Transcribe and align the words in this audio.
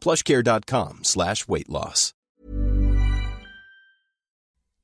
plushcare.com 0.00 1.00
slash 1.04 1.46
weight 1.46 1.68
loss. 1.68 2.14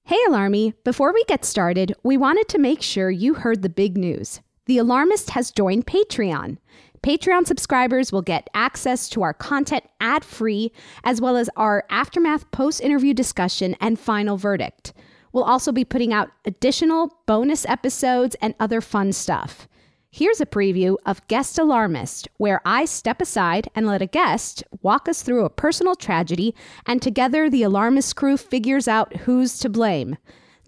Hey, 0.04 0.18
Alarmy! 0.28 0.74
Before 0.84 1.12
we 1.12 1.24
get 1.24 1.44
started, 1.44 1.92
we 2.04 2.16
wanted 2.16 2.46
to 2.50 2.58
make 2.58 2.80
sure 2.80 3.10
you 3.10 3.34
heard 3.34 3.62
the 3.62 3.68
big 3.68 3.96
news. 3.96 4.40
The 4.66 4.78
Alarmist 4.78 5.30
has 5.30 5.50
joined 5.50 5.86
Patreon. 5.86 6.58
Patreon 7.02 7.46
subscribers 7.46 8.12
will 8.12 8.22
get 8.22 8.48
access 8.54 9.08
to 9.08 9.22
our 9.22 9.34
content 9.34 9.84
ad 10.00 10.24
free, 10.24 10.70
as 11.02 11.20
well 11.20 11.36
as 11.36 11.50
our 11.56 11.84
aftermath 11.90 12.48
post 12.52 12.80
interview 12.80 13.14
discussion 13.14 13.74
and 13.80 13.98
final 13.98 14.36
verdict. 14.36 14.92
We'll 15.32 15.44
also 15.44 15.72
be 15.72 15.84
putting 15.84 16.12
out 16.12 16.30
additional 16.44 17.12
bonus 17.26 17.66
episodes 17.66 18.36
and 18.40 18.54
other 18.60 18.80
fun 18.80 19.12
stuff. 19.12 19.68
Here's 20.10 20.40
a 20.40 20.46
preview 20.46 20.96
of 21.04 21.26
Guest 21.28 21.58
Alarmist, 21.58 22.28
where 22.38 22.62
I 22.64 22.84
step 22.86 23.20
aside 23.20 23.68
and 23.74 23.86
let 23.86 24.00
a 24.00 24.06
guest 24.06 24.64
walk 24.80 25.08
us 25.08 25.22
through 25.22 25.44
a 25.44 25.50
personal 25.50 25.94
tragedy, 25.94 26.54
and 26.86 27.02
together 27.02 27.50
the 27.50 27.62
Alarmist 27.62 28.16
crew 28.16 28.36
figures 28.36 28.88
out 28.88 29.14
who's 29.18 29.58
to 29.58 29.68
blame. 29.68 30.16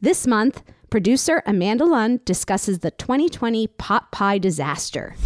This 0.01 0.27
month, 0.27 0.63
producer 0.91 1.43
Amanda 1.47 1.85
Lund 1.85 2.25
discusses 2.25 2.81
the 2.81 2.91
2020 2.91 3.67
pot 3.69 4.13
pie 4.13 4.39
disaster. 4.39 5.17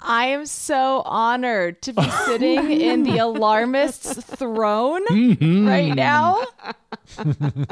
I 0.00 0.26
am 0.26 0.46
so 0.46 1.02
honored 1.04 1.82
to 1.82 1.92
be 1.92 2.08
sitting 2.26 2.70
in 2.70 3.02
the 3.02 3.18
alarmist's 3.18 4.14
throne 4.24 5.04
mm-hmm. 5.06 5.66
right 5.66 5.94
now. 5.94 6.44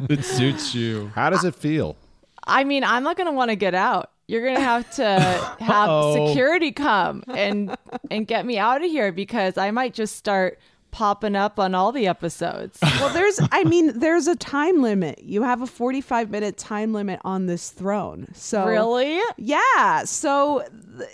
It 0.09 0.25
suits 0.25 0.75
you. 0.75 1.11
How 1.15 1.28
does 1.28 1.44
it 1.44 1.55
feel? 1.55 1.97
I 2.47 2.62
mean, 2.62 2.84
I'm 2.84 3.03
not 3.03 3.16
going 3.16 3.26
to 3.26 3.32
want 3.32 3.50
to 3.50 3.56
get 3.56 3.75
out. 3.75 4.11
You're 4.26 4.42
going 4.42 4.56
to 4.56 4.60
have 4.62 4.90
to 4.96 5.20
have 5.60 5.88
Uh-oh. 5.88 6.28
security 6.28 6.72
come 6.72 7.22
and 7.28 7.76
and 8.10 8.26
get 8.26 8.46
me 8.46 8.58
out 8.58 8.82
of 8.84 8.90
here 8.90 9.12
because 9.12 9.58
I 9.58 9.70
might 9.70 9.94
just 9.94 10.16
start 10.16 10.58
popping 10.94 11.34
up 11.34 11.59
on 11.59 11.75
all 11.75 11.91
the 11.91 12.06
episodes. 12.06 12.78
Well, 13.00 13.12
there's, 13.12 13.41
I 13.53 13.65
mean, 13.65 13.99
there's 13.99 14.28
a 14.28 14.37
time 14.37 14.81
limit. 14.81 15.22
You 15.25 15.43
have 15.43 15.60
a 15.60 15.66
45 15.66 16.31
minute 16.31 16.56
time 16.56 16.93
limit 16.93 17.21
on 17.25 17.47
this 17.47 17.71
throne. 17.71 18.28
So 18.34 18.65
really? 18.66 19.21
yeah. 19.37 20.05
So 20.05 20.65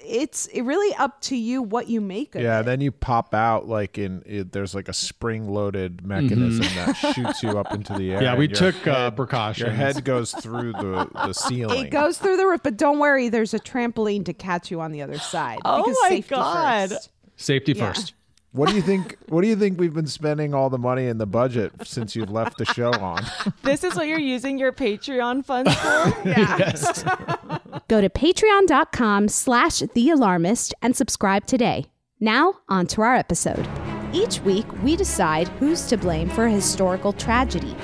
it's 0.04 0.46
really 0.54 0.94
up 0.96 1.20
to 1.22 1.36
you 1.36 1.62
what 1.62 1.88
you 1.88 2.00
make 2.02 2.34
of 2.34 2.42
Yeah, 2.42 2.60
it. 2.60 2.64
then 2.64 2.80
you 2.82 2.92
pop 2.92 3.34
out 3.34 3.66
like 3.66 3.96
in 3.98 4.22
it, 4.26 4.52
there's 4.52 4.74
like 4.74 4.88
a 4.88 4.92
spring-loaded 4.92 6.06
mechanism 6.06 6.66
that 6.74 6.92
shoots 7.14 7.42
you 7.42 7.58
up 7.58 7.72
into 7.72 7.94
the 7.94 8.10
air. 8.12 8.16
Mm-hmm. 8.18 8.24
Yeah, 8.24 8.36
we 8.36 8.44
and 8.44 8.60
your 8.60 8.72
took, 8.72 8.86
uh, 8.86 8.94
head- 9.04 9.16
precautions. 9.16 9.66
Your 9.66 9.74
head 9.74 10.04
goes 10.04 10.32
through 10.32 10.72
the 10.72 11.08
the 11.14 11.32
ceiling. 11.46 11.86
It 11.86 11.90
goes 11.90 12.18
through 12.18 12.36
the 12.36 12.46
roof, 12.46 12.60
but 12.62 12.76
don't 12.76 12.98
worry. 12.98 13.30
There's 13.30 13.54
a 13.54 13.58
trampoline 13.58 14.24
to 14.26 14.34
catch 14.34 14.70
you 14.70 14.80
on 14.82 14.92
the 14.92 15.00
other 15.02 15.18
side. 15.18 15.58
Oh 15.64 15.86
my 16.02 16.08
safety 16.10 16.34
God. 16.34 16.90
first. 16.90 17.10
Safety 17.36 17.72
Yeah. 17.72 17.92
first. 17.92 18.14
What 18.52 18.68
do 18.68 18.74
you 18.74 18.82
think? 18.82 19.16
What 19.28 19.42
do 19.42 19.48
you 19.48 19.54
think 19.54 19.78
we've 19.78 19.94
been 19.94 20.08
spending 20.08 20.54
all 20.54 20.70
the 20.70 20.78
money 20.78 21.06
in 21.06 21.18
the 21.18 21.26
budget 21.26 21.72
since 21.84 22.16
you've 22.16 22.30
left 22.30 22.58
the 22.58 22.64
show 22.64 22.90
on? 22.92 23.22
This 23.62 23.84
is 23.84 23.94
what 23.94 24.08
you're 24.08 24.18
using 24.18 24.58
your 24.58 24.72
Patreon 24.72 25.44
funds 25.44 25.72
for? 25.76 26.12
Yes. 26.28 27.04
Go 27.88 28.00
to 28.00 28.08
patreon.com 28.08 29.28
slash 29.28 29.80
the 29.94 30.10
alarmist 30.10 30.74
and 30.82 30.96
subscribe 30.96 31.46
today. 31.46 31.86
Now, 32.18 32.54
on 32.68 32.86
to 32.88 33.02
our 33.02 33.14
episode. 33.14 33.68
Each 34.12 34.40
week, 34.40 34.66
we 34.82 34.96
decide 34.96 35.46
who's 35.60 35.86
to 35.86 35.96
blame 35.96 36.28
for 36.28 36.46
a 36.46 36.50
historical 36.50 37.12
tragedy. 37.12 37.76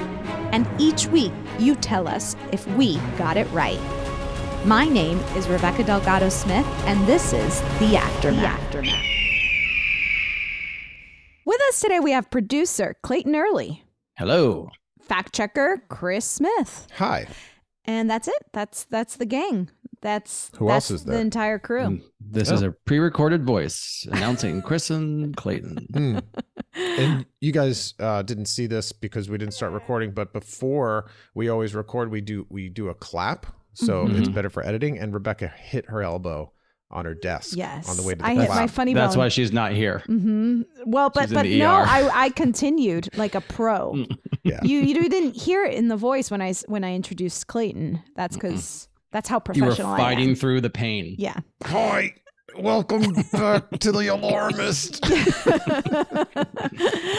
And 0.52 0.68
each 0.80 1.06
week, 1.06 1.32
you 1.58 1.76
tell 1.76 2.08
us 2.08 2.34
if 2.50 2.66
we 2.76 2.96
got 3.16 3.36
it 3.36 3.46
right. 3.52 3.80
My 4.64 4.88
name 4.88 5.18
is 5.36 5.48
Rebecca 5.48 5.84
Delgado 5.84 6.28
Smith, 6.28 6.66
and 6.86 7.06
this 7.06 7.32
is 7.32 7.60
The 7.78 7.96
Aftermath. 7.96 9.15
With 11.46 11.60
us 11.68 11.80
today, 11.80 12.00
we 12.00 12.10
have 12.10 12.28
producer 12.30 12.96
Clayton 13.02 13.34
Early, 13.36 13.84
Hello. 14.18 14.68
fact 15.00 15.32
checker 15.34 15.82
Chris 15.88 16.24
Smith, 16.24 16.88
Hi. 16.96 17.26
and 17.84 18.10
that's 18.10 18.26
it. 18.28 18.42
That's 18.52 18.84
that's 18.84 19.16
the 19.16 19.26
gang. 19.26 19.70
That's 20.02 20.50
Who 20.58 20.66
that's 20.66 20.90
else 20.90 21.00
is 21.00 21.04
there? 21.04 21.14
The 21.16 21.20
entire 21.22 21.58
crew. 21.58 22.00
This 22.20 22.50
is 22.50 22.62
a 22.62 22.70
pre-recorded 22.72 23.44
voice 23.46 24.06
announcing 24.10 24.60
Chris 24.60 24.90
and 24.90 25.36
Clayton. 25.36 25.86
Hmm. 25.94 26.18
And 26.78 27.24
you 27.40 27.52
guys 27.52 27.94
uh, 28.00 28.20
didn't 28.20 28.46
see 28.46 28.66
this 28.66 28.92
because 28.92 29.30
we 29.30 29.38
didn't 29.38 29.54
start 29.54 29.72
recording, 29.72 30.10
but 30.10 30.34
before 30.34 31.10
we 31.34 31.48
always 31.48 31.74
record, 31.74 32.10
we 32.10 32.20
do 32.20 32.46
we 32.50 32.68
do 32.68 32.90
a 32.90 32.94
clap, 32.94 33.46
so 33.72 34.04
Mm-hmm. 34.04 34.18
it's 34.18 34.28
better 34.28 34.50
for 34.50 34.62
editing. 34.62 34.98
And 34.98 35.14
Rebecca 35.14 35.48
hit 35.48 35.86
her 35.88 36.02
elbow 36.02 36.52
on 36.96 37.04
her 37.04 37.14
desk 37.14 37.56
Yes, 37.56 37.88
on 37.88 37.96
the 37.96 38.02
way 38.02 38.14
to 38.14 38.18
the 38.18 38.26
I 38.26 38.34
hit 38.34 38.48
my 38.48 38.66
funny 38.66 38.94
That's 38.94 39.16
why 39.16 39.28
she's 39.28 39.52
not 39.52 39.72
here. 39.72 40.02
hmm 40.06 40.62
Well, 40.86 41.10
but 41.10 41.22
She's 41.24 41.30
in 41.32 41.34
but 41.36 41.42
the 41.44 41.58
no, 41.58 41.70
ER. 41.76 41.84
I 41.86 42.10
I 42.24 42.28
continued 42.30 43.08
like 43.16 43.34
a 43.36 43.40
pro. 43.40 44.04
Yeah. 44.42 44.60
you 44.62 44.78
you 44.78 45.08
didn't 45.08 45.34
hear 45.36 45.64
it 45.64 45.74
in 45.74 45.88
the 45.88 45.96
voice 45.96 46.30
when 46.30 46.40
I 46.40 46.50
s- 46.50 46.64
when 46.68 46.84
I 46.84 46.94
introduced 46.94 47.48
Clayton. 47.48 48.00
That's 48.14 48.36
because 48.36 48.88
that's 49.10 49.28
how 49.28 49.36
You 49.52 49.62
were 49.62 49.66
professional 49.70 49.92
I 49.94 49.98
fighting 49.98 50.30
am. 50.30 50.34
through 50.36 50.60
the 50.60 50.70
pain. 50.70 51.16
Yeah. 51.18 51.36
Hi. 51.64 52.14
Welcome 52.54 53.12
back 53.32 53.68
to 53.80 53.90
the 53.92 54.06
alarmist. 54.06 55.00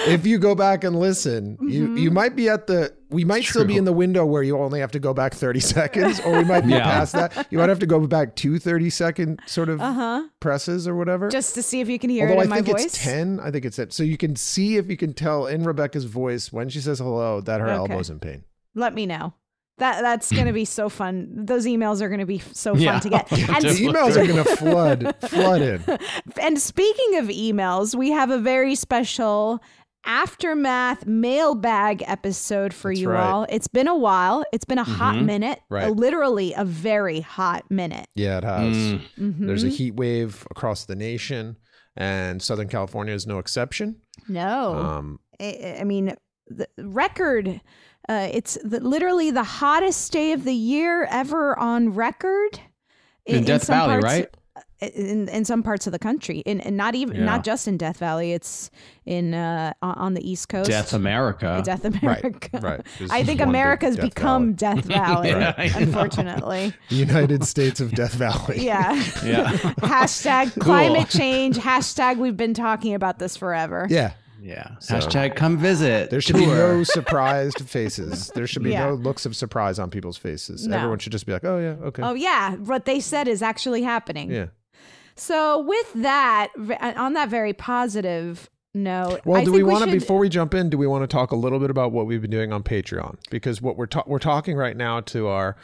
if 0.10 0.26
you 0.26 0.38
go 0.40 0.56
back 0.56 0.84
and 0.86 1.00
listen, 1.00 1.58
you 1.62 1.84
Mm-hmm. 1.88 1.98
you 1.98 2.12
might 2.12 2.36
be 2.36 2.48
at 2.50 2.66
the 2.68 2.94
we 3.10 3.24
might 3.26 3.44
still 3.44 3.66
be 3.66 3.76
in 3.78 3.84
the 3.86 3.94
window 3.94 4.26
where 4.26 4.42
you 4.42 4.58
only 4.58 4.80
have 4.80 4.92
to 4.92 5.00
go 5.00 5.14
back 5.14 5.34
30 5.34 5.60
seconds 5.60 6.20
or 6.22 6.38
we 6.38 6.44
might 6.46 6.62
be 6.66 6.72
Yeah. 6.72 6.84
past 6.84 7.12
that. 7.14 7.48
You 7.52 7.58
might 7.58 7.70
have 7.70 7.80
to 7.80 7.86
go 7.86 8.06
back 8.08 8.36
two 8.36 8.58
30 8.58 8.90
second 8.90 9.40
sort 9.46 9.70
of 9.70 9.82
presses 10.40 10.88
or 10.88 10.96
whatever. 10.96 11.30
Just 11.30 11.56
to 11.56 11.62
see 11.64 11.82
if 11.82 11.90
you 11.90 12.00
can 12.00 12.10
hear 12.10 12.28
Although 12.28 12.40
it 12.42 12.42
I 12.42 12.44
in 12.46 12.50
my 12.50 12.56
think 12.62 12.68
voice. 12.78 12.86
it's 12.86 12.98
10, 13.04 13.40
I 13.42 13.52
think 13.52 13.66
it's 13.66 13.78
it. 13.80 13.92
So 13.94 14.04
you 14.04 14.18
can 14.18 14.36
see 14.38 14.78
if 14.78 14.90
you 14.90 14.96
can 14.98 15.14
tell 15.14 15.46
in 15.46 15.64
Rebecca's 15.64 16.06
voice 16.06 16.52
when 16.54 16.70
she 16.70 16.80
says 16.80 17.00
hello 17.00 17.42
that 17.42 17.60
her 17.60 17.68
Okay. 17.68 17.76
elbow's 17.76 18.10
in 18.10 18.20
pain. 18.20 18.44
Let 18.76 18.94
me 18.94 19.06
know. 19.06 19.34
That 19.80 20.02
that's 20.02 20.32
gonna 20.32 20.54
be 20.64 20.66
so 20.66 20.90
fun. 20.90 21.30
Those 21.46 21.66
emails 21.66 22.02
are 22.02 22.10
gonna 22.10 22.26
be 22.26 22.40
so 22.54 22.74
fun 22.74 22.82
Yeah. 22.82 23.00
to 23.00 23.10
get. 23.10 23.32
And 23.32 23.64
The 23.64 23.70
emails 23.70 24.16
are 24.18 24.26
going 24.28 24.44
to 24.44 24.56
flood 24.56 25.16
flood 25.22 25.62
in. 25.62 25.84
And 26.42 26.60
speaking 26.60 27.18
of 27.18 27.26
emails, 27.28 27.96
we 27.96 28.12
have 28.12 28.30
a 28.32 28.38
very 28.40 28.76
special 28.76 29.62
aftermath 30.06 31.06
mailbag 31.06 32.02
episode 32.08 32.74
for 32.74 32.92
That's 32.92 33.02
you 33.02 33.10
right. 33.12 33.22
all. 33.24 33.46
It's 33.50 33.68
been 33.68 33.88
a 33.88 33.96
while. 33.96 34.46
It's 34.54 34.64
been 34.66 34.78
a 34.78 34.84
hot 34.84 35.22
minute, 35.22 35.60
Right. 35.70 35.86
uh, 35.86 35.90
literally 35.90 36.54
a 36.56 36.64
very 36.64 37.20
hot 37.20 37.70
minute. 37.70 38.08
Yeah, 38.16 38.38
it 38.38 38.44
has. 38.46 38.76
Mm. 38.76 39.02
There's 39.18 39.64
Mm-hmm. 39.64 39.68
a 39.68 39.76
heat 39.76 39.96
wave 39.96 40.48
across 40.50 40.86
the 40.86 40.96
nation, 40.96 41.58
and 41.98 42.42
Southern 42.42 42.70
California 42.70 43.14
is 43.14 43.28
no 43.28 43.38
exception. 43.40 43.98
No, 44.30 44.74
Um, 44.76 45.20
I, 45.42 45.78
I 45.82 45.84
mean 45.84 46.16
the 46.48 46.68
record. 46.78 47.60
Uh, 48.10 48.30
it's 48.32 48.58
the, 48.64 48.80
literally 48.80 49.32
the 49.32 49.44
hottest 49.44 50.12
day 50.14 50.32
of 50.32 50.44
the 50.46 50.54
year 50.54 51.06
ever 51.12 51.58
on 51.60 51.94
record. 51.94 52.60
In 53.26 53.44
Death 53.44 53.64
some 53.66 53.74
Valley, 53.76 54.02
parts- 54.02 54.06
right? 54.06 54.30
In, 54.80 55.28
in 55.30 55.44
some 55.44 55.64
parts 55.64 55.88
of 55.88 55.92
the 55.92 55.98
country, 56.00 56.38
in 56.40 56.62
and 56.62 56.78
not 56.78 56.94
even 56.94 57.18
Yeah. 57.18 57.26
not 57.26 57.44
just 57.44 57.68
in 57.68 57.78
Death 57.78 57.98
Valley. 57.98 58.32
It's 58.34 58.70
in 59.08 59.34
uh, 59.34 59.74
on- 59.82 59.96
on 59.96 60.14
the 60.14 60.30
East 60.30 60.50
Coast. 60.50 60.70
Death 60.70 60.94
America. 60.94 61.62
Death 61.66 61.84
America. 61.84 62.60
right. 62.62 62.82
There's 63.00 63.10
I 63.12 63.24
think 63.24 63.40
one 63.40 63.48
big 63.50 63.56
America's 63.56 63.96
Death 63.96 64.06
become 64.06 64.54
Valley. 64.56 64.76
Death 64.76 64.86
Valley, 65.26 65.30
Yeah, 65.30 65.78
unfortunately. 65.78 66.74
the 66.90 66.96
United 66.96 67.44
States 67.44 67.80
of 67.82 67.92
Death 67.94 68.14
Valley. 68.14 68.64
Yeah. 68.64 68.94
Yeah. 69.26 69.52
hashtag 69.82 70.58
climate 70.60 71.10
change. 71.10 71.58
Hashtag 71.58 72.18
we've 72.18 72.38
been 72.38 72.54
talking 72.54 72.94
about 72.94 73.18
this 73.20 73.36
forever. 73.36 73.88
Yeah. 73.90 74.14
Yeah. 74.48 74.78
So- 74.80 74.96
Hashtag 74.96 75.36
come 75.36 75.58
visit. 75.58 76.10
There 76.10 76.22
should 76.22 76.38
be 76.38 76.46
no 76.46 76.84
surprised 76.98 77.60
faces. 77.68 78.32
There 78.34 78.48
should 78.48 78.64
be 78.64 78.72
Yeah. 78.72 78.86
no 78.88 78.94
looks 78.94 79.26
of 79.26 79.36
surprise 79.36 79.78
on 79.78 79.90
people's 79.90 80.18
faces. 80.18 80.66
No. 80.68 80.78
Everyone 80.78 81.00
should 81.00 81.12
just 81.12 81.26
be 81.26 81.34
like, 81.34 81.44
"Oh 81.44 81.60
yeah, 81.60 81.86
okay." 81.88 82.02
Oh 82.04 82.14
yeah, 82.14 82.56
what 82.56 82.86
they 82.86 83.00
said 83.00 83.28
is 83.28 83.42
actually 83.42 83.84
happening. 83.84 84.32
yeah. 84.32 84.46
So 85.16 85.62
with 85.62 85.94
that, 85.96 86.50
uh, 86.58 86.94
on 86.96 87.14
that 87.14 87.28
very 87.30 87.52
positive 87.54 88.50
note, 88.74 89.22
Well, 89.26 89.42
I 89.42 89.44
do 89.44 89.52
we 89.52 89.64
want 89.64 89.84
to 89.84 89.90
should- 89.90 90.00
before 90.00 90.20
we 90.20 90.30
jump 90.30 90.54
in? 90.54 90.70
Do 90.70 90.78
we 90.78 90.86
want 90.88 91.04
to 91.04 91.08
talk 91.08 91.32
a 91.32 91.36
little 91.36 91.60
bit 91.60 91.70
about 91.72 91.92
what 91.92 92.06
we've 92.06 92.22
been 92.22 92.30
doing 92.32 92.54
on 92.54 92.62
Patreon? 92.64 93.18
Because 93.32 93.62
what 93.62 93.78
we're 93.78 93.88
ta- 93.88 94.04
we're 94.08 94.20
talking 94.20 94.56
right 94.56 94.78
now 94.78 95.02
to 95.02 95.28
our 95.28 95.56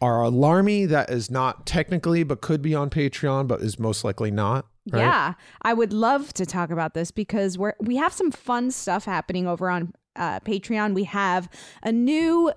our 0.00 0.18
alarmy 0.18 0.86
that 0.88 1.10
is 1.10 1.30
not 1.30 1.66
technically 1.66 2.22
but 2.22 2.40
could 2.40 2.62
be 2.62 2.74
on 2.74 2.90
Patreon, 2.90 3.48
but 3.48 3.60
is 3.60 3.78
most 3.78 4.04
likely 4.04 4.30
not. 4.30 4.66
Right? 4.90 5.00
Yeah, 5.00 5.34
I 5.62 5.72
would 5.74 5.92
love 5.92 6.32
to 6.34 6.44
talk 6.46 6.70
about 6.70 6.94
this 6.94 7.10
because 7.10 7.56
we're 7.56 7.74
we 7.80 7.96
have 7.96 8.12
some 8.12 8.30
fun 8.30 8.70
stuff 8.70 9.04
happening 9.06 9.46
over 9.46 9.70
on 9.70 9.92
uh, 10.16 10.40
Patreon. 10.40 10.94
We 10.94 11.04
have 11.04 11.48
a 11.82 11.90
new 11.92 12.52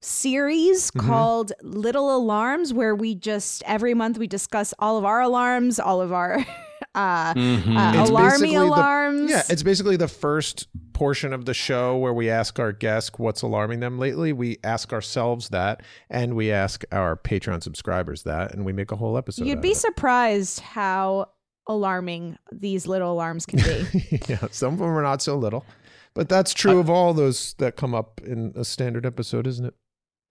series 0.00 0.90
Mm-hmm. 0.90 1.06
called 1.08 1.52
Little 1.62 2.14
Alarms 2.14 2.72
where 2.72 2.94
we 2.94 3.14
just 3.14 3.62
every 3.66 3.94
month 3.94 4.18
we 4.18 4.26
discuss 4.26 4.72
all 4.78 4.98
of 4.98 5.04
our 5.04 5.20
alarms, 5.20 5.78
all 5.80 6.00
of 6.00 6.12
our 6.12 6.44
uh, 6.96 7.34
Mhm. 7.34 7.76
uh, 7.76 8.00
It's 8.02 8.10
alarmy 8.10 8.30
basically 8.30 8.54
the- 8.56 8.62
alarms. 8.64 9.30
Yeah, 9.30 9.42
it's 9.48 9.62
basically 9.62 9.96
the 9.96 10.08
first 10.08 10.66
portion 10.92 11.32
of 11.32 11.44
the 11.44 11.52
show 11.54 11.96
where 11.98 12.14
we 12.14 12.30
ask 12.30 12.58
our 12.58 12.72
guests 12.72 13.10
what's 13.18 13.42
alarming 13.42 13.80
them 13.80 13.98
lately. 13.98 14.32
We 14.32 14.58
ask 14.64 14.92
ourselves 14.92 15.50
that, 15.50 15.82
and 16.10 16.34
we 16.34 16.50
ask 16.50 16.84
our 16.90 17.16
Patreon 17.16 17.62
subscribers 17.62 18.22
that, 18.22 18.52
and 18.54 18.64
we 18.64 18.72
make 18.72 18.90
a 18.90 18.96
whole 18.96 19.16
episode. 19.18 19.46
You'd 19.46 19.58
out 19.58 19.62
be 19.62 19.72
of 19.72 19.76
surprised 19.76 20.60
how 20.60 21.28
alarming 21.68 22.38
these 22.50 22.86
little 22.86 23.12
alarms 23.12 23.44
can 23.44 23.58
be. 23.58 24.20
yeah, 24.28 24.46
some 24.50 24.72
of 24.74 24.78
them 24.78 24.88
are 24.88 25.02
not 25.02 25.20
so 25.20 25.36
little, 25.36 25.66
but 26.14 26.28
that's 26.28 26.54
true 26.54 26.78
of 26.78 26.88
all 26.88 27.12
those 27.12 27.54
that 27.58 27.76
come 27.76 27.94
up 27.94 28.20
in 28.24 28.52
a 28.56 28.64
standard 28.64 29.04
episode, 29.04 29.46
isn't 29.46 29.66
it? 29.66 29.74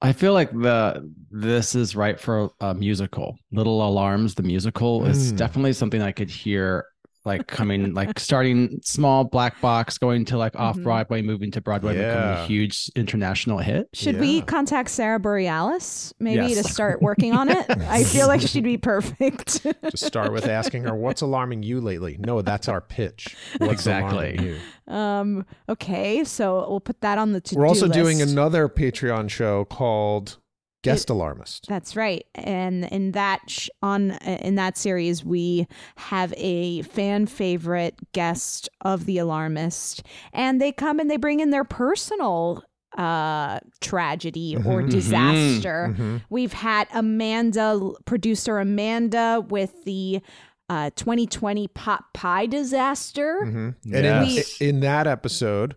I 0.05 0.13
feel 0.13 0.33
like 0.33 0.51
the 0.51 1.11
this 1.31 1.73
is 1.75 1.95
right 1.95 2.19
for 2.19 2.51
a 2.61 2.73
musical. 2.73 3.37
Little 3.51 3.85
Alarms, 3.87 4.35
the 4.35 4.43
musical, 4.43 5.05
is 5.05 5.33
Mm. 5.33 5.37
definitely 5.37 5.73
something 5.73 6.01
I 6.01 6.11
could 6.11 6.29
hear 6.29 6.85
like 7.25 7.47
coming 7.47 7.93
like 7.93 8.19
starting 8.19 8.79
small 8.83 9.23
black 9.23 9.59
box, 9.59 9.97
going 9.97 10.25
to 10.25 10.37
like 10.37 10.55
off 10.55 10.77
Mhm. 10.77 10.83
Broadway, 10.83 11.21
moving 11.21 11.51
to 11.51 11.61
Broadway, 11.61 11.93
becoming 11.95 12.29
a 12.43 12.45
huge 12.45 12.89
international 12.95 13.57
hit. 13.57 13.89
Should 13.93 14.19
we 14.19 14.41
contact 14.41 14.89
Sara 14.91 15.19
Bareilles 15.19 16.13
maybe 16.19 16.45
Yes. 16.53 16.63
to 16.65 16.71
start 16.71 17.01
working 17.01 17.33
on 17.33 17.49
it? 17.49 17.65
I 17.89 18.03
feel 18.03 18.27
like 18.27 18.41
she'd 18.41 18.63
be 18.63 18.77
perfect. 18.77 19.63
Just 19.91 20.05
start 20.05 20.31
with 20.31 20.45
asking 20.47 20.83
her, 20.83 20.95
"What's 20.95 21.21
alarming 21.21 21.63
you 21.63 21.81
lately?" 21.81 22.17
No, 22.19 22.41
that's 22.41 22.67
our 22.69 22.81
pitch. 22.81 23.35
What's 23.57 23.73
Exactly. 23.73 24.57
um, 24.87 25.45
okay, 25.67 26.23
so 26.23 26.65
we'll 26.69 26.79
put 26.79 27.01
that 27.01 27.17
on 27.17 27.31
the 27.31 27.41
to-do 27.41 27.59
We're 27.59 27.67
also 27.67 27.87
doing 27.87 28.21
another 28.21 28.69
Patreon 28.69 29.29
show 29.29 29.65
called 29.65 30.37
Guest 30.85 31.09
Alarmist. 31.09 31.67
That's 31.67 31.95
right, 31.95 32.25
and 32.35 32.85
in 32.85 33.11
that 33.11 33.41
sh- 33.49 33.69
on 33.81 34.11
in 34.11 34.55
that 34.55 34.77
series, 34.77 35.23
we 35.25 35.67
have 35.97 36.33
a 36.37 36.81
fan 36.83 37.25
favorite 37.27 37.95
guest 38.13 38.69
of 38.81 39.05
the 39.05 39.17
alarmist, 39.17 40.03
and 40.33 40.61
they 40.61 40.71
come 40.71 40.99
and 40.99 41.09
they 41.11 41.17
bring 41.17 41.39
in 41.41 41.49
their 41.49 41.63
personal 41.65 42.63
uh 42.97 43.59
tragedy 43.81 44.55
or 44.55 44.81
Mhm. 44.81 44.89
disaster. 44.89 45.93
Mhm. 45.97 46.21
We've 46.29 46.53
had 46.53 46.87
Amanda, 46.93 47.91
producer 48.05 48.57
Amanda, 48.59 49.43
with 49.49 49.83
the 49.83 50.21
uh 50.69 50.91
2020 50.95 51.67
pot 51.67 52.05
pie 52.13 52.45
disaster. 52.45 53.39
Mhm. 53.43 53.75
And 53.85 54.05
in, 54.05 54.25
Yes. 54.35 54.61
in 54.61 54.79
that 54.79 55.07
episode, 55.07 55.75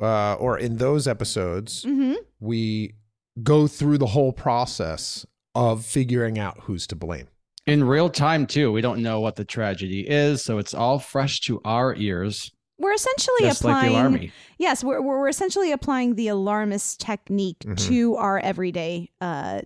uh, 0.00 0.34
or 0.34 0.56
in 0.58 0.76
those 0.76 1.08
episodes, 1.08 1.82
hmm 1.82 2.14
we 2.38 2.94
go 3.42 3.66
through 3.66 3.98
the 3.98 4.06
whole 4.06 4.32
process 4.32 5.24
of 5.54 5.84
figuring 5.84 6.38
out 6.38 6.58
who's 6.62 6.86
to 6.88 6.96
blame. 6.96 7.28
In 7.66 7.84
real 7.84 8.08
time 8.08 8.46
too. 8.46 8.72
We 8.72 8.80
don't 8.80 9.02
know 9.02 9.20
what 9.20 9.36
the 9.36 9.44
tragedy 9.44 10.08
is, 10.08 10.42
so 10.42 10.58
it's 10.58 10.74
all 10.74 10.98
fresh 10.98 11.40
to 11.42 11.60
our 11.64 11.94
ears. 11.94 12.50
We're 12.78 12.94
essentially 12.94 13.40
Just 13.42 13.62
like 13.64 13.74
applying 13.92 14.12
the 14.12 14.18
alarmy. 14.18 14.32
Yes, 14.58 14.82
we're, 14.82 15.02
we're 15.02 15.20
we're 15.20 15.28
essentially 15.28 15.70
applying 15.70 16.14
the 16.14 16.28
alarmist 16.28 17.00
technique 17.00 17.58
Mhm. 17.60 17.76
to 17.88 18.16
our 18.16 18.38
everyday 18.38 19.10
uh, 19.20 19.60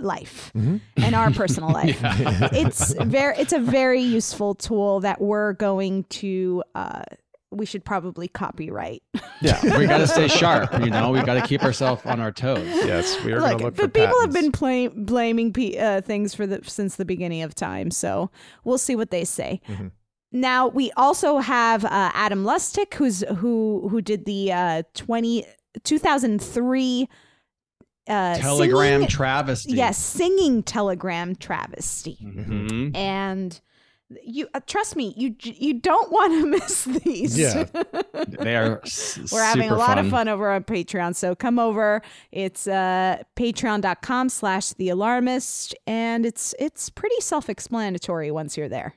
life 0.00 0.52
Mhm. 0.56 0.80
and 0.96 1.14
our 1.16 1.30
personal 1.40 1.70
life. 1.70 1.98
It's 2.52 2.94
very 2.94 3.36
it's 3.38 3.52
a 3.52 3.58
very 3.58 4.00
useful 4.02 4.54
tool 4.54 5.00
that 5.00 5.20
we're 5.20 5.54
going 5.54 6.04
to. 6.04 6.62
Uh, 6.74 7.02
we 7.50 7.66
should 7.66 7.84
probably 7.84 8.28
copyright. 8.28 9.02
Yeah, 9.42 9.78
we 9.78 9.86
got 9.86 9.96
to 9.98 10.06
stay 10.06 10.28
sharp. 10.28 10.70
You 10.84 10.90
know, 10.90 11.12
we 11.12 11.22
got 11.22 11.32
to 11.32 11.40
keep 11.40 11.62
ourselves 11.64 12.02
on 12.04 12.20
our 12.20 12.30
toes. 12.30 12.62
Yes, 12.66 13.18
we 13.24 13.32
are 13.32 13.38
going 13.40 13.52
Look, 13.52 13.58
to 13.58 13.64
look 13.64 13.74
but 13.76 13.82
for 13.84 13.88
people 13.88 14.20
have 14.20 14.34
been 14.34 14.52
play, 14.52 14.88
blaming 14.88 15.50
pe- 15.54 15.78
uh, 15.78 16.02
things 16.02 16.34
for 16.34 16.46
the 16.46 16.60
since 16.64 16.96
the 16.96 17.06
beginning 17.06 17.40
of 17.40 17.54
time, 17.54 17.90
so 17.90 18.30
we'll 18.64 18.76
see 18.76 18.94
what 18.94 19.10
they 19.10 19.24
say. 19.24 19.62
Mhm. 19.66 19.92
Now 20.30 20.68
we 20.68 20.92
also 20.94 21.38
have 21.38 21.86
uh, 21.86 22.10
Adam 22.12 22.44
Lustig, 22.44 22.92
who's 22.92 23.24
who 23.38 23.88
who 23.90 24.02
did 24.02 24.26
the 24.26 24.52
uh, 24.52 24.82
20, 24.92 25.46
2003 25.84 27.08
uh, 28.08 28.36
Telegram 28.36 29.00
singing- 29.00 29.08
travesty. 29.08 29.72
yes, 29.72 29.96
singing 29.96 30.62
telegram 30.62 31.34
travesty, 31.34 32.18
Mhm. 32.22 32.94
and 32.94 33.58
you 34.24 34.48
uh, 34.54 34.60
trust 34.66 34.96
me, 34.96 35.14
you 35.16 35.34
you 35.40 35.74
don't 35.74 36.10
want 36.10 36.32
to 36.32 36.46
miss 36.58 36.84
these. 36.84 37.38
Yeah. 37.38 37.64
They 38.40 38.56
are. 38.56 38.80
s- 38.84 39.30
We're 39.32 39.42
having 39.42 39.62
a 39.64 39.68
super 39.68 39.76
lot 39.76 39.98
of 39.98 40.08
fun 40.08 40.28
over 40.28 40.50
on 40.50 40.64
Patreon. 40.64 41.14
So 41.14 41.34
come 41.34 41.58
over. 41.58 42.02
It's 42.32 42.66
uh, 42.66 43.22
patreon.com 43.36 44.28
slash 44.28 44.70
the 44.74 44.88
alarmist. 44.90 45.74
And 45.86 46.24
it's 46.26 46.54
it's 46.58 46.90
pretty 46.90 47.20
self-explanatory 47.20 48.30
once 48.30 48.56
you're 48.56 48.68
there. 48.68 48.94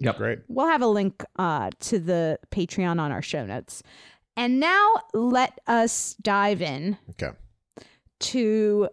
Yep. 0.00 0.16
Great. 0.16 0.38
We'll 0.48 0.66
have 0.68 0.82
a 0.82 0.86
link 0.86 1.24
uh, 1.36 1.70
to 1.80 1.98
the 1.98 2.38
Patreon 2.50 2.98
on 3.00 3.12
our 3.12 3.22
show 3.22 3.44
notes. 3.46 3.82
And 4.36 4.58
now 4.60 4.94
let 5.14 5.58
us 5.66 6.14
dive 6.22 6.62
in 6.62 6.96
Okay. 7.10 7.30
to 8.20 8.88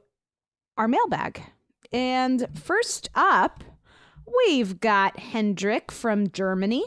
our 0.77 0.87
mailbag. 0.87 1.41
And 1.91 2.47
first 2.53 3.09
up, 3.15 3.63
we've 4.27 4.79
got 4.79 5.19
Hendrik 5.19 5.91
from 5.91 6.29
Germany. 6.31 6.85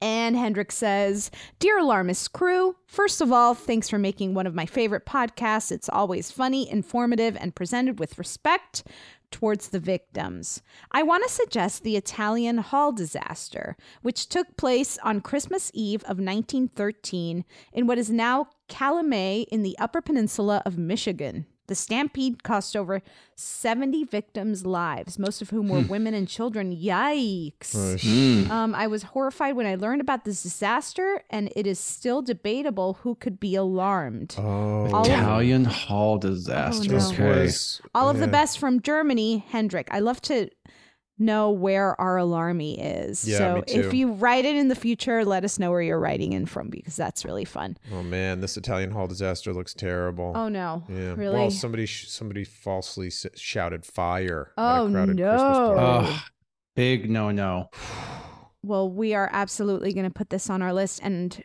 And 0.00 0.36
Hendrik 0.36 0.70
says, 0.70 1.30
Dear 1.58 1.78
Alarmist 1.78 2.32
crew, 2.32 2.76
first 2.86 3.20
of 3.20 3.32
all, 3.32 3.54
thanks 3.54 3.88
for 3.88 3.98
making 3.98 4.32
one 4.32 4.46
of 4.46 4.54
my 4.54 4.64
favorite 4.64 5.04
podcasts. 5.04 5.72
It's 5.72 5.88
always 5.88 6.30
funny, 6.30 6.70
informative, 6.70 7.36
and 7.36 7.54
presented 7.54 7.98
with 7.98 8.18
respect. 8.18 8.84
towards 9.30 9.68
the 9.68 9.78
victims. 9.78 10.62
I 10.90 11.02
want 11.02 11.22
to 11.22 11.28
suggest 11.28 11.82
the 11.82 11.96
Italian 11.96 12.56
Hall 12.56 12.92
disaster, 12.92 13.76
which 14.00 14.30
took 14.30 14.56
place 14.56 14.96
on 15.02 15.20
Christmas 15.20 15.70
Eve 15.74 16.02
of 16.04 16.18
1913 16.18 17.44
in 17.74 17.86
what 17.86 17.98
is 17.98 18.08
now 18.08 18.46
Calumet 18.68 19.48
in 19.50 19.62
the 19.62 19.76
Upper 19.78 20.00
Peninsula 20.00 20.62
of 20.64 20.78
Michigan. 20.78 21.44
The 21.68 21.74
stampede 21.74 22.42
cost 22.42 22.74
over 22.74 23.02
70 23.36 24.04
victims' 24.04 24.66
lives, 24.66 25.18
most 25.18 25.42
of 25.42 25.50
whom 25.50 25.68
were 25.68 25.80
women 25.80 26.14
and 26.14 26.26
children. 26.26 26.74
Yikes. 26.74 27.74
Mm. 27.74 28.50
Um, 28.50 28.74
I 28.74 28.86
was 28.86 29.02
horrified 29.04 29.54
when 29.54 29.66
I 29.66 29.74
learned 29.74 30.00
about 30.00 30.24
this 30.24 30.42
disaster, 30.42 31.22
and 31.30 31.52
it 31.54 31.66
is 31.66 31.78
still 31.78 32.22
debatable 32.22 32.94
who 33.02 33.14
could 33.14 33.38
be 33.38 33.54
alarmed. 33.54 34.34
Oh, 34.38 34.42
All 34.92 35.02
of- 35.02 35.06
Italian 35.06 35.66
Hall 35.66 36.18
disaster. 36.18 36.90
no. 36.90 37.08
Okay. 37.08 37.42
was 37.44 37.80
All 37.94 38.08
of 38.08 38.18
the 38.18 38.28
best 38.28 38.58
from 38.58 38.80
Germany, 38.80 39.44
Hendrik. 39.48 39.88
I 39.90 40.00
love 40.00 40.20
to 40.22 40.48
know 41.18 41.50
where 41.50 42.00
our 42.00 42.16
alarmy 42.16 42.76
is. 42.78 43.26
Yeah, 43.26 43.38
so 43.38 43.54
me 43.56 43.62
too. 43.62 43.80
if 43.80 43.94
you 43.94 44.12
write 44.12 44.44
it 44.44 44.54
in 44.56 44.68
the 44.68 44.74
future, 44.74 45.24
let 45.24 45.44
us 45.44 45.58
know 45.58 45.70
where 45.70 45.82
you're 45.82 45.98
writing 45.98 46.32
in 46.32 46.46
from 46.46 46.68
because 46.68 46.94
that's 46.96 47.24
really 47.24 47.44
fun. 47.44 47.76
Oh 47.92 48.02
man, 48.02 48.40
this 48.40 48.56
Italian 48.56 48.90
hall 48.92 49.06
disaster 49.06 49.52
looks 49.52 49.74
terrible. 49.74 50.32
Oh 50.34 50.48
no. 50.48 50.84
yeah. 50.88 51.14
Really? 51.16 51.34
Well, 51.36 51.50
somebody 51.50 51.86
sh- 51.86 52.08
somebody 52.08 52.44
falsely 52.44 53.08
s- 53.08 53.26
shouted 53.34 53.84
fire. 53.84 54.52
at 54.56 54.62
Oh, 54.80 54.86
a 54.86 54.90
crowded 54.90 55.16
no. 55.16 55.30
Christmas 55.30 55.58
party. 55.58 56.08
Ugh, 56.12 56.20
big 56.76 57.10
no 57.10 57.30
no. 57.30 57.70
well, 58.62 58.90
we 58.90 59.14
are 59.14 59.28
absolutely 59.32 59.92
going 59.92 60.06
to 60.06 60.12
put 60.12 60.30
this 60.30 60.48
on 60.50 60.62
our 60.62 60.72
list 60.72 61.00
and 61.02 61.42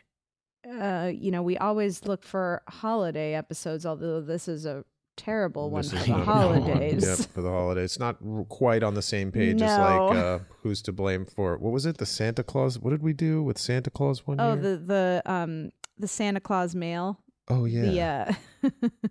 uh, 0.80 1.10
you 1.14 1.30
know, 1.30 1.42
we 1.42 1.58
always 1.58 2.04
look 2.06 2.22
for 2.24 2.62
holiday 2.68 3.34
episodes, 3.34 3.84
although 3.84 4.22
this 4.22 4.48
is 4.48 4.64
a 4.64 4.82
terrible 5.16 5.70
one 5.70 5.82
for 5.84 5.96
the 5.96 5.96
not 5.96 6.04
a 6.04 6.08
good 6.08 6.16
one. 6.16 6.24
holidays. 6.26 7.04
Yep, 7.20 7.28
for 7.30 7.42
the 7.42 7.50
holidays. 7.50 7.84
It's 7.84 7.98
not 7.98 8.16
quite 8.48 8.82
on 8.82 8.94
the 8.94 9.02
same 9.02 9.30
page 9.32 9.60
as 9.62 9.76
No. 9.78 10.06
like 10.06 10.16
uh, 10.16 10.38
who's 10.62 10.82
to 10.82 10.92
blame 10.92 11.24
for 11.24 11.56
what 11.58 11.72
was 11.72 11.86
it? 11.86 11.98
The 11.98 12.06
Santa 12.06 12.42
Claus. 12.42 12.78
What 12.78 12.90
did 12.90 13.02
we 13.02 13.12
do 13.12 13.42
with 13.42 13.58
Santa 13.58 13.90
Claus 13.90 14.26
one 14.26 14.40
Oh, 14.40 14.54
year? 14.54 14.62
the 14.62 14.76
the 14.76 15.22
um 15.26 15.70
the 15.98 16.08
Santa 16.08 16.40
Claus 16.40 16.74
mail. 16.74 17.20
oh 17.48 17.64
yeah. 17.66 18.32
The 18.62 18.70
uh 18.72 18.88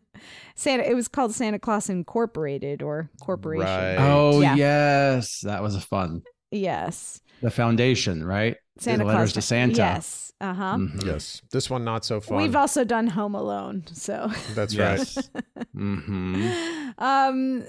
Santa 0.55 0.83
it 0.89 0.95
was 0.95 1.07
called 1.07 1.33
Santa 1.33 1.59
Claus 1.59 1.89
Incorporated 1.89 2.81
or 2.81 3.09
Corporation. 3.21 3.65
Right. 3.65 3.95
Oh 3.99 4.41
Yeah. 4.41 4.55
yes, 4.55 5.41
that 5.41 5.61
was 5.61 5.75
a 5.75 5.81
fun. 5.81 6.23
Yes. 6.53 7.21
The 7.41 7.51
foundation, 7.51 8.23
right? 8.23 8.55
Santa 8.79 8.99
the 8.99 9.05
letters 9.05 9.17
Claus 9.19 9.33
to 9.33 9.41
Santa. 9.41 9.75
Yes. 9.77 10.31
Uh-huh. 10.41 10.75
Mhm. 10.77 11.05
Yes. 11.05 11.41
This 11.51 11.69
one 11.69 11.83
not 11.83 12.03
so 12.05 12.19
fun. 12.21 12.37
We've 12.37 12.55
also 12.55 12.83
done 12.83 13.07
Home 13.07 13.35
Alone, 13.35 13.83
so 13.93 14.31
That's 14.55 14.75
right. 14.77 14.97
Yes. 14.99 15.29
hmm 15.73 16.49
um 16.97 17.63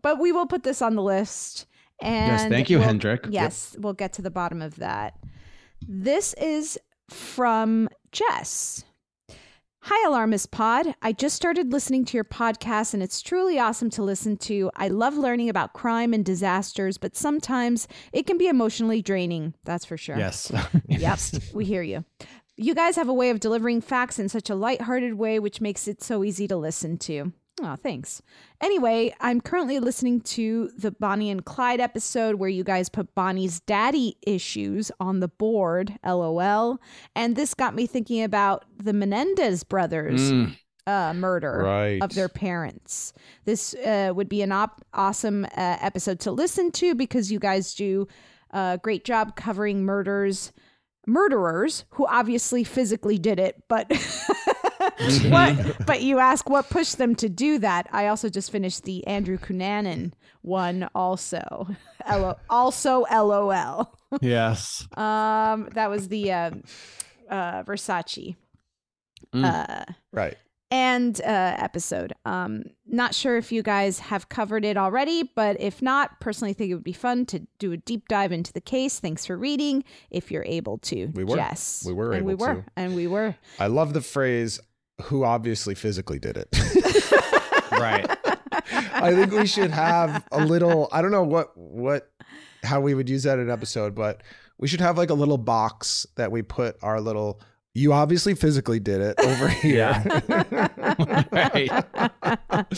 but 0.00 0.18
we 0.18 0.32
will 0.32 0.46
put 0.46 0.62
this 0.62 0.80
on 0.80 0.94
the 0.94 1.02
list 1.02 1.66
and 2.00 2.32
Yes, 2.32 2.48
thank 2.48 2.70
you, 2.70 2.78
we'll- 2.78 2.86
Hendrik. 2.88 3.24
Yep. 3.24 3.32
Yes, 3.32 3.76
we'll 3.78 3.92
get 3.92 4.12
to 4.14 4.22
the 4.22 4.30
bottom 4.30 4.62
of 4.62 4.76
that. 4.76 5.14
This 5.86 6.32
is 6.34 6.78
from 7.10 7.88
Jess. 8.10 8.84
Hi, 9.86 10.06
Alarmist 10.08 10.52
Pod. 10.52 10.94
I 11.02 11.10
just 11.12 11.34
started 11.34 11.72
listening 11.72 12.04
to 12.04 12.16
your 12.16 12.22
podcast 12.24 12.94
and 12.94 13.02
it's 13.02 13.20
truly 13.20 13.58
awesome 13.58 13.90
to 13.90 14.02
listen 14.04 14.36
to. 14.38 14.70
I 14.76 14.86
love 14.86 15.16
learning 15.16 15.48
about 15.48 15.72
crime 15.72 16.14
and 16.14 16.24
disasters, 16.24 16.98
but 16.98 17.16
sometimes 17.16 17.88
it 18.12 18.24
can 18.24 18.38
be 18.38 18.46
emotionally 18.46 19.02
draining. 19.02 19.54
That's 19.64 19.84
for 19.84 19.96
sure. 19.96 20.16
Yes. 20.16 20.52
Yep, 20.88 21.18
we 21.52 21.64
hear 21.64 21.82
you. 21.82 22.04
You 22.56 22.76
guys 22.76 22.94
have 22.94 23.08
a 23.08 23.14
way 23.14 23.30
of 23.30 23.40
delivering 23.40 23.80
facts 23.80 24.20
in 24.20 24.28
such 24.28 24.48
a 24.48 24.54
lighthearted 24.54 25.14
way, 25.14 25.40
which 25.40 25.60
makes 25.60 25.88
it 25.88 26.00
so 26.00 26.22
easy 26.22 26.46
to 26.46 26.56
listen 26.56 26.96
to. 26.98 27.32
Oh, 27.60 27.76
thanks. 27.76 28.22
Anyway, 28.62 29.14
I'm 29.20 29.40
currently 29.40 29.78
listening 29.78 30.20
to 30.22 30.70
the 30.78 30.90
Bonnie 30.90 31.30
and 31.30 31.44
Clyde 31.44 31.80
episode 31.80 32.36
where 32.36 32.48
you 32.48 32.64
guys 32.64 32.88
put 32.88 33.14
Bonnie's 33.14 33.60
daddy 33.60 34.16
issues 34.26 34.90
on 34.98 35.20
the 35.20 35.28
board, 35.28 35.96
lol. 36.04 36.78
And 37.14 37.36
this 37.36 37.52
got 37.54 37.74
me 37.74 37.86
thinking 37.86 38.22
about 38.22 38.64
the 38.82 38.92
Menendez 38.94 39.64
brothers 39.64 40.32
Mm. 40.32 40.56
uh, 40.86 41.12
murder 41.12 41.60
Right. 41.64 42.02
of 42.02 42.14
their 42.14 42.28
parents. 42.30 43.12
This 43.44 43.74
uh, 43.74 44.12
would 44.16 44.28
be 44.30 44.40
an 44.42 44.50
op- 44.50 44.82
awesome 44.94 45.44
uh, 45.44 45.48
episode 45.80 46.20
to 46.20 46.32
listen 46.32 46.72
to 46.72 46.94
because 46.94 47.30
you 47.30 47.38
guys 47.38 47.74
do 47.74 48.08
a 48.50 48.80
great 48.82 49.04
job 49.04 49.36
covering 49.36 49.84
murders, 49.84 50.52
murderers 51.06 51.84
who 51.90 52.06
obviously 52.06 52.64
physically 52.64 53.18
did 53.18 53.38
it, 53.38 53.62
but. 53.68 53.92
what 55.28 55.76
but 55.86 56.02
you 56.02 56.18
ask 56.18 56.48
what 56.48 56.68
pushed 56.70 56.98
them 56.98 57.14
to 57.14 57.28
do 57.28 57.58
that 57.58 57.86
i 57.92 58.06
also 58.08 58.28
just 58.28 58.50
finished 58.52 58.84
the 58.84 59.06
andrew 59.06 59.38
cunanan 59.38 60.12
one 60.42 60.88
also 60.94 61.68
L- 62.06 62.38
also 62.50 63.04
lol 63.10 63.86
Yes. 64.20 64.86
um 64.96 65.68
that 65.74 65.88
was 65.90 66.08
the 66.08 66.32
uh, 66.32 66.50
uh 67.30 67.62
versace 67.64 68.36
Mm. 69.34 69.44
uh 69.44 69.84
right. 70.12 70.36
and 70.70 71.18
uh, 71.22 71.54
episode. 71.58 72.12
Um, 72.26 72.64
not 72.86 73.14
sure 73.14 73.36
if 73.38 73.50
you 73.52 73.62
guys 73.62 73.98
have 74.00 74.28
covered 74.28 74.64
it 74.64 74.76
already, 74.76 75.22
but 75.34 75.58
if 75.60 75.80
not, 75.80 76.20
personally 76.20 76.52
think 76.52 76.70
it 76.70 76.74
would 76.74 76.84
be 76.84 76.92
fun 76.92 77.24
to 77.26 77.46
do 77.58 77.72
a 77.72 77.76
deep 77.78 78.08
dive 78.08 78.32
into 78.32 78.52
the 78.52 78.60
case. 78.60 78.98
Thanks 79.00 79.24
for 79.24 79.38
reading, 79.38 79.84
if 80.10 80.30
you're 80.30 80.44
able 80.44 80.78
to. 80.78 81.06
We 81.14 81.24
were. 81.24 81.36
Jess. 81.36 81.84
We 81.86 81.92
were 81.94 82.12
and 82.12 82.26
we 82.26 82.34
were, 82.34 82.54
to. 82.56 82.64
and 82.76 82.94
we 82.96 83.06
were. 83.06 83.36
I 83.58 83.68
love 83.68 83.94
the 83.94 84.00
phrase 84.02 84.60
who 85.04 85.24
obviously 85.24 85.74
physically 85.74 86.18
did 86.18 86.36
it. 86.36 86.48
right. 87.72 88.06
I 88.94 89.12
think 89.14 89.32
we 89.32 89.46
should 89.46 89.70
have 89.70 90.24
a 90.32 90.44
little 90.44 90.88
I 90.92 91.02
don't 91.02 91.10
know 91.10 91.24
what 91.24 91.56
what 91.56 92.10
how 92.62 92.80
we 92.80 92.94
would 92.94 93.08
use 93.08 93.24
that 93.24 93.38
in 93.38 93.46
an 93.46 93.50
episode, 93.50 93.94
but 93.94 94.22
we 94.58 94.68
should 94.68 94.80
have 94.80 94.96
like 94.96 95.10
a 95.10 95.14
little 95.14 95.38
box 95.38 96.06
that 96.16 96.30
we 96.30 96.42
put 96.42 96.76
our 96.82 97.00
little 97.00 97.40
you 97.74 97.92
obviously 97.94 98.34
physically 98.34 98.78
did 98.80 99.00
it 99.00 99.18
over 99.20 99.48
here. 99.62 100.02
right. 101.32 101.70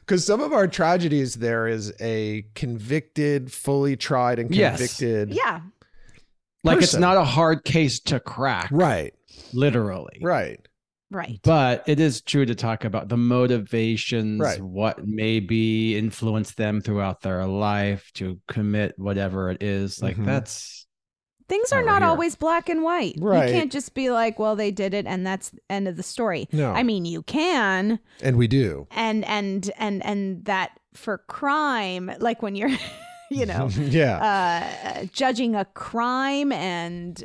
Because 0.00 0.24
some 0.26 0.40
of 0.40 0.52
our 0.52 0.68
tragedies, 0.68 1.34
there 1.36 1.66
is 1.66 1.92
a 2.00 2.44
convicted, 2.54 3.50
fully 3.52 3.96
tried, 3.96 4.38
and 4.38 4.54
Yes. 4.54 4.76
convicted. 4.78 5.34
Yeah. 5.34 5.60
Like 6.64 6.82
it's 6.82 6.94
not 6.94 7.16
a 7.16 7.24
hard 7.24 7.64
case 7.64 7.98
to 8.00 8.20
crack, 8.20 8.68
Right. 8.70 9.14
literally. 9.52 10.18
Right. 10.22 10.60
Right. 11.12 11.38
But 11.42 11.84
it 11.86 12.00
is 12.00 12.20
true 12.22 12.46
to 12.46 12.54
talk 12.54 12.84
about 12.84 13.08
the 13.08 13.16
motivations, 13.18 14.40
Right. 14.40 14.60
what 14.60 15.06
maybe 15.06 15.96
influenced 15.96 16.56
them 16.56 16.80
throughout 16.80 17.20
their 17.20 17.46
life 17.46 18.10
to 18.14 18.38
commit 18.48 18.94
whatever 18.98 19.50
it 19.50 19.62
is. 19.62 20.00
Like 20.02 20.16
Mhm. 20.16 20.24
that's 20.24 20.86
Things 21.48 21.70
are 21.72 21.82
not 21.82 22.00
here. 22.00 22.08
always 22.08 22.34
black 22.34 22.70
and 22.70 22.82
white. 22.82 23.14
Right. 23.18 23.48
You 23.48 23.54
can't 23.54 23.70
just 23.72 23.92
be 23.94 24.10
like, 24.10 24.38
well, 24.38 24.56
they 24.56 24.70
did 24.70 24.94
it 24.94 25.04
and 25.06 25.26
that's 25.26 25.52
end 25.68 25.86
of 25.86 25.96
the 25.96 26.02
story. 26.02 26.48
No. 26.50 26.72
I 26.72 26.82
mean, 26.82 27.04
you 27.04 27.22
can, 27.22 27.98
And 28.22 28.36
we 28.36 28.46
do. 28.48 28.86
and 28.90 29.22
and 29.26 29.70
and 29.78 30.02
and 30.04 30.44
that 30.46 30.70
for 30.94 31.18
crime, 31.18 32.10
like 32.20 32.40
when 32.42 32.54
you're, 32.54 32.70
you 33.30 33.44
know, 33.44 33.68
yeah. 33.78 35.02
uh, 35.02 35.04
judging 35.12 35.54
a 35.54 35.66
crime 35.66 36.52
and 36.52 37.22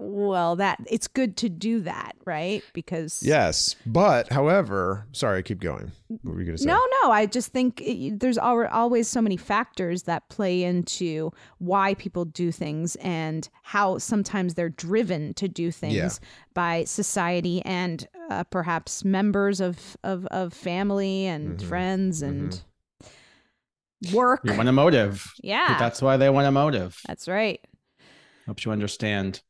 well 0.00 0.56
that 0.56 0.78
it's 0.90 1.08
good 1.08 1.36
to 1.36 1.48
do 1.48 1.80
that 1.80 2.14
right 2.24 2.62
because 2.72 3.20
yes. 3.24 3.74
But, 3.84 4.32
however, 4.32 5.06
sorry, 5.12 5.38
i 5.38 5.42
keep 5.42 5.60
going. 5.60 5.90
What 6.08 6.34
were 6.34 6.40
you 6.40 6.46
going 6.46 6.56
to 6.56 6.62
say? 6.62 6.66
no 6.68 6.80
no 7.02 7.10
i 7.10 7.26
just 7.26 7.52
think 7.52 7.80
it, 7.82 8.20
there's 8.20 8.38
always 8.38 9.08
so 9.08 9.20
many 9.20 9.36
factors 9.36 10.04
that 10.04 10.28
play 10.28 10.62
into 10.62 11.30
why 11.58 11.94
people 11.94 12.24
do 12.24 12.50
things 12.52 12.96
and 12.96 13.48
how 13.62 13.98
sometimes 13.98 14.54
they're 14.54 14.68
driven 14.70 15.34
to 15.34 15.48
do 15.48 15.70
things 15.70 15.94
Yeah. 15.94 16.08
by 16.54 16.84
society 16.84 17.60
and 17.64 18.06
uh, 18.30 18.44
perhaps 18.44 19.04
members 19.04 19.60
of, 19.60 19.96
of 20.04 20.26
of 20.26 20.52
family 20.54 21.26
and 21.26 21.58
Mhm. 21.58 21.62
friends 21.68 22.22
and 22.22 22.60
work 24.12 24.40
you 24.44 24.54
want 24.54 24.68
a 24.68 24.72
motive. 24.72 25.26
yeah 25.42 25.76
That's 25.78 26.00
why 26.00 26.16
they 26.16 26.30
want 26.30 26.46
a 26.46 26.50
motive. 26.52 27.00
that's 27.06 27.26
right 27.28 27.60
Hope 28.46 28.64
you 28.64 28.72
understand. 28.72 29.42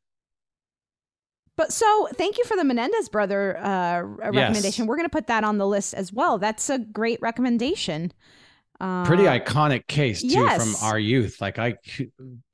But 1.58 1.72
so, 1.72 2.08
thank 2.14 2.38
you 2.38 2.44
for 2.44 2.56
the 2.56 2.62
Menendez 2.64 3.08
brother 3.10 3.58
uh, 3.58 3.68
r- 3.68 4.18
Yes. 4.32 4.34
recommendation. 4.34 4.86
We're 4.86 4.96
going 4.96 5.08
to 5.08 5.12
put 5.14 5.26
that 5.26 5.42
on 5.44 5.58
the 5.58 5.66
list 5.66 5.92
as 5.92 6.12
well. 6.12 6.38
That's 6.38 6.70
a 6.70 6.78
great 6.78 7.20
recommendation. 7.20 8.12
Uh, 8.80 9.04
Pretty 9.04 9.24
iconic 9.24 9.88
case 9.88 10.22
too 10.22 10.28
yes. 10.28 10.62
from 10.62 10.88
our 10.88 10.98
youth. 11.00 11.40
Like 11.40 11.58
I, 11.58 11.74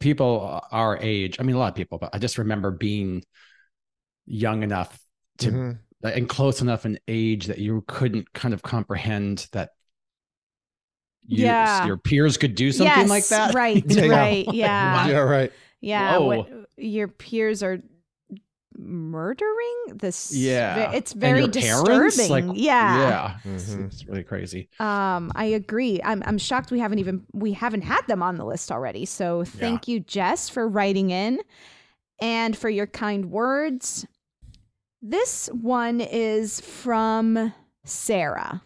people 0.00 0.60
our 0.72 0.98
age. 1.02 1.36
I 1.38 1.42
mean, 1.42 1.54
a 1.54 1.58
lot 1.58 1.68
of 1.68 1.74
people, 1.74 1.98
but 1.98 2.10
I 2.14 2.18
just 2.18 2.38
remember 2.38 2.70
being 2.70 3.22
young 4.26 4.62
enough 4.62 4.98
to 5.38 5.50
Mhm. 5.50 5.78
and 6.02 6.26
close 6.26 6.62
enough 6.62 6.86
in 6.86 6.98
age 7.06 7.46
that 7.48 7.58
you 7.58 7.84
couldn't 7.86 8.32
kind 8.32 8.54
of 8.54 8.62
comprehend 8.62 9.46
that. 9.52 9.70
You, 11.26 11.44
Yeah. 11.44 11.86
your 11.86 11.98
peers 11.98 12.38
could 12.38 12.54
do 12.54 12.72
something 12.72 12.86
yes, 12.86 13.08
like 13.10 13.26
that. 13.28 13.54
Right, 13.54 13.84
Yeah. 13.86 14.06
right. 14.18 14.46
Yeah. 14.54 15.06
Yeah, 15.08 15.18
right. 15.18 15.52
Yeah. 15.82 16.18
What, 16.18 16.48
your 16.78 17.08
peers 17.08 17.62
are 17.62 17.80
murdering 18.84 19.96
this 19.98 20.34
Yeah. 20.34 20.92
it's 20.92 21.12
very 21.12 21.40
your 21.42 21.50
parents? 21.84 22.16
disturbing 22.16 22.48
Like, 22.48 22.58
yeah 22.58 22.98
Yeah. 23.44 23.54
It's, 23.54 23.70
Mhm. 23.70 23.86
it's 23.92 24.06
really 24.06 24.22
crazy. 24.24 24.68
um 24.80 25.32
i 25.34 25.44
agree 25.44 26.00
i'm 26.04 26.22
i'm 26.26 26.38
shocked 26.38 26.70
we 26.70 26.78
haven't 26.78 26.98
even 26.98 27.24
we 27.32 27.52
haven't 27.52 27.82
had 27.82 28.06
them 28.06 28.22
on 28.22 28.36
the 28.36 28.44
list 28.44 28.70
already 28.70 29.04
so 29.04 29.44
thank 29.44 29.88
you 29.88 30.00
jess 30.00 30.48
for 30.48 30.68
writing 30.68 31.10
in 31.10 31.40
and 32.20 32.56
for 32.56 32.68
your 32.68 32.86
kind 32.86 33.30
words 33.30 34.06
this 35.02 35.48
one 35.48 36.00
is 36.00 36.60
from 36.60 37.52
sarah 37.84 38.62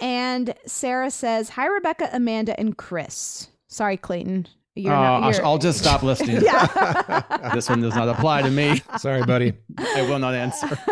and 0.00 0.54
sarah 0.66 1.10
says 1.10 1.50
hi 1.50 1.66
rebecca 1.66 2.08
amanda 2.12 2.58
and 2.58 2.76
chris 2.78 3.48
sorry 3.68 3.96
clayton 3.96 4.46
you're 4.80 4.92
Uh, 4.92 5.00
not 5.00 5.22
I'll, 5.22 5.30
you're- 5.32 5.44
I'll 5.44 5.58
just 5.58 5.78
stop 5.78 6.02
listening. 6.02 6.40
yeah 6.42 7.22
this 7.54 7.68
one 7.68 7.80
does 7.80 7.94
not 7.94 8.08
apply 8.08 8.42
to 8.42 8.50
me. 8.50 8.82
Sorry, 8.98 9.22
buddy. 9.24 9.52
I 9.78 10.02
will 10.02 10.18
not 10.18 10.34
answer. 10.34 10.78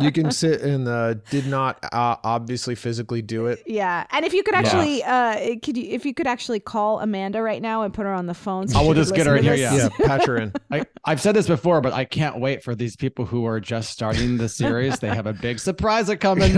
You 0.00 0.12
can 0.12 0.30
sit 0.30 0.60
and 0.62 0.86
uh, 0.88 1.14
did 1.30 1.46
not 1.46 1.78
uh, 1.92 2.16
obviously 2.24 2.74
physically 2.74 3.22
do 3.22 3.46
it. 3.46 3.62
Yeah, 3.66 4.06
and 4.10 4.24
if 4.24 4.32
you 4.32 4.42
could 4.42 4.54
actually, 4.54 5.02
uh, 5.02 5.56
could 5.62 5.76
you, 5.76 5.84
if 5.90 6.04
you 6.06 6.14
could 6.14 6.26
actually 6.26 6.60
call 6.60 7.00
Amanda 7.00 7.42
right 7.42 7.60
now 7.60 7.82
and 7.82 7.92
put 7.92 8.04
her 8.06 8.12
on 8.12 8.26
the 8.26 8.34
phone, 8.34 8.68
so 8.68 8.78
I 8.78 8.82
will 8.82 8.94
just 8.94 9.14
get 9.14 9.26
her 9.26 9.36
in 9.36 9.42
here, 9.44 9.54
yeah. 9.54 9.74
Yeah, 9.74 9.88
patch 10.06 10.26
her 10.26 10.36
in. 10.36 10.52
I, 10.70 10.84
I've 11.04 11.20
said 11.20 11.34
this 11.34 11.46
before, 11.46 11.80
but 11.80 11.92
I 11.92 12.04
can't 12.04 12.38
wait 12.40 12.62
for 12.62 12.74
these 12.74 12.96
people 12.96 13.24
who 13.26 13.46
are 13.46 13.60
just 13.60 13.90
starting 13.90 14.36
the 14.38 14.48
series. 14.48 14.98
They 15.00 15.08
have 15.08 15.26
a 15.26 15.32
big 15.34 15.58
surprise 15.58 16.10
coming. 16.20 16.56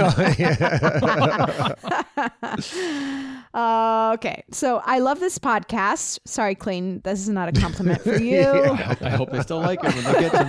uh, 3.55 4.13
okay, 4.15 4.45
so 4.51 4.81
I 4.85 4.99
love 5.01 5.21
this 5.21 5.39
podcast. 5.39 6.21
Sorry, 6.25 6.52
Clayton, 6.55 7.01
this 7.05 7.21
is 7.21 7.29
not 7.29 7.49
a 7.49 7.53
compliment 7.53 8.03
for 8.03 8.17
you. 8.21 8.43
I, 8.49 8.67
hope, 8.77 9.03
I 9.03 9.11
hope 9.11 9.31
they 9.31 9.41
still 9.41 9.61
like 9.61 9.81
it 9.83 9.95
when 9.95 10.05
they 10.05 10.21
get 10.21 10.33
to 10.33 10.45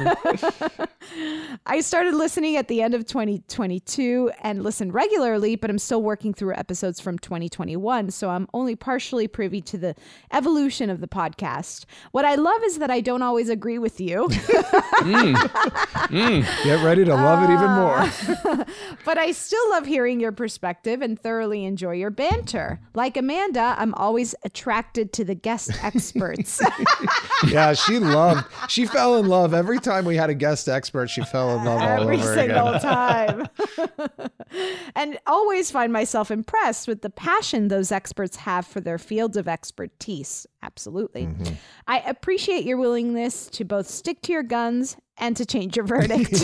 me. 0.80 0.86
I 1.66 1.82
started 1.82 2.14
listening 2.16 2.58
at 2.58 2.68
the 2.68 2.82
end 2.82 2.94
of 2.94 3.06
2022 3.06 4.32
and 4.42 4.64
listen 4.64 4.92
regularly, 4.92 5.56
but 5.56 5.70
I'm 5.70 5.78
still 5.80 6.02
working 6.02 6.34
through 6.34 6.54
episodes 6.56 7.00
from 7.00 7.20
2021. 7.20 8.12
So 8.12 8.30
I'm 8.30 8.48
only 8.54 8.76
partially 8.76 9.28
privy 9.28 9.62
to 9.62 9.78
the 9.78 9.96
evolution 10.32 10.90
of 10.90 11.00
the 11.02 11.08
podcast. 11.08 11.86
What 12.12 12.26
I 12.26 12.36
love 12.36 12.62
is 12.64 12.80
that 12.80 12.90
I 12.92 13.02
don't 13.02 13.22
always 13.22 13.50
agree 13.50 13.80
with 13.80 14.00
you. 14.00 14.30
Mm. 15.04 15.34
Mm. 15.36 16.64
Get 16.64 16.84
ready 16.84 17.04
to 17.04 17.14
love 17.14 17.44
it 17.50 17.54
even 17.54 17.66
uh, 17.66 18.56
more. 18.56 18.66
but 19.04 19.18
I 19.18 19.32
still 19.34 19.70
love 19.72 19.86
hearing 19.86 20.20
your 20.22 20.32
perspective 20.32 21.02
and 21.02 21.20
thoroughly 21.20 21.66
enjoy 21.66 21.94
your 21.94 22.10
banter. 22.10 22.80
Like 22.94 23.18
Amanda, 23.18 23.76
I'm 23.78 23.94
always 23.96 24.34
attracted 24.46 25.12
to 25.14 25.26
the 25.26 25.36
guest 25.36 25.72
experts. 25.96 26.62
Yeah, 27.48 27.74
she 27.74 28.00
loved. 28.00 28.46
She 28.70 28.86
fell 28.86 29.18
in 29.18 29.28
love 29.28 29.54
every 29.54 29.78
time 29.80 30.06
we 30.06 30.16
had 30.16 30.30
a 30.30 30.34
guest 30.34 30.70
expert. 30.70 31.10
She 31.10 31.24
fell 31.26 31.58
in 31.58 31.66
love 31.66 31.82
all 31.82 32.02
every 32.04 32.18
over 32.18 32.34
single 32.34 32.68
again. 32.70 32.80
time. 32.80 33.48
and 34.96 35.20
always 35.28 35.72
find 35.72 35.92
myself 35.92 36.32
impressed 36.32 36.88
with 36.88 37.02
the 37.02 37.10
passion 37.10 37.68
those 37.68 37.92
experts 37.92 38.38
have 38.38 38.66
for 38.66 38.80
their 38.80 38.98
fields 38.98 39.38
of 39.38 39.48
expertise. 39.48 40.48
Absolutely. 40.62 41.26
Mm-hmm. 41.26 41.54
I 41.88 42.00
appreciate 42.00 42.64
your 42.64 42.78
willingness 42.78 43.48
to 43.48 43.66
both 43.66 43.88
stick 43.88 44.22
to 44.24 44.32
your 44.32 44.44
guns 44.44 44.96
and 45.18 45.36
to 45.38 45.46
change 45.46 45.76
your 45.76 45.86
verdict. 45.86 46.44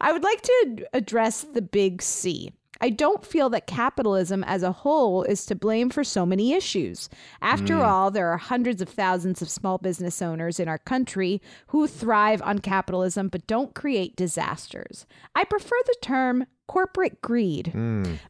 I 0.00 0.10
would 0.12 0.24
like 0.24 0.42
to 0.42 0.86
address 0.92 1.42
the 1.42 1.62
big 1.62 2.02
C. 2.02 2.52
I 2.84 2.90
don't 2.90 3.24
feel 3.24 3.48
that 3.48 3.66
capitalism 3.66 4.44
as 4.44 4.62
a 4.62 4.70
whole 4.70 5.22
is 5.22 5.46
to 5.46 5.54
blame 5.54 5.88
for 5.88 6.04
so 6.04 6.26
many 6.26 6.52
issues. 6.52 7.08
After 7.40 7.76
all, 7.82 8.10
there 8.10 8.28
are 8.28 8.36
hundreds 8.36 8.82
of 8.82 8.90
thousands 8.90 9.40
of 9.40 9.48
small 9.48 9.78
business 9.78 10.20
owners 10.20 10.60
in 10.60 10.68
our 10.68 10.76
country 10.76 11.40
who 11.68 11.86
thrive 11.86 12.42
on 12.42 12.58
capitalism 12.58 13.28
but 13.28 13.46
don't 13.46 13.74
create 13.74 14.16
disasters. 14.16 15.06
I 15.34 15.44
prefer 15.44 15.76
the 15.86 15.96
term 16.02 16.44
corporate 16.68 17.22
greed 17.22 17.72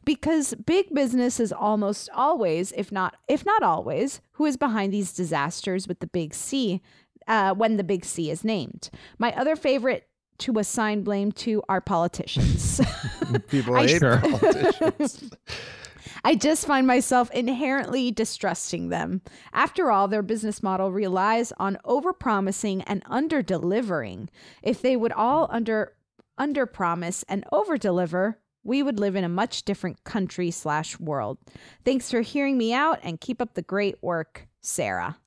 because 0.05 0.53
big 0.65 0.93
business 0.93 1.41
is 1.41 1.51
almost 1.51 2.09
always, 2.15 2.71
if 2.77 2.93
not 2.93 3.17
if 3.27 3.45
not 3.45 3.61
always, 3.61 4.21
who 4.33 4.45
is 4.45 4.55
behind 4.55 4.93
these 4.93 5.11
disasters 5.11 5.85
with 5.85 5.99
the 5.99 6.07
big 6.07 6.33
C 6.33 6.81
uh, 7.27 7.53
when 7.53 7.75
the 7.75 7.83
big 7.83 8.05
C 8.05 8.31
is 8.31 8.45
named. 8.45 8.89
My 9.19 9.33
other 9.35 9.57
favorite 9.57 10.07
to 10.39 10.59
assign 10.59 11.03
blame 11.03 11.31
to 11.33 11.61
our 11.69 11.81
politicians. 11.81 12.81
People 13.47 13.75
I- 13.75 13.87
hate 13.87 13.99
Sure. 13.99 14.17
politicians. 14.19 15.29
I 16.23 16.35
just 16.35 16.65
find 16.65 16.87
myself 16.87 17.29
inherently 17.31 18.09
distrusting 18.11 18.89
them. 18.89 19.21
After 19.53 19.91
all, 19.91 20.07
their 20.07 20.23
business 20.23 20.63
model 20.63 20.91
relies 20.91 21.51
on 21.59 21.77
overpromising 21.85 22.83
and 22.87 23.03
under-delivering. 23.05 24.29
If 24.63 24.81
they 24.81 24.95
would 24.95 25.11
all 25.11 25.47
under 25.51 25.93
underpromise 26.39 27.23
and 27.29 27.45
overdeliver, 27.53 28.35
we 28.63 28.81
would 28.83 28.99
live 28.99 29.15
in 29.15 29.23
a 29.23 29.29
much 29.29 29.63
different 29.63 30.03
country 30.03 30.51
slash 30.51 30.99
world. 30.99 31.37
Thanks 31.85 32.09
for 32.09 32.21
hearing 32.21 32.57
me 32.57 32.73
out 32.73 32.99
and 33.03 33.21
keep 33.21 33.41
up 33.41 33.53
the 33.53 33.61
great 33.61 34.01
work, 34.01 34.47
Sarah. 34.61 35.17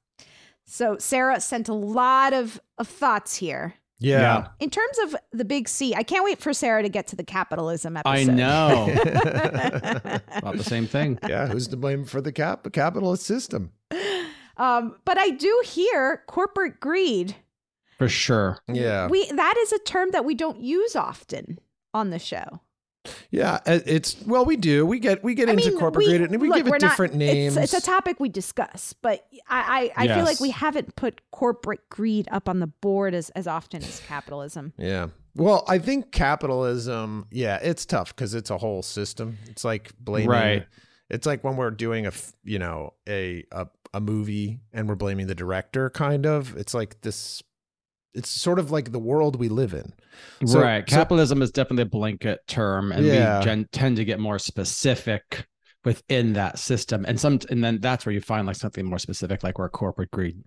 So 0.67 0.99
Sarah 0.99 1.41
sent 1.41 1.69
a 1.69 1.75
lot 1.75 2.33
of, 2.35 2.61
of 2.77 2.89
thoughts 2.89 3.37
here. 3.37 3.75
Yeah. 4.01 4.49
In 4.61 4.71
terms 4.71 4.99
of 5.05 5.17
the 5.33 5.45
big 5.45 5.69
C, 5.69 5.95
I 5.95 6.03
can't 6.03 6.25
wait 6.25 6.39
for 6.39 6.53
Sarah 6.53 6.83
to 6.83 6.89
get 6.89 7.07
to 7.09 7.17
the 7.17 7.25
capitalism 7.25 7.97
episode. 7.97 8.11
I 8.11 8.25
know. 8.25 8.89
About 10.37 10.57
the 10.57 10.65
same 10.65 10.87
thing. 10.87 11.19
Yeah. 11.29 11.49
Who's 11.49 11.69
to 11.69 11.77
blame 11.77 12.05
for 12.05 12.21
the 12.21 12.33
cap 12.33 12.67
capitalist 12.73 13.25
system? 13.25 13.73
Um, 14.57 14.97
but 15.05 15.19
I 15.19 15.31
do 15.31 15.63
hear 15.65 16.23
corporate 16.27 16.81
greed. 16.81 17.37
For 17.99 18.09
sure. 18.09 18.59
Yeah. 18.69 19.09
We 19.09 19.31
that 19.33 19.55
is 19.59 19.73
a 19.73 19.79
term 19.81 20.11
that 20.13 20.25
we 20.25 20.35
don't 20.35 20.61
use 20.61 20.95
often 20.95 21.59
on 21.93 22.11
the 22.11 22.19
show. 22.19 22.61
Yeah. 23.31 23.61
It's 23.67 24.17
well, 24.27 24.45
we 24.45 24.57
do. 24.57 24.85
We 24.87 24.99
get 24.99 25.23
we 25.23 25.35
get 25.35 25.49
I 25.49 25.53
into 25.53 25.71
mean, 25.71 25.79
corporate 25.79 26.07
we, 26.07 26.19
greed 26.19 26.31
and 26.31 26.41
we 26.41 26.49
look, 26.49 26.59
give 26.59 26.67
it 26.67 26.81
different 26.81 27.15
it's- 27.15 27.35
names. 27.35 27.57
It's, 27.57 27.75
a 27.75 27.81
topic 27.81 28.21
we 28.21 28.29
discuss, 28.29 28.93
but 28.93 29.27
I 29.49 29.93
I, 29.97 30.05
I 30.05 30.09
feel 30.09 30.25
like 30.25 30.41
we 30.41 30.51
haven't 30.51 30.97
put 30.97 31.21
corporate 31.31 31.89
greed 31.91 32.29
up 32.31 32.49
on 32.49 32.61
the 32.61 32.67
board 32.67 33.15
as 33.15 33.31
as 33.31 33.47
often 33.47 33.83
as 33.83 34.01
capitalism. 34.07 34.73
Yeah. 34.79 35.09
Well, 35.35 35.65
I 35.69 35.79
think 35.79 36.11
capitalism, 36.11 37.27
yeah, 37.31 37.59
it's 37.63 37.87
tough 37.87 38.15
because 38.15 38.35
it's 38.35 38.51
a 38.51 38.59
whole 38.59 38.83
system. 38.83 39.39
It's 39.49 39.65
like 39.65 39.93
blaming. 40.01 40.29
Right. 40.31 40.67
It's 41.11 41.27
like 41.27 41.45
when 41.45 41.57
we're 41.57 41.71
doing 41.71 42.07
a 42.07 42.13
you 42.45 42.59
know, 42.59 42.95
a, 43.09 43.45
a 43.53 43.69
a 43.95 44.01
movie 44.01 44.61
and 44.73 44.89
we're 44.89 44.97
blaming 44.97 45.27
the 45.29 45.35
director. 45.35 45.91
Kind 45.91 46.27
of. 46.27 46.57
It's 46.57 46.75
like 46.75 47.01
this. 47.03 47.43
It's 48.15 48.31
sort 48.31 48.59
of 48.59 48.71
like 48.71 48.91
the 48.93 48.99
world 48.99 49.37
we 49.37 49.49
live 49.49 49.75
in. 49.75 49.93
So- 50.47 50.61
right. 50.61 50.89
so- 50.89 50.97
Capitalism 50.97 51.43
is 51.43 51.51
definitely 51.51 51.83
a 51.83 51.87
blanket 51.87 52.41
term, 52.47 52.91
and 52.93 53.05
Yeah. 53.05 53.39
we 53.39 53.45
gen- 53.45 53.69
tend 53.73 53.97
to 53.97 54.05
get 54.05 54.19
more 54.19 54.39
specific 54.39 55.47
within 55.85 56.33
that 56.35 56.59
system. 56.59 57.05
And 57.07 57.21
some, 57.21 57.39
and 57.51 57.63
then 57.63 57.81
that's 57.81 58.05
where 58.07 58.13
you 58.13 58.21
find 58.21 58.47
like 58.47 58.57
something 58.57 58.85
more 58.85 58.99
specific, 58.99 59.43
like 59.43 59.59
where 59.59 59.69
corporate 59.69 60.11
greed 60.11 60.43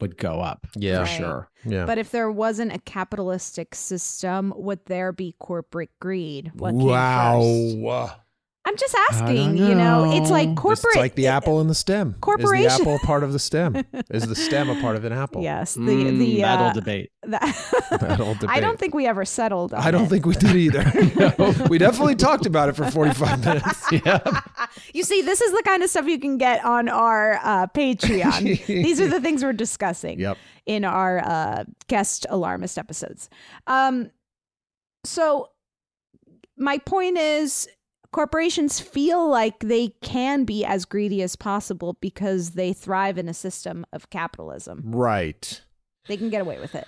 would 0.00 0.16
go 0.16 0.40
up. 0.40 0.66
Yeah. 0.76 0.96
for 0.98 1.00
Right. 1.02 1.18
sure. 1.18 1.48
Yeah. 1.66 1.84
But 1.84 1.98
if 1.98 2.10
there 2.10 2.30
wasn't 2.32 2.72
a 2.72 2.78
capitalistic 2.78 3.74
system, 3.74 4.54
would 4.56 4.80
there 4.86 5.12
be 5.12 5.34
corporate 5.38 5.90
greed? 6.00 6.52
What 6.54 6.72
wow. 6.74 8.12
Came 8.64 8.74
first? 8.74 8.74
I'm 8.74 8.76
just 8.76 8.96
asking. 9.12 9.56
don't 9.56 9.68
You 9.68 9.74
know, 9.74 10.12
it's 10.16 10.30
like 10.30 10.54
corporate. 10.56 10.84
It's 10.94 10.96
like 10.96 11.14
the 11.14 11.28
apple 11.28 11.60
and 11.60 11.68
the 11.70 11.74
stem. 11.74 12.14
corporation- 12.20 12.66
Is 12.66 12.76
the 12.76 12.82
apple 12.82 12.98
part 13.06 13.22
of 13.24 13.32
the 13.32 13.38
stem? 13.38 13.76
Is 14.10 14.26
the 14.26 14.34
stem 14.36 14.68
a 14.70 14.80
part 14.80 14.96
of 14.96 15.04
an 15.04 15.12
apple? 15.12 15.42
Yes, 15.42 15.74
the 15.74 15.80
Mm, 15.80 16.18
the 16.18 16.40
that 16.42 16.60
uh, 16.60 16.64
old 16.66 16.74
debate. 16.74 17.10
that- 17.24 17.88
That 18.00 18.20
old 18.20 18.44
I 18.48 18.60
don't 18.60 18.78
think 18.78 18.94
we 18.94 19.06
ever 19.06 19.24
settled. 19.24 19.72
On 19.74 19.80
I 19.80 19.90
don't 19.90 20.04
it. 20.04 20.08
think 20.10 20.26
we 20.26 20.34
did 20.34 20.56
either. 20.56 20.84
we 21.68 21.78
definitely 21.78 22.16
talked 22.16 22.46
about 22.46 22.68
it 22.68 22.76
for 22.76 22.90
45 22.90 23.44
minutes. 23.44 23.92
Yeah. 23.92 24.20
You 24.94 25.02
see, 25.02 25.22
this 25.22 25.40
is 25.40 25.52
the 25.52 25.62
kind 25.64 25.82
of 25.82 25.90
stuff 25.90 26.06
you 26.06 26.18
can 26.18 26.38
get 26.38 26.64
on 26.64 26.88
our 26.88 27.38
uh, 27.42 27.66
Patreon. 27.68 28.66
These 28.66 29.00
are 29.00 29.08
the 29.08 29.20
things 29.20 29.42
we're 29.42 29.52
discussing 29.52 30.18
Yep. 30.20 30.38
in 30.66 30.84
our 30.84 31.18
uh, 31.24 31.64
guest 31.88 32.26
alarmist 32.30 32.78
episodes. 32.78 33.28
Um, 33.66 34.10
so, 35.04 35.48
my 36.56 36.78
point 36.78 37.16
is 37.18 37.68
corporations 38.12 38.80
feel 38.80 39.28
like 39.28 39.60
they 39.60 39.88
can 40.02 40.44
be 40.44 40.64
as 40.64 40.84
greedy 40.84 41.22
as 41.22 41.36
possible 41.36 41.96
because 42.00 42.50
they 42.50 42.72
thrive 42.72 43.18
in 43.18 43.28
a 43.28 43.34
system 43.34 43.86
of 43.92 44.10
capitalism. 44.10 44.82
Right. 44.86 45.60
They 46.06 46.16
can 46.16 46.30
get 46.30 46.40
away 46.40 46.58
with 46.58 46.74
it. 46.74 46.86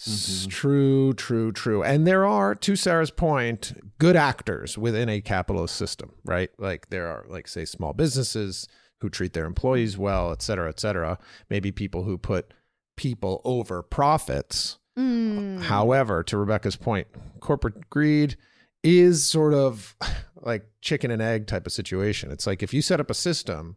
S- 0.00 0.46
True, 0.48 1.12
true, 1.12 1.52
true. 1.52 1.82
And 1.82 2.06
there 2.06 2.26
are, 2.26 2.54
to 2.56 2.74
Sarah's 2.74 3.10
point, 3.10 3.72
good 3.98 4.16
actors 4.16 4.76
within 4.76 5.08
a 5.08 5.20
capitalist 5.20 5.76
system, 5.76 6.12
right? 6.24 6.50
Like 6.58 6.90
there 6.90 7.06
are, 7.06 7.24
like, 7.28 7.46
say, 7.46 7.64
small 7.64 7.92
businesses 7.92 8.66
who 9.00 9.10
treat 9.10 9.32
their 9.32 9.46
employees 9.46 9.98
well, 9.98 10.32
et 10.32 10.42
cetera, 10.42 10.68
et 10.68 10.80
cetera. 10.80 11.18
Maybe 11.50 11.70
people 11.70 12.04
who 12.04 12.18
put 12.18 12.52
people 12.96 13.40
over 13.44 13.82
profits. 13.82 14.78
Mm. 14.98 15.62
However, 15.62 16.22
to 16.24 16.36
Rebecca's 16.36 16.76
point, 16.76 17.06
corporate 17.40 17.88
greed 17.88 18.36
is 18.82 19.24
sort 19.24 19.54
of 19.54 19.94
like 20.40 20.66
chicken 20.80 21.10
and 21.10 21.22
egg 21.22 21.46
type 21.46 21.66
of 21.66 21.72
situation. 21.72 22.30
It's 22.30 22.46
like 22.46 22.62
if 22.62 22.74
you 22.74 22.82
set 22.82 23.00
up 23.00 23.10
a 23.10 23.14
system 23.14 23.76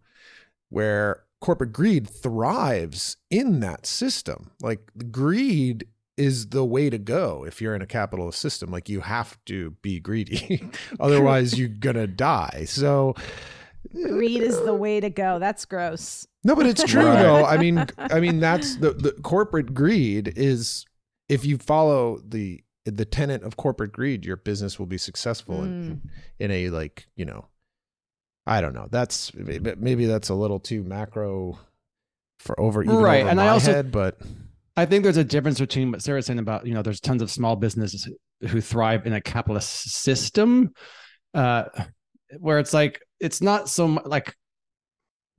where 0.69 1.23
corporate 1.41 1.73
greed 1.73 2.09
thrives 2.09 3.17
in 3.29 3.59
that 3.59 3.85
system, 3.85 4.51
like 4.61 4.79
greed 5.11 5.87
is 6.17 6.47
the 6.49 6.63
way 6.63 6.89
to 6.89 6.97
go 6.97 7.43
if 7.45 7.61
you're 7.61 7.75
in 7.75 7.81
a 7.81 7.85
capitalist 7.85 8.39
system. 8.39 8.71
Like 8.71 8.89
you 8.89 9.01
have 9.01 9.37
to 9.45 9.71
be 9.81 9.99
greedy, 9.99 10.63
otherwise 10.99 11.59
you're 11.59 11.67
gonna 11.69 12.07
die. 12.07 12.63
So 12.67 13.15
Greed 13.93 14.41
is 14.41 14.57
the 14.61 14.71
uh, 14.73 14.75
way 14.75 14.99
to 14.99 15.09
go. 15.11 15.37
That's 15.37 15.63
gross. 15.65 16.25
no, 16.43 16.55
but 16.55 16.65
it's 16.65 16.83
true 16.83 17.05
Right. 17.05 17.21
though. 17.21 17.45
I 17.45 17.57
mean, 17.57 17.85
I 17.97 18.19
mean 18.19 18.39
that's 18.39 18.77
the 18.77 18.91
the 18.93 19.11
corporate 19.21 19.73
greed 19.75 20.33
is 20.35 20.85
if 21.29 21.45
you 21.45 21.57
follow 21.59 22.19
the 22.27 22.63
the 22.85 23.05
tenant 23.05 23.43
of 23.43 23.57
corporate 23.57 23.91
greed, 23.91 24.25
your 24.25 24.37
business 24.37 24.77
will 24.79 24.85
be 24.85 24.97
successful 24.97 25.63
in, 25.63 26.01
in 26.39 26.51
a 26.51 26.69
like 26.69 27.07
you 27.15 27.25
know, 27.25 27.45
I 28.45 28.61
don't 28.61 28.73
know. 28.73 28.87
That's 28.89 29.33
maybe 29.33 30.05
that's 30.05 30.29
a 30.29 30.35
little 30.35 30.59
too 30.59 30.83
macro 30.83 31.59
for 32.39 32.59
over 32.59 32.83
even 32.83 32.95
Right, 32.97 33.21
over 33.21 33.29
and 33.29 33.37
my 33.37 33.45
I 33.45 33.49
also- 33.49 33.73
head, 33.73 33.91
but 33.91 34.19
I 34.77 34.85
think 34.85 35.03
there's 35.03 35.17
a 35.17 35.23
difference 35.23 35.59
between 35.59 35.91
what 35.91 36.01
Sarah's 36.01 36.25
saying 36.25 36.37
about, 36.37 36.67
you 36.67 36.73
know, 36.73 36.81
there's 36.81 36.99
tons 36.99 37.21
of 37.21 37.31
small 37.31 37.55
businesses 37.55 38.09
who 38.49 38.59
thrive 38.59 39.07
in 39.07 39.13
a 39.13 39.21
capitalist 39.21 39.89
system, 39.93 40.73
uh, 41.33 41.63
where 42.39 42.59
it's 42.59 42.73
like, 42.73 42.99
it's 43.21 43.41
not 43.41 43.69
so 43.69 43.87
much 43.87 44.05
like 44.05 44.35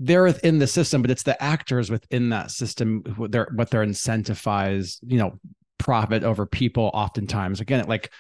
they're 0.01 0.25
within 0.25 0.59
the 0.59 0.67
system, 0.67 1.03
but 1.03 1.11
it's 1.11 1.23
the 1.23 1.41
actors 1.43 1.91
within 1.91 2.31
that 2.31 2.51
system 2.51 3.03
who 3.15 3.29
they're 3.29 3.51
what 3.55 3.71
they're 3.71 3.85
incentivized, 3.85 4.99
you 5.07 5.19
know, 5.19 5.39
profit 5.79 6.25
over 6.25 6.47
people 6.47 6.91
oftentimes. 6.95 7.61
Again, 7.61 7.85
like 7.87 8.11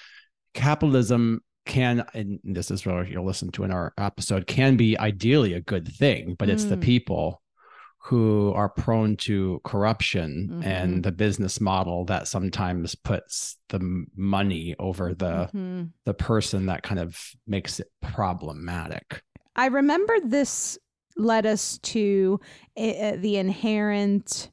capitalism 0.54 1.42
can, 1.64 2.04
and 2.14 2.38
this 2.44 2.70
is 2.70 2.86
where 2.86 3.04
you'll 3.04 3.24
listen 3.26 3.50
to 3.52 3.64
in 3.64 3.70
our 3.72 3.92
episode, 3.98 4.46
can 4.46 4.76
be 4.76 4.96
ideally 4.98 5.52
a 5.52 5.60
good 5.60 5.88
thing, 5.88 6.34
but 6.38 6.48
it's 6.48 6.64
the 6.64 6.76
Mm. 6.76 6.82
people 6.82 7.42
who 7.98 8.52
are 8.54 8.68
prone 8.68 9.16
to 9.16 9.60
corruption 9.64 10.48
Mhm. 10.52 10.64
and 10.64 11.02
the 11.02 11.10
business 11.10 11.60
model 11.60 12.04
that 12.04 12.28
sometimes 12.28 12.94
puts 12.94 13.58
the 13.70 14.06
money 14.14 14.76
over 14.78 15.12
the 15.12 15.50
Mhm. 15.52 15.90
the 16.04 16.14
person 16.14 16.66
that 16.66 16.84
kind 16.84 17.00
of 17.00 17.18
makes 17.48 17.80
it 17.80 17.88
problematic. 18.00 19.22
I 19.56 19.66
remember 19.66 20.14
this 20.24 20.78
led 21.16 21.46
us 21.46 21.78
to 21.78 22.38
uh, 22.76 23.16
the 23.16 23.38
inherent 23.38 24.52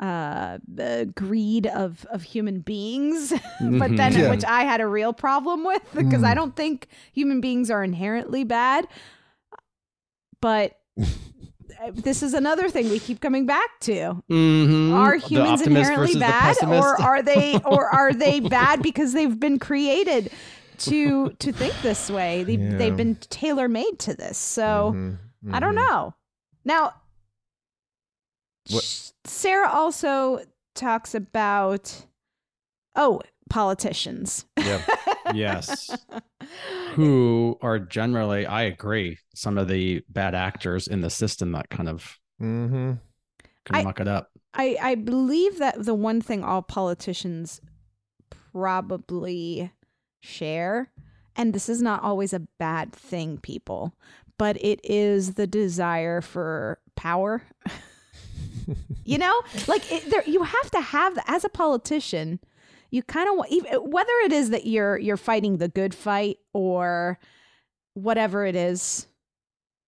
uh 0.00 0.58
uh, 0.80 1.04
greed 1.14 1.66
of 1.66 2.06
of 2.10 2.22
human 2.22 2.60
beings 2.60 3.30
but 3.60 3.94
then 3.96 4.12
Mhm. 4.14 4.18
Yeah. 4.18 4.30
which 4.30 4.44
i 4.44 4.62
had 4.64 4.80
a 4.80 4.86
real 4.86 5.12
problem 5.12 5.62
with 5.64 5.82
because 5.94 6.22
i 6.24 6.32
Mm. 6.32 6.36
don't 6.36 6.56
think 6.56 6.88
human 7.12 7.40
beings 7.40 7.70
are 7.70 7.84
inherently 7.84 8.42
bad 8.44 8.86
but 10.40 10.78
uh, 10.98 11.90
this 11.94 12.22
is 12.22 12.34
another 12.34 12.68
thing 12.70 12.88
we 12.90 12.98
keep 12.98 13.20
coming 13.20 13.46
back 13.46 13.78
to 13.80 14.22
Mhm. 14.30 14.92
are 14.94 15.16
humans 15.16 15.62
inherently 15.62 16.18
bad 16.18 16.56
or 16.64 17.00
are 17.00 17.22
they 17.22 17.58
or 17.64 17.86
are 17.86 18.12
they 18.14 18.40
bad 18.40 18.82
because 18.82 19.12
they've 19.12 19.38
been 19.38 19.58
created 19.58 20.30
to 20.78 21.30
to 21.40 21.52
think 21.52 21.74
this 21.82 22.08
way 22.10 22.42
they, 22.44 22.54
Yeah. 22.56 22.76
they've 22.78 22.96
been 22.96 23.16
tailor 23.28 23.68
made 23.68 23.98
to 24.00 24.14
this 24.14 24.38
so 24.38 24.92
Mhm, 24.94 25.18
I 25.52 25.60
don't 25.60 25.74
mhm. 25.76 25.88
know. 25.88 26.14
Now, 26.64 26.92
What- 28.70 29.12
Sarah 29.24 29.68
also 29.70 30.40
talks 30.74 31.14
about 31.14 32.06
oh 32.96 33.20
politicians. 33.48 34.44
Yeah. 34.58 34.80
yes. 35.34 35.90
Who 36.94 37.58
are 37.62 37.78
generally, 37.78 38.46
I 38.46 38.62
agree, 38.62 39.18
some 39.34 39.58
of 39.58 39.68
the 39.68 40.02
bad 40.08 40.34
actors 40.34 40.86
in 40.88 41.00
the 41.00 41.10
system 41.10 41.52
that 41.52 41.68
kind 41.70 41.88
of 41.88 42.18
Mm-hmm. 42.40 42.92
can 43.66 43.76
I- 43.76 43.82
muck 43.82 44.00
it 44.00 44.08
up. 44.08 44.30
I 44.54 44.76
I 44.80 44.94
believe 44.96 45.58
that 45.58 45.84
the 45.84 45.94
one 45.94 46.20
thing 46.20 46.42
all 46.42 46.62
politicians 46.62 47.60
probably 48.52 49.70
share, 50.20 50.90
and 51.36 51.52
this 51.54 51.68
is 51.68 51.80
not 51.80 52.02
always 52.02 52.32
a 52.32 52.46
bad 52.58 52.92
thing, 52.92 53.38
people, 53.38 53.94
but 54.38 54.56
it 54.64 54.80
is 54.82 55.34
the 55.34 55.46
desire 55.46 56.20
for 56.20 56.78
power. 56.96 57.42
you 59.04 59.18
know, 59.18 59.40
like 59.66 59.90
it, 59.90 60.10
there, 60.10 60.24
you 60.26 60.42
have 60.42 60.70
to 60.72 60.80
have 60.80 61.18
as 61.26 61.44
a 61.44 61.48
politician. 61.48 62.40
You 62.90 63.02
kind 63.02 63.28
of 63.28 63.82
whether 63.84 64.12
it 64.24 64.32
is 64.32 64.50
that 64.50 64.66
you're 64.66 64.98
you're 64.98 65.16
fighting 65.16 65.58
the 65.58 65.68
good 65.68 65.94
fight 65.94 66.38
or 66.52 67.18
whatever 67.94 68.44
it 68.44 68.56
is. 68.56 69.06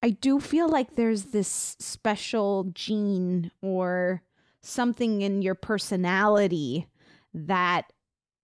I 0.03 0.11
do 0.11 0.41
feel 0.41 0.69
like 0.69 0.97
there's 0.97 1.27
this 1.27 1.77
special 1.79 2.71
gene 2.73 3.53
or 3.61 4.23
something 4.61 5.23
in 5.23 5.43
your 5.43 5.55
personality 5.55 6.89
that 7.35 7.93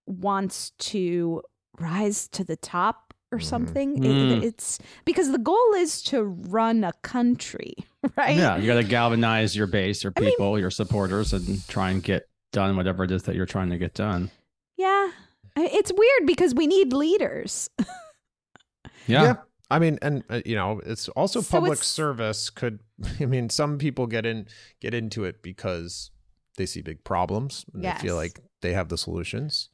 wants 0.07 0.71
to 0.79 1.43
rise 1.79 2.29
to 2.29 2.45
the 2.45 2.57
top 2.57 3.08
or 3.33 3.39
something. 3.41 4.03
It- 4.05 4.09
Mm. 4.09 4.43
it's 4.43 4.79
because 5.05 5.31
the 5.33 5.39
goal 5.39 5.75
is 5.77 6.03
to 6.05 6.23
run 6.23 6.85
a 6.85 6.93
country, 7.03 7.75
right? 8.17 8.37
Yeah, 8.37 8.57
you 8.57 8.67
got 8.67 8.77
to 8.81 8.85
galvanize 8.85 9.55
your 9.57 9.67
base, 9.67 10.03
your 10.05 10.13
I 10.17 10.21
mean- 10.21 10.31
people, 10.31 10.59
your 10.59 10.71
supporters, 10.71 11.33
and 11.33 11.67
try 11.69 11.91
and 11.91 12.03
get 12.03 12.29
done 12.53 12.77
whatever 12.77 13.05
it 13.05 13.11
is 13.11 13.25
that 13.25 13.35
you're 13.37 13.47
trying 13.47 13.71
to 13.71 13.79
get 13.79 13.95
done. 13.95 14.31
Yeah. 14.77 15.11
It's 15.57 15.93
weird 15.93 16.27
because 16.27 16.55
we 16.55 16.67
need 16.67 16.93
leaders. 16.93 17.69
Yeah. 19.07 19.37
I 19.71 19.79
mean, 19.79 19.99
and 20.03 20.23
uh, 20.31 20.41
you 20.47 20.55
know, 20.55 20.81
it's 20.85 21.09
also 21.11 21.41
So 21.41 21.51
public 21.51 21.73
it's- 21.73 21.87
service 21.87 22.51
could. 22.51 22.81
I 23.21 23.27
mean, 23.27 23.49
some 23.51 23.79
people 23.79 24.07
get 24.07 24.25
in 24.27 24.47
get 24.81 24.95
into 24.95 25.25
it 25.25 25.43
because 25.43 26.11
they 26.57 26.67
see 26.67 26.81
big 26.83 27.05
problems 27.05 27.65
and 27.73 27.85
they 27.85 27.93
feel 28.01 28.17
like 28.17 28.41
they 28.61 28.73
have 28.73 28.89
the 28.89 28.99
solutions. 28.99 29.69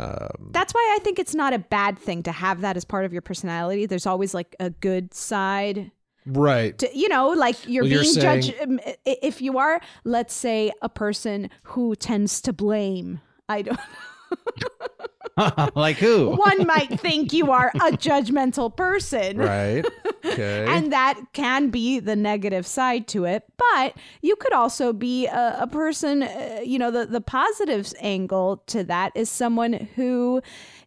Um, 0.00 0.50
That's 0.52 0.72
why 0.72 0.96
I 0.98 1.02
think 1.04 1.18
it's 1.18 1.34
not 1.34 1.52
a 1.52 1.58
bad 1.58 1.98
thing 1.98 2.22
to 2.24 2.32
have 2.32 2.62
that 2.62 2.76
as 2.76 2.84
part 2.84 3.04
of 3.04 3.12
your 3.12 3.22
personality. 3.22 3.86
There's 3.86 4.06
always 4.06 4.32
like 4.34 4.56
a 4.58 4.70
good 4.70 5.12
side 5.12 5.90
right. 6.26 6.76
to, 6.78 6.88
you 6.96 7.08
know, 7.08 7.28
like 7.30 7.56
you're 7.68 7.84
Well, 7.84 7.92
you're 7.92 8.00
being 8.02 8.14
saying- 8.14 8.42
judged. 8.42 8.62
um, 8.62 8.80
If 9.04 9.42
you 9.42 9.58
are, 9.58 9.80
let's 10.04 10.32
say, 10.34 10.72
a 10.80 10.88
person 10.88 11.50
who 11.64 11.94
tends 11.94 12.40
to 12.42 12.52
blame, 12.52 13.20
I 13.48 13.62
don't. 13.62 13.78
like 15.74 15.96
who? 15.96 16.30
One 16.36 16.66
might 16.66 17.00
think 17.00 17.32
you 17.32 17.50
are 17.52 17.70
a 17.76 17.92
judgmental 17.92 18.74
person. 18.76 19.38
Right. 19.38 19.84
Okay. 20.24 20.66
And 20.68 20.92
that 20.92 21.20
can 21.32 21.70
be 21.70 21.98
the 22.00 22.14
negative 22.16 22.66
side 22.66 23.08
to 23.08 23.24
it. 23.24 23.44
But 23.56 23.96
you 24.20 24.36
could 24.36 24.52
also 24.52 24.92
be 24.92 25.26
a, 25.26 25.56
a 25.60 25.66
person, 25.66 26.22
uh, 26.22 26.60
you 26.64 26.78
know, 26.78 26.90
the, 26.90 27.06
the 27.06 27.20
positive 27.20 27.92
angle 28.00 28.62
to 28.68 28.84
that 28.84 29.12
is 29.14 29.30
someone 29.30 29.88
who 29.96 30.42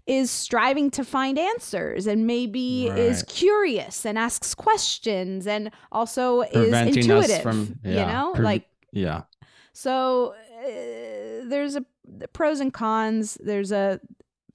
is 0.08 0.30
striving 0.30 0.92
to 0.92 1.04
find 1.04 1.40
answers 1.40 2.06
and 2.06 2.28
maybe 2.28 2.88
is 2.88 3.24
curious 3.24 4.06
and 4.06 4.20
asks 4.20 4.54
questions 4.54 5.48
and 5.48 5.72
also 5.92 6.42
is 6.42 6.52
Preventing 6.52 6.98
us 7.12 7.26
intuitive. 7.26 7.42
from- 7.42 7.80
you 7.84 7.96
know, 7.96 8.34
pre- 8.36 8.44
like 8.46 8.68
Yeah. 8.92 9.24
so 9.74 10.36
uh, 10.64 10.70
there's 11.50 11.76
a 11.76 11.84
the 12.08 12.28
pros 12.28 12.60
and 12.60 12.72
cons. 12.72 13.36
There's 13.44 13.72
a 13.72 14.00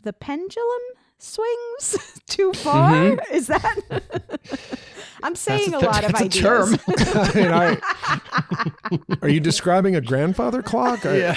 the 0.02 0.12
pendulum 0.12 0.80
swings 1.18 2.20
too 2.28 2.52
far. 2.54 3.18
Is 3.32 3.46
that? 3.48 4.02
I'm 5.22 5.34
saying 5.36 5.74
a 5.74 5.76
a, 5.76 5.80
th- 5.80 5.92
lot 5.92 6.04
of 6.04 6.12
that's 6.12 6.20
a 6.20 6.24
ideas. 6.24 6.42
term. 6.42 6.78
I 6.88 7.34
mean, 7.34 7.52
I- 7.52 9.18
are 9.22 9.28
you 9.28 9.38
describing 9.40 9.94
a 9.94 10.00
grandfather 10.00 10.62
clock? 10.62 11.04
Yeah. 11.04 11.36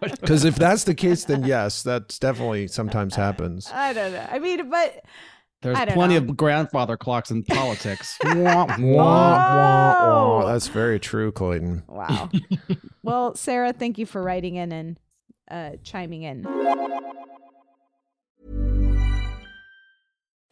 Because 0.00 0.44
if 0.44 0.56
that's 0.56 0.84
the 0.84 0.94
case, 0.94 1.24
then 1.24 1.44
yes, 1.44 1.82
that's 1.82 2.18
definitely 2.18 2.68
sometimes 2.68 3.14
happens. 3.14 3.70
I 3.72 3.92
don't 3.94 4.12
know. 4.12 4.26
I 4.30 4.38
mean, 4.38 4.68
but 4.68 5.02
There's 5.62 5.78
plenty 5.94 6.20
know. 6.20 6.26
of 6.28 6.36
grandfather 6.36 6.98
clocks 6.98 7.30
in 7.30 7.44
politics. 7.44 8.18
Wah, 8.22 8.66
Wah, 8.66 8.76
wah. 8.78 8.78
wah, 8.78 10.28
wah. 10.40 10.52
That's 10.52 10.68
very 10.68 11.00
true, 11.00 11.32
Clayton. 11.32 11.84
wow. 11.88 12.28
well, 13.02 13.34
Sarah, 13.36 13.72
thank 13.72 13.96
you 13.96 14.04
for 14.04 14.22
writing 14.22 14.56
in 14.56 14.70
and 14.70 15.00
uh, 15.50 15.70
chiming 15.82 16.24
in. 16.24 16.46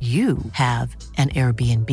you 0.00 0.38
have 0.52 0.94
an 1.16 1.30
Airbnb. 1.30 1.90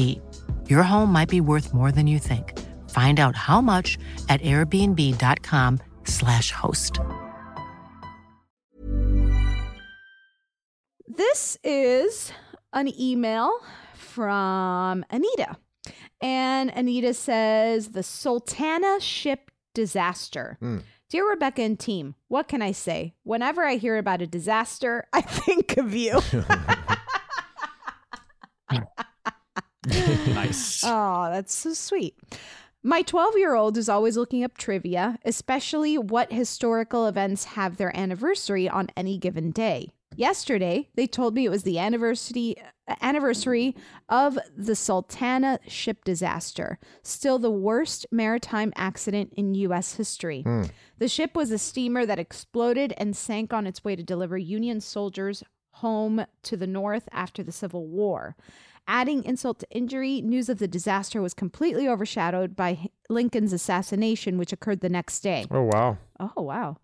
Your 0.69 0.83
home 0.83 1.13
might 1.13 1.29
be 1.29 1.39
worth 1.39 1.73
more 1.73 1.93
than 1.93 2.07
you 2.07 2.19
think. 2.19 2.59
Find 2.89 3.19
out 3.19 3.37
how 3.37 3.61
much 3.61 3.97
at 4.27 4.41
airbnb.com/slash 4.41 6.51
host. 6.51 6.99
This 11.07 11.57
is 11.63 12.33
an 12.73 12.91
email 12.99 13.51
from 13.93 15.05
Anita. 15.09 15.55
And 16.21 16.69
Anita 16.69 17.13
says 17.13 17.89
the 17.89 18.03
Sultana 18.03 18.99
ship 18.99 19.51
disaster. 19.73 20.57
Mm. 20.61 20.83
Dear 21.09 21.29
Rebecca 21.29 21.61
and 21.61 21.79
team, 21.79 22.15
what 22.27 22.47
can 22.47 22.61
I 22.61 22.71
say? 22.71 23.15
Whenever 23.23 23.65
I 23.65 23.75
hear 23.75 23.97
about 23.97 24.21
a 24.21 24.27
disaster, 24.27 25.05
I 25.13 25.21
think 25.21 25.77
of 25.77 25.93
you. 25.93 26.19
nice. 30.27 30.83
Oh, 30.85 31.29
that's 31.31 31.53
so 31.53 31.73
sweet. 31.73 32.15
My 32.83 33.01
12 33.03 33.37
year 33.37 33.55
old 33.55 33.77
is 33.77 33.89
always 33.89 34.17
looking 34.17 34.43
up 34.43 34.57
trivia, 34.57 35.19
especially 35.23 35.97
what 35.97 36.31
historical 36.31 37.07
events 37.07 37.43
have 37.43 37.77
their 37.77 37.95
anniversary 37.97 38.67
on 38.67 38.89
any 38.97 39.17
given 39.17 39.51
day. 39.51 39.89
Yesterday, 40.15 40.89
they 40.95 41.07
told 41.07 41.35
me 41.35 41.45
it 41.45 41.49
was 41.49 41.63
the 41.63 41.79
anniversary 41.79 42.55
anniversary 42.99 43.73
of 44.09 44.37
the 44.57 44.75
Sultana 44.75 45.59
ship 45.67 46.03
disaster, 46.03 46.77
still 47.03 47.39
the 47.39 47.51
worst 47.51 48.05
maritime 48.11 48.73
accident 48.75 49.33
in 49.37 49.55
US 49.55 49.95
history. 49.95 50.41
Hmm. 50.41 50.63
The 50.97 51.07
ship 51.07 51.35
was 51.35 51.51
a 51.51 51.57
steamer 51.57 52.05
that 52.05 52.19
exploded 52.19 52.93
and 52.97 53.15
sank 53.15 53.53
on 53.53 53.65
its 53.65 53.83
way 53.83 53.95
to 53.95 54.03
deliver 54.03 54.37
Union 54.37 54.81
soldiers 54.81 55.43
home 55.81 56.25
to 56.43 56.55
the 56.55 56.67
north 56.67 57.09
after 57.11 57.43
the 57.43 57.51
Civil 57.51 57.87
War. 57.87 58.35
Adding 58.87 59.23
insult 59.23 59.59
to 59.59 59.69
injury, 59.69 60.21
news 60.21 60.49
of 60.49 60.57
the 60.57 60.67
disaster 60.67 61.21
was 61.21 61.33
completely 61.33 61.87
overshadowed 61.87 62.55
by 62.55 62.89
Lincoln's 63.09 63.53
assassination, 63.53 64.37
which 64.37 64.51
occurred 64.51 64.81
the 64.81 64.89
next 64.89 65.21
day. 65.21 65.45
Oh, 65.51 65.69
wow. 65.71 65.97
Oh, 66.19 66.41
wow. 66.41 66.77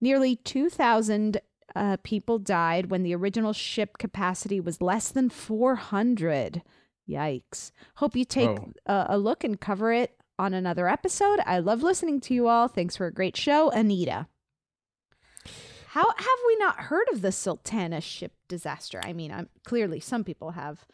Nearly 0.00 0.36
2,000 0.36 1.40
uh, 1.74 1.96
people 2.02 2.38
died 2.38 2.90
when 2.90 3.02
the 3.02 3.14
original 3.14 3.52
ship 3.52 3.98
capacity 3.98 4.60
was 4.60 4.82
less 4.82 5.10
than 5.10 5.30
400. 5.30 6.62
Yikes. 7.08 7.70
Hope 7.96 8.16
you 8.16 8.24
take 8.24 8.58
Whoa. 8.58 8.72
a, 8.86 9.06
a 9.10 9.18
look 9.18 9.44
and 9.44 9.60
cover 9.60 9.92
it 9.92 10.16
on 10.38 10.54
another 10.54 10.88
episode. 10.88 11.40
I 11.46 11.60
love 11.60 11.82
listening 11.82 12.20
to 12.22 12.34
you 12.34 12.48
all. 12.48 12.68
Thanks 12.68 12.96
for 12.96 13.06
a 13.06 13.12
great 13.12 13.36
show, 13.36 13.70
Anita. 13.70 14.26
How 15.92 16.04
have 16.16 16.38
we 16.46 16.56
not 16.56 16.76
heard 16.78 17.06
of 17.12 17.20
the 17.22 17.32
Sultana 17.32 18.00
ship 18.00 18.32
disaster? 18.48 19.00
I 19.04 19.12
mean, 19.12 19.30
I'm 19.30 19.48
clearly 19.66 20.00
some 20.00 20.24
people 20.24 20.52
have, 20.52 20.86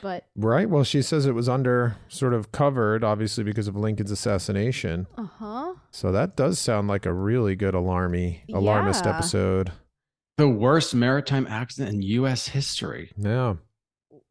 but 0.00 0.24
Right. 0.36 0.68
Well, 0.70 0.84
she 0.84 1.02
says 1.02 1.26
it 1.26 1.34
was 1.34 1.48
under 1.48 1.96
sort 2.08 2.32
of 2.32 2.50
covered, 2.52 3.04
obviously, 3.04 3.44
because 3.44 3.68
of 3.68 3.76
Lincoln's 3.76 4.10
assassination. 4.10 5.06
uh 5.18 5.24
huh. 5.24 5.74
So 5.90 6.12
that 6.12 6.34
does 6.36 6.58
sound 6.58 6.88
like 6.88 7.04
a 7.04 7.12
really 7.12 7.54
good 7.56 7.74
alarmy, 7.74 8.40
alarmist 8.54 9.04
Yeah. 9.04 9.14
episode. 9.16 9.72
The 10.38 10.48
worst 10.48 10.94
maritime 10.94 11.46
accident 11.46 11.94
in 11.96 12.02
U.S. 12.02 12.48
history. 12.48 13.10
Yeah. 13.18 13.56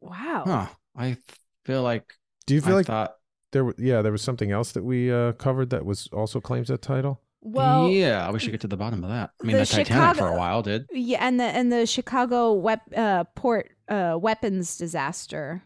Wow. 0.00 0.42
Huh. 0.46 0.66
I 0.96 1.16
feel 1.64 1.82
like. 1.84 2.14
Do 2.46 2.54
you 2.54 2.60
feel 2.60 2.72
I 2.72 2.76
like 2.78 2.86
thought, 2.86 3.14
there? 3.52 3.62
w- 3.64 3.86
Yeah, 3.88 4.02
there 4.02 4.10
was 4.10 4.22
something 4.22 4.50
else 4.50 4.72
that 4.72 4.82
we 4.82 5.12
uh, 5.12 5.30
covered 5.32 5.70
that 5.70 5.84
was 5.84 6.08
also 6.12 6.40
claims 6.40 6.66
that 6.66 6.82
title. 6.82 7.20
Well, 7.42 7.88
yeah, 7.88 8.26
I 8.26 8.30
wish 8.30 8.42
we 8.42 8.44
should 8.46 8.52
get 8.52 8.60
to 8.62 8.68
the 8.68 8.76
bottom 8.76 9.02
of 9.02 9.10
that. 9.10 9.30
I 9.42 9.46
mean, 9.46 9.56
the 9.56 9.62
the, 9.62 9.66
Titanic 9.66 10.16
for 10.16 10.28
a 10.28 10.36
while 10.36 10.62
did. 10.62 10.86
Yeah, 10.92 11.18
and 11.26 11.40
the 11.40 11.44
and 11.44 11.72
the 11.72 11.86
Chicago 11.86 12.52
wep- 12.52 12.92
uh, 12.96 13.24
port 13.34 13.70
uh, 13.88 14.18
weapons 14.20 14.76
disaster. 14.76 15.62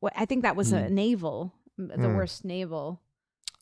What 0.00 0.12
I 0.16 0.26
think 0.26 0.42
that 0.42 0.56
was 0.56 0.72
a 0.72 0.88
Hmm. 0.88 0.94
naval, 0.94 1.54
the 1.78 1.94
Hmm. 1.94 2.16
worst 2.16 2.44
naval. 2.44 3.00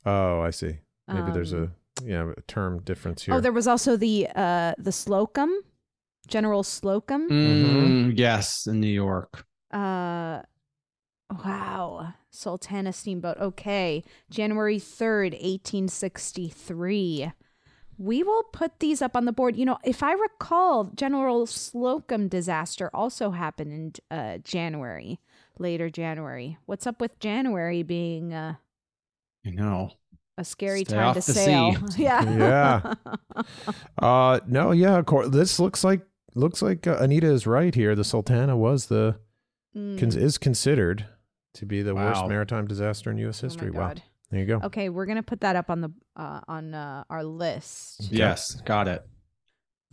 Oh, 0.04 0.40
I 0.40 0.50
see. 0.50 0.78
Maybe 1.06 1.30
there's 1.30 1.52
a 1.52 1.62
Um, 1.62 1.74
yeah 2.04 2.32
a 2.36 2.40
term 2.42 2.80
difference 2.82 3.22
here. 3.24 3.34
Oh, 3.34 3.40
there 3.40 3.52
was 3.52 3.66
also 3.68 3.96
the 3.96 4.26
uh 4.34 4.74
the 4.78 4.92
Slocum, 4.92 5.50
General 6.26 6.62
Slocum. 6.62 7.28
Mm, 7.28 8.18
yes, 8.18 8.66
in 8.66 8.80
New 8.80 8.88
York. 8.92 9.46
Uh, 9.70 10.42
wow, 11.44 12.14
Sultana 12.30 12.92
steamboat. 12.92 13.36
Okay, 13.38 14.02
January 14.30 14.78
third, 14.78 15.36
eighteen 15.38 15.88
sixty 15.88 16.48
three. 16.48 17.32
We 17.98 18.22
will 18.22 18.44
put 18.44 18.78
these 18.80 19.02
up 19.02 19.14
on 19.14 19.26
the 19.26 19.32
board. 19.32 19.56
You 19.56 19.66
know, 19.66 19.76
if 19.84 20.02
I 20.02 20.12
recall, 20.12 20.84
General 20.94 21.46
Slocum 21.46 22.28
disaster 22.28 22.88
also 22.94 23.30
happened 23.32 24.00
in 24.10 24.16
uh, 24.18 24.38
January, 24.38 25.20
later 25.58 25.90
January. 25.90 26.56
What's 26.64 26.86
up 26.86 26.98
with 27.00 27.18
January 27.18 27.82
being 27.82 28.32
uh, 28.32 28.54
You 29.44 29.52
know. 29.52 29.90
a 30.38 30.44
scary 30.44 30.84
Stay 30.86 30.94
time 30.96 31.14
to 31.14 31.20
sail? 31.20 31.74
sea. 31.90 32.02
yeah. 32.04 32.24
Yeah. 33.36 33.42
uh, 33.98 34.40
no, 34.46 34.70
yeah. 34.72 34.96
Of 34.96 35.06
course, 35.06 35.28
this 35.28 35.58
looks 35.60 35.84
like 35.84 36.00
looks 36.34 36.62
like 36.62 36.86
uh, 36.86 36.96
Anita 37.00 37.30
is 37.30 37.46
right 37.46 37.74
here. 37.74 37.94
The 37.94 38.04
Sultana 38.04 38.56
was 38.56 38.86
the 38.86 39.16
Mm. 39.76 40.16
is 40.16 40.36
considered 40.36 41.06
to 41.54 41.66
be 41.66 41.82
the 41.82 41.94
worst 41.94 42.26
maritime 42.26 42.66
disaster 42.66 43.10
in 43.10 43.18
U.S. 43.18 43.42
Oh 43.42 43.46
my 43.46 43.52
history. 43.52 43.70
wow. 43.70 43.94
There 44.30 44.40
you 44.40 44.46
go. 44.46 44.60
Okay, 44.64 44.88
we're 44.88 45.06
gonna 45.06 45.22
put 45.22 45.40
that 45.40 45.56
up 45.56 45.70
on 45.70 45.80
the 45.80 45.92
uh, 46.16 46.40
on 46.46 46.72
uh, 46.74 47.04
our 47.10 47.24
list. 47.24 48.12
Yes, 48.12 48.54
got 48.62 48.86
it. 48.88 49.04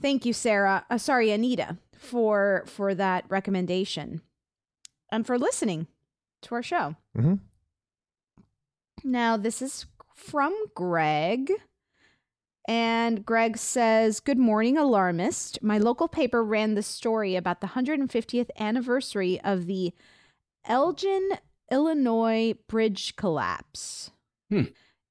Thank 0.02 0.26
you, 0.26 0.34
Sarah. 0.34 0.86
Uh, 0.92 0.98
sorry, 1.00 1.32
Anita, 1.32 1.78
for 1.98 2.64
for 2.68 2.94
that 2.94 3.26
recommendation, 3.30 4.22
and 5.12 5.26
for 5.26 5.40
listening 5.40 5.88
to 6.44 6.54
our 6.56 6.62
show. 6.62 6.96
hmm 7.16 7.36
Now, 9.04 9.38
this 9.38 9.62
is 9.62 9.86
from 10.16 10.54
Greg. 10.76 11.52
And 12.70 13.26
Greg 13.26 13.58
says, 13.58 14.20
Good 14.20 14.38
morning, 14.38 14.78
alarmist. 14.78 15.64
My 15.64 15.78
local 15.78 16.10
paper 16.10 16.44
ran 16.44 16.76
the 16.76 16.84
story 16.84 17.36
about 17.38 17.62
the 17.62 17.68
150th 17.68 18.50
anniversary 18.60 19.40
of 19.42 19.68
the 19.68 19.94
Elgin, 20.68 21.30
Illinois 21.72 22.54
bridge 22.68 23.16
collapse. 23.16 24.12
Hmm. 24.50 24.64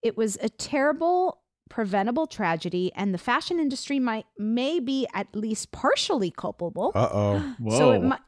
It 0.03 0.17
was 0.17 0.39
a 0.41 0.49
terrible, 0.49 1.43
preventable 1.69 2.27
tragedy, 2.27 2.93
and 2.95 3.13
the 3.13 3.19
fashion 3.19 3.59
industry 3.59 3.99
might 3.99 4.27
may 4.39 4.81
be 4.81 5.07
at 5.15 5.35
least 5.35 5.73
partially 5.73 6.31
culpable. 6.31 6.93
Uh 6.95 7.09
oh. 7.13 7.55
So 7.71 7.93
it 7.93 8.01
Whoa. 8.01 8.09
might. 8.09 8.21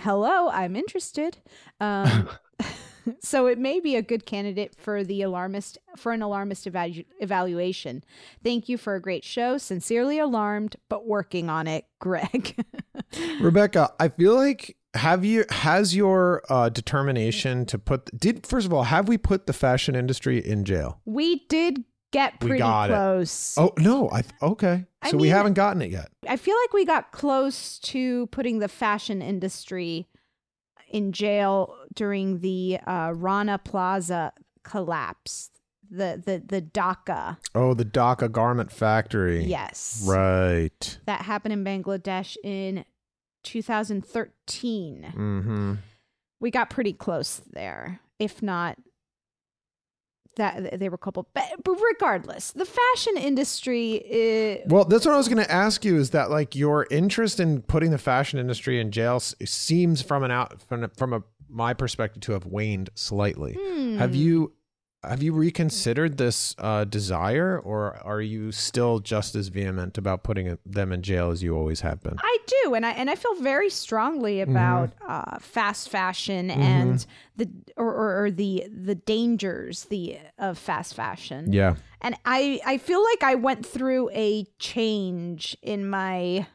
Hello, 0.00 0.48
I'm 0.48 0.74
interested. 0.74 1.38
Um, 1.78 2.28
so 3.20 3.46
it 3.46 3.58
may 3.58 3.78
be 3.78 3.94
a 3.94 4.02
good 4.02 4.26
candidate 4.26 4.74
for 4.74 5.04
the 5.04 5.22
alarmist 5.22 5.78
for 5.96 6.12
an 6.12 6.22
alarmist 6.22 6.64
evalu- 6.64 7.06
evaluation. 7.20 8.02
Thank 8.42 8.68
you 8.68 8.78
for 8.78 8.94
a 8.94 9.00
great 9.00 9.24
show. 9.24 9.58
Sincerely 9.58 10.18
alarmed, 10.18 10.76
but 10.88 11.06
working 11.06 11.48
on 11.48 11.66
it, 11.66 11.84
Greg. 12.00 12.58
Rebecca, 13.40 13.92
I 14.00 14.08
feel 14.08 14.34
like 14.34 14.76
have 14.96 15.24
you 15.24 15.44
has 15.50 15.94
your 15.94 16.42
uh, 16.48 16.68
determination 16.68 17.64
to 17.66 17.78
put 17.78 18.10
did 18.18 18.46
first 18.46 18.66
of 18.66 18.72
all 18.72 18.84
have 18.84 19.08
we 19.08 19.18
put 19.18 19.46
the 19.46 19.52
fashion 19.52 19.94
industry 19.94 20.38
in 20.38 20.64
jail? 20.64 21.00
we 21.04 21.44
did 21.48 21.84
get 22.12 22.38
pretty 22.40 22.58
got 22.58 22.88
it. 22.90 22.92
close. 22.94 23.54
Oh 23.58 23.72
no, 23.78 24.08
I 24.10 24.22
okay. 24.42 24.84
I 25.02 25.10
So 25.10 25.16
we 25.16 25.28
haven't 25.28 25.54
gotten 25.54 25.82
it 25.82 25.90
yet. 25.90 26.08
I 26.28 26.36
feel 26.36 26.54
like 26.64 26.72
we 26.72 26.84
got 26.84 27.12
close 27.12 27.78
to 27.80 28.26
putting 28.28 28.58
the 28.60 28.68
fashion 28.68 29.20
industry 29.22 30.06
in 30.88 31.12
jail 31.12 31.74
during 31.94 32.40
the 32.40 32.78
uh, 32.86 33.12
Rana 33.14 33.58
Plaza 33.58 34.32
collapse, 34.62 35.50
the 35.90 36.22
the 36.24 36.42
the 36.46 36.62
Dhaka 36.62 37.38
Oh, 37.54 37.74
the 37.74 37.84
Dhaka 37.84 38.30
garment 38.30 38.70
factory. 38.70 39.44
Yes. 39.44 40.02
Right. 40.06 40.98
that 41.06 41.22
happened 41.22 41.52
in 41.54 41.64
Bangladesh 41.64 42.36
in 42.44 42.84
2013. 43.46 45.12
Mm-hmm. 45.16 45.74
We 46.40 46.50
got 46.50 46.68
pretty 46.70 46.92
close 46.92 47.40
there, 47.52 48.00
if 48.18 48.42
not 48.42 48.76
that 50.36 50.78
they 50.78 50.88
were 50.90 50.98
coupled. 50.98 51.26
But, 51.32 51.44
but 51.64 51.78
regardless, 51.92 52.52
the 52.52 52.66
fashion 52.66 53.16
industry. 53.16 53.92
Is- 53.94 54.70
Well, 54.70 54.84
that's 54.84 55.06
what 55.06 55.14
I 55.14 55.16
was 55.16 55.28
going 55.28 55.42
to 55.42 55.50
ask 55.50 55.84
you. 55.84 55.96
Is 55.96 56.10
that 56.10 56.30
like 56.30 56.54
your 56.54 56.86
interest 56.90 57.40
in 57.40 57.62
putting 57.62 57.90
the 57.90 57.98
fashion 57.98 58.38
industry 58.38 58.78
in 58.80 58.90
jail 58.90 59.18
seems 59.20 60.02
from 60.02 60.22
an 60.24 60.30
out 60.30 60.60
from 60.62 60.84
a, 60.84 60.88
from 60.88 61.12
a 61.14 61.22
my 61.48 61.72
perspective 61.72 62.20
to 62.24 62.32
have 62.32 62.44
waned 62.44 62.90
slightly. 62.94 63.54
Have 63.98 64.10
Hmm. 64.10 64.16
you 64.16 64.52
have 65.08 65.22
you 65.22 65.32
reconsidered 65.32 66.16
this 66.18 66.54
uh, 66.58 66.84
desire, 66.84 67.58
or 67.58 67.96
are 68.04 68.20
you 68.20 68.52
still 68.52 68.98
just 68.98 69.34
as 69.34 69.48
vehement 69.48 69.96
about 69.98 70.22
putting 70.22 70.58
them 70.66 70.92
in 70.92 71.02
jail 71.02 71.30
as 71.30 71.42
you 71.42 71.56
always 71.56 71.80
have 71.80 72.02
been? 72.02 72.16
I 72.22 72.38
do, 72.46 72.74
and 72.74 72.84
I 72.84 72.90
and 72.92 73.08
I 73.10 73.14
feel 73.14 73.34
very 73.40 73.70
strongly 73.70 74.36
Mm-hmm. 74.38 74.50
about 74.50 74.92
uh, 75.06 75.38
fast 75.38 75.88
fashion 75.88 76.50
and 76.50 77.04
the 77.36 77.48
or, 77.76 77.92
or, 77.92 78.24
or 78.24 78.30
the 78.30 78.66
the 78.70 78.94
dangers 78.94 79.84
the 79.84 80.18
of 80.38 80.58
fast 80.58 80.94
fashion. 80.94 81.52
Yeah. 81.52 81.76
and 82.00 82.14
I 82.24 82.60
I 82.66 82.78
feel 82.78 83.02
like 83.02 83.22
I 83.22 83.34
went 83.36 83.64
through 83.64 84.10
a 84.10 84.46
change 84.58 85.56
in 85.62 85.88
my 85.88 86.46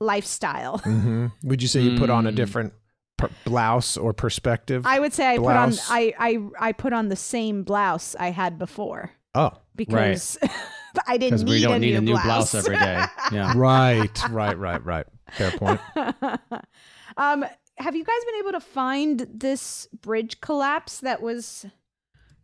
lifestyle. 0.00 0.78
hmm 0.78 1.26
Would 1.42 1.60
you 1.62 1.68
say 1.68 1.80
you 1.80 1.98
put 1.98 2.10
on 2.10 2.26
a 2.26 2.32
Mm. 2.32 2.36
different 2.36 2.72
per- 3.18 3.28
blouse 3.44 3.96
or 3.98 4.14
perspective? 4.14 4.86
I 4.86 4.98
would 5.00 5.12
say 5.12 5.26
I 5.26 5.36
Blouse. 5.36 5.86
put 5.86 5.92
on 5.92 5.98
I, 5.98 6.14
I 6.18 6.68
I 6.68 6.72
put 6.72 6.92
on 6.94 7.08
the 7.08 7.16
same 7.16 7.62
blouse 7.64 8.16
I 8.18 8.30
had 8.30 8.58
before 8.58 9.10
oh, 9.34 9.50
because 9.76 10.38
I 11.06 11.18
didn't 11.18 11.40
Because 11.40 11.44
need, 11.44 11.50
we 11.50 11.60
don't 11.62 11.74
a, 11.74 11.78
need 11.78 11.90
new 11.92 11.98
a 11.98 12.00
new 12.00 12.22
blouse 12.22 12.54
every 12.54 12.76
day. 12.76 13.04
Yeah. 13.32 13.52
right, 13.56 14.28
right, 14.30 14.56
right, 14.58 14.82
right. 14.84 15.06
Fair 15.32 15.50
point. 15.52 15.80
um, 17.16 17.44
have 17.76 17.94
you 17.94 18.04
guys 18.04 18.24
been 18.24 18.40
able 18.40 18.52
to 18.52 18.60
find 18.60 19.26
this 19.32 19.86
bridge 20.00 20.40
collapse 20.40 21.00
that 21.00 21.20
was 21.20 21.66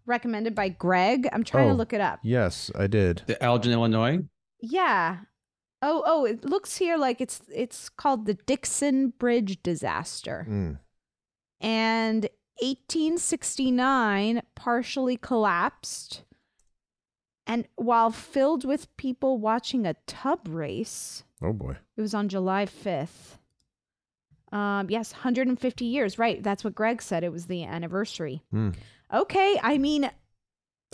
recommended 0.06 0.54
by 0.54 0.68
Greg? 0.68 1.26
I'm 1.32 1.42
trying 1.44 1.68
to 1.68 1.72
Oh. 1.72 1.76
look 1.76 1.92
it 1.92 2.00
up. 2.00 2.20
Yes, 2.22 2.70
I 2.78 2.87
did. 2.87 3.22
The 3.26 3.42
Elgin, 3.42 3.72
Illinois. 3.72 4.20
Yeah. 4.60 5.18
Oh, 5.86 6.02
oh, 6.06 6.24
it 6.24 6.44
looks 6.46 6.78
here 6.78 6.96
like 6.96 7.20
it's 7.20 7.42
it's 7.54 7.90
called 7.90 8.24
the 8.24 8.32
Dixon 8.34 9.10
Bridge 9.18 9.62
disaster. 9.62 10.46
Mm. 10.48 10.78
And 11.60 12.22
1869 12.60 14.42
partially 14.54 15.16
collapsed. 15.18 16.24
And 17.46 17.68
while 17.76 18.10
filled 18.10 18.64
with 18.64 18.96
people 18.96 19.36
watching 19.36 19.86
a 19.86 19.96
tub 20.06 20.48
race, 20.48 21.24
Oh 21.42 21.52
boy. 21.52 21.76
it 21.96 22.00
was 22.00 22.14
on 22.14 22.30
July 22.30 22.64
5th. 22.64 23.38
Um, 24.50 24.88
yes, 24.88 25.12
150 25.12 25.84
years. 25.84 26.18
Right. 26.18 26.42
That's 26.42 26.64
what 26.64 26.74
Greg 26.74 27.02
said. 27.02 27.24
It 27.24 27.32
was 27.32 27.46
the 27.46 27.64
anniversary. 27.64 28.42
Hmm. 28.50 28.70
Okay. 29.12 29.60
I 29.62 29.76
mean, 29.76 30.10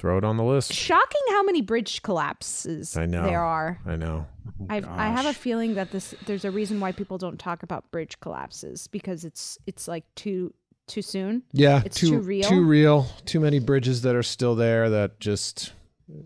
Throw 0.01 0.17
it 0.17 0.25
on 0.25 0.39
the 0.39 0.45
list. 0.45 0.73
shocking 0.73 1.21
how 1.29 1.43
many 1.43 1.61
bridge 1.61 2.01
collapses 2.01 2.97
I 2.97 3.05
know. 3.05 3.23
there 3.23 3.43
are. 3.43 3.79
I 3.85 3.97
know. 3.97 4.27
I've, 4.71 4.89
I 4.89 5.09
have 5.09 5.27
a 5.27 5.35
feeling 5.35 5.75
that 5.75 5.91
this 5.91 6.15
there's 6.25 6.47
a 6.47 6.51
reason 6.51 6.81
why 6.81 6.93
people 6.93 7.19
don't 7.19 7.39
talk 7.39 7.63
about 7.63 7.91
bridge 7.91 8.19
collapses 8.21 8.87
because 8.87 9.27
it's 9.27 9.59
it's 9.67 9.87
like 9.87 10.05
too 10.15 10.55
too 10.89 11.03
soon. 11.03 11.43
Yeah, 11.53 11.83
It's 11.85 11.99
too, 11.99 12.09
too 12.09 12.21
real? 12.21 12.49
Too 12.49 12.65
real. 12.65 13.07
Too 13.27 13.41
many 13.41 13.59
bridges 13.59 14.01
that 14.03 14.17
are 14.17 14.23
still 14.23 14.55
there 14.55 14.89
that 14.89 15.21
just 15.21 15.73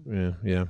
yeah, 0.08 0.32
yeah. 0.44 0.64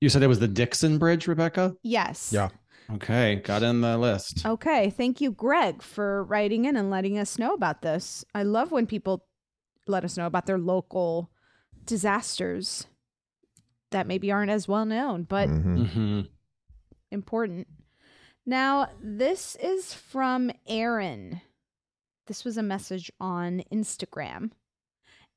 You 0.00 0.08
said 0.08 0.22
it 0.22 0.26
was 0.26 0.40
the 0.40 0.48
Dixon 0.48 0.98
Bridge, 0.98 1.28
Rebecca? 1.28 1.76
Yes. 1.82 2.32
Yeah. 2.32 2.48
Okay, 2.92 3.36
got 3.36 3.62
in 3.62 3.80
the 3.80 3.96
list. 3.96 4.44
Okay. 4.44 4.90
Thank 4.90 5.20
you, 5.20 5.30
Greg, 5.30 5.82
for 5.82 6.24
writing 6.24 6.64
in 6.64 6.76
and 6.76 6.90
letting 6.90 7.18
us 7.18 7.38
know 7.38 7.54
about 7.54 7.82
this. 7.82 8.24
I 8.34 8.42
love 8.42 8.72
when 8.72 8.86
people 8.86 9.26
let 9.86 10.04
us 10.04 10.16
know 10.16 10.26
about 10.26 10.46
their 10.46 10.58
local 10.58 11.30
disasters 11.86 12.86
that 13.90 14.06
maybe 14.06 14.30
aren't 14.32 14.50
as 14.50 14.66
well 14.68 14.84
known, 14.84 15.22
but 15.24 15.48
Mhm. 15.48 15.78
Mm-hmm. 15.78 16.20
important. 17.10 17.68
Now, 18.46 18.88
this 19.00 19.56
is 19.56 19.94
from 19.94 20.50
Aaron. 20.66 21.40
This 22.26 22.44
was 22.44 22.56
a 22.56 22.62
message 22.62 23.10
on 23.20 23.62
Instagram. 23.72 24.50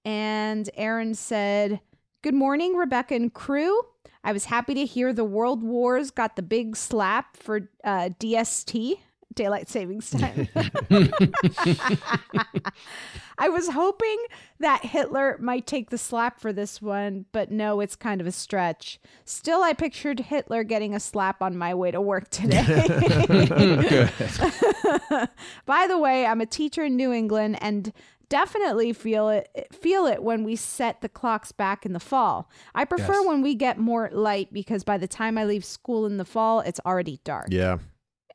And 0.03 0.69
Aaron 0.75 1.13
said, 1.15 1.81
Good 2.23 2.33
morning, 2.33 2.75
Rebecca 2.75 3.13
and 3.15 3.33
crew. 3.33 3.79
I 4.23 4.31
was 4.33 4.45
happy 4.45 4.73
to 4.73 4.85
hear 4.85 5.13
the 5.13 5.23
World 5.23 5.63
Wars 5.63 6.11
got 6.11 6.35
the 6.35 6.41
big 6.41 6.75
slap 6.75 7.37
for 7.37 7.69
uh, 7.83 8.09
DST, 8.19 8.99
Daylight 9.37 9.69
Savings 9.69 10.09
Time. 10.09 10.49
I 13.39 13.49
was 13.49 13.69
hoping 13.69 14.17
that 14.59 14.83
Hitler 14.83 15.37
might 15.39 15.65
take 15.67 15.89
the 15.91 15.97
slap 15.97 16.39
for 16.39 16.51
this 16.51 16.81
one, 16.81 17.25
but 17.31 17.51
no, 17.51 17.79
it's 17.79 17.95
kind 17.95 18.19
of 18.19 18.25
a 18.27 18.31
stretch. 18.31 18.99
Still, 19.25 19.61
I 19.61 19.73
pictured 19.73 20.19
Hitler 20.19 20.63
getting 20.63 20.93
a 20.95 20.99
slap 20.99 21.41
on 21.41 21.55
my 21.55 21.73
way 21.73 21.91
to 21.91 22.01
work 22.01 22.29
today. 22.31 22.63
By 25.65 25.87
the 25.87 25.97
way, 25.97 26.25
I'm 26.25 26.41
a 26.41 26.45
teacher 26.45 26.83
in 26.83 26.95
New 26.97 27.11
England 27.13 27.57
and 27.61 27.93
definitely 28.29 28.91
feel 28.91 29.29
it 29.29 29.47
feel 29.71 30.05
it 30.05 30.21
when 30.21 30.43
we 30.43 30.55
set 30.55 30.99
the 31.01 31.07
clocks 31.09 31.51
back 31.53 31.85
in 31.85 31.93
the 31.93 31.99
fall. 31.99 32.49
I 32.75 32.83
prefer 32.85 33.13
Yes. 33.13 33.25
when 33.27 33.41
we 33.41 33.55
get 33.55 33.77
more 33.77 34.09
light 34.11 34.51
because 34.51 34.83
by 34.83 34.97
the 34.97 35.07
time 35.07 35.37
I 35.37 35.45
leave 35.45 35.63
school 35.63 36.05
in 36.05 36.17
the 36.17 36.25
fall, 36.25 36.59
it's 36.61 36.79
already 36.85 37.19
dark. 37.23 37.47
Yeah. 37.51 37.77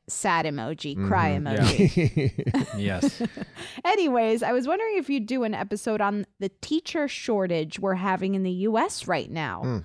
Sad 0.09 0.45
emoji, 0.45 0.95
cry 1.07 1.31
Mhm. 1.31 1.57
emoji. 1.57 2.77
Yes. 2.77 3.21
Anyways, 3.85 4.43
I 4.43 4.51
was 4.51 4.67
wondering 4.67 4.97
if 4.97 5.09
you'd 5.09 5.25
do 5.27 5.43
an 5.43 5.53
episode 5.53 6.01
on 6.01 6.25
the 6.39 6.49
teacher 6.61 7.07
shortage 7.07 7.79
we're 7.79 7.95
having 7.95 8.35
in 8.35 8.43
the 8.43 8.51
US 8.67 9.07
right 9.07 9.31
now. 9.31 9.61
Hmm. 9.61 9.77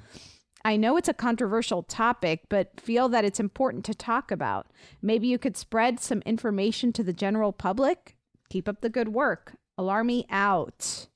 I 0.65 0.77
know 0.77 0.97
it's 0.97 1.09
a 1.09 1.15
controversial 1.15 1.83
topic, 1.85 2.43
but 2.49 2.81
feel 2.81 3.09
that 3.11 3.25
it's 3.25 3.39
important 3.39 3.85
to 3.87 3.95
talk 3.95 4.31
about. 4.33 4.67
Maybe 5.01 5.29
you 5.29 5.39
could 5.39 5.57
spread 5.57 6.01
some 6.01 6.21
information 6.27 6.93
to 6.95 7.05
the 7.05 7.13
general 7.13 7.53
public. 7.53 8.17
Keep 8.51 8.69
up 8.69 8.81
the 8.81 8.91
good 8.91 9.09
work. 9.11 9.55
Alarmy 9.79 10.25
out. 10.31 11.07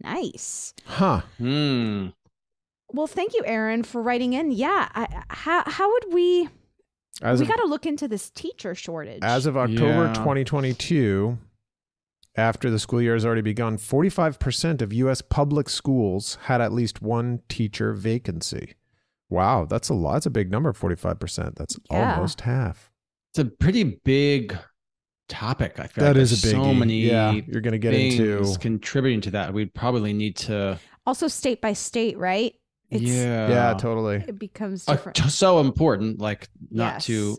Nice. 0.00 0.74
Huh. 0.86 1.22
Hmm. 1.38 2.08
Well, 2.92 3.08
thank 3.08 3.34
you, 3.34 3.42
Aaron, 3.44 3.82
for 3.82 4.00
writing 4.00 4.32
in. 4.32 4.52
Yeah, 4.52 4.88
I, 4.94 5.24
how 5.28 5.64
how 5.66 5.90
would 5.90 6.12
we? 6.14 6.48
As 7.22 7.40
we 7.40 7.46
got 7.46 7.56
to 7.56 7.66
look 7.66 7.84
into 7.86 8.06
this 8.08 8.30
teacher 8.30 8.74
shortage. 8.74 9.20
as 9.22 9.46
of 9.46 9.56
October 9.56 10.04
Yeah. 10.06 10.12
2022, 10.14 11.38
after 12.36 12.70
the 12.70 12.78
school 12.78 13.02
year 13.02 13.14
has 13.14 13.26
already 13.26 13.40
begun, 13.42 13.76
45% 13.76 14.80
of 14.82 14.92
US 14.92 15.20
public 15.22 15.68
schools 15.68 16.38
had 16.42 16.60
at 16.60 16.72
least 16.72 17.02
one 17.02 17.40
teacher 17.48 17.92
vacancy. 17.92 18.74
Wow, 19.30 19.64
that's 19.66 19.88
a 19.88 19.94
lot. 19.94 20.14
That's 20.14 20.26
a 20.26 20.30
big 20.30 20.50
number, 20.50 20.72
45%. 20.72 21.56
That's 21.56 21.78
Yeah. 21.90 22.14
almost 22.14 22.42
half. 22.42 22.90
It's 23.32 23.40
a 23.40 23.44
pretty 23.46 23.82
big 24.04 24.56
topic. 25.28 25.78
I 25.78 25.86
feel 25.88 26.04
That 26.04 26.14
like 26.14 26.22
is 26.22 26.42
a 26.42 26.46
big 26.46 26.54
so 26.54 26.72
many 26.72 27.00
Yeah, 27.00 27.32
you're 27.32 27.60
gonna 27.60 27.78
get 27.78 27.90
things 27.92 28.18
into- 28.18 28.58
contributing 28.58 29.20
to 29.22 29.30
that. 29.32 29.52
We'd 29.52 29.74
probably 29.74 30.12
need 30.12 30.36
to 30.36 30.78
also 31.04 31.28
state 31.28 31.60
by 31.60 31.72
state, 31.74 32.16
right? 32.16 32.54
It's, 32.90 33.02
yeah 33.04 33.48
yeah, 33.48 33.74
totally. 33.74 34.24
It 34.26 34.38
becomes 34.38 34.88
Uh, 34.88 34.92
different. 34.94 35.16
t- 35.16 35.28
so 35.28 35.60
important 35.60 36.18
like 36.20 36.48
not 36.70 36.94
Yes. 36.94 37.04
to 37.06 37.38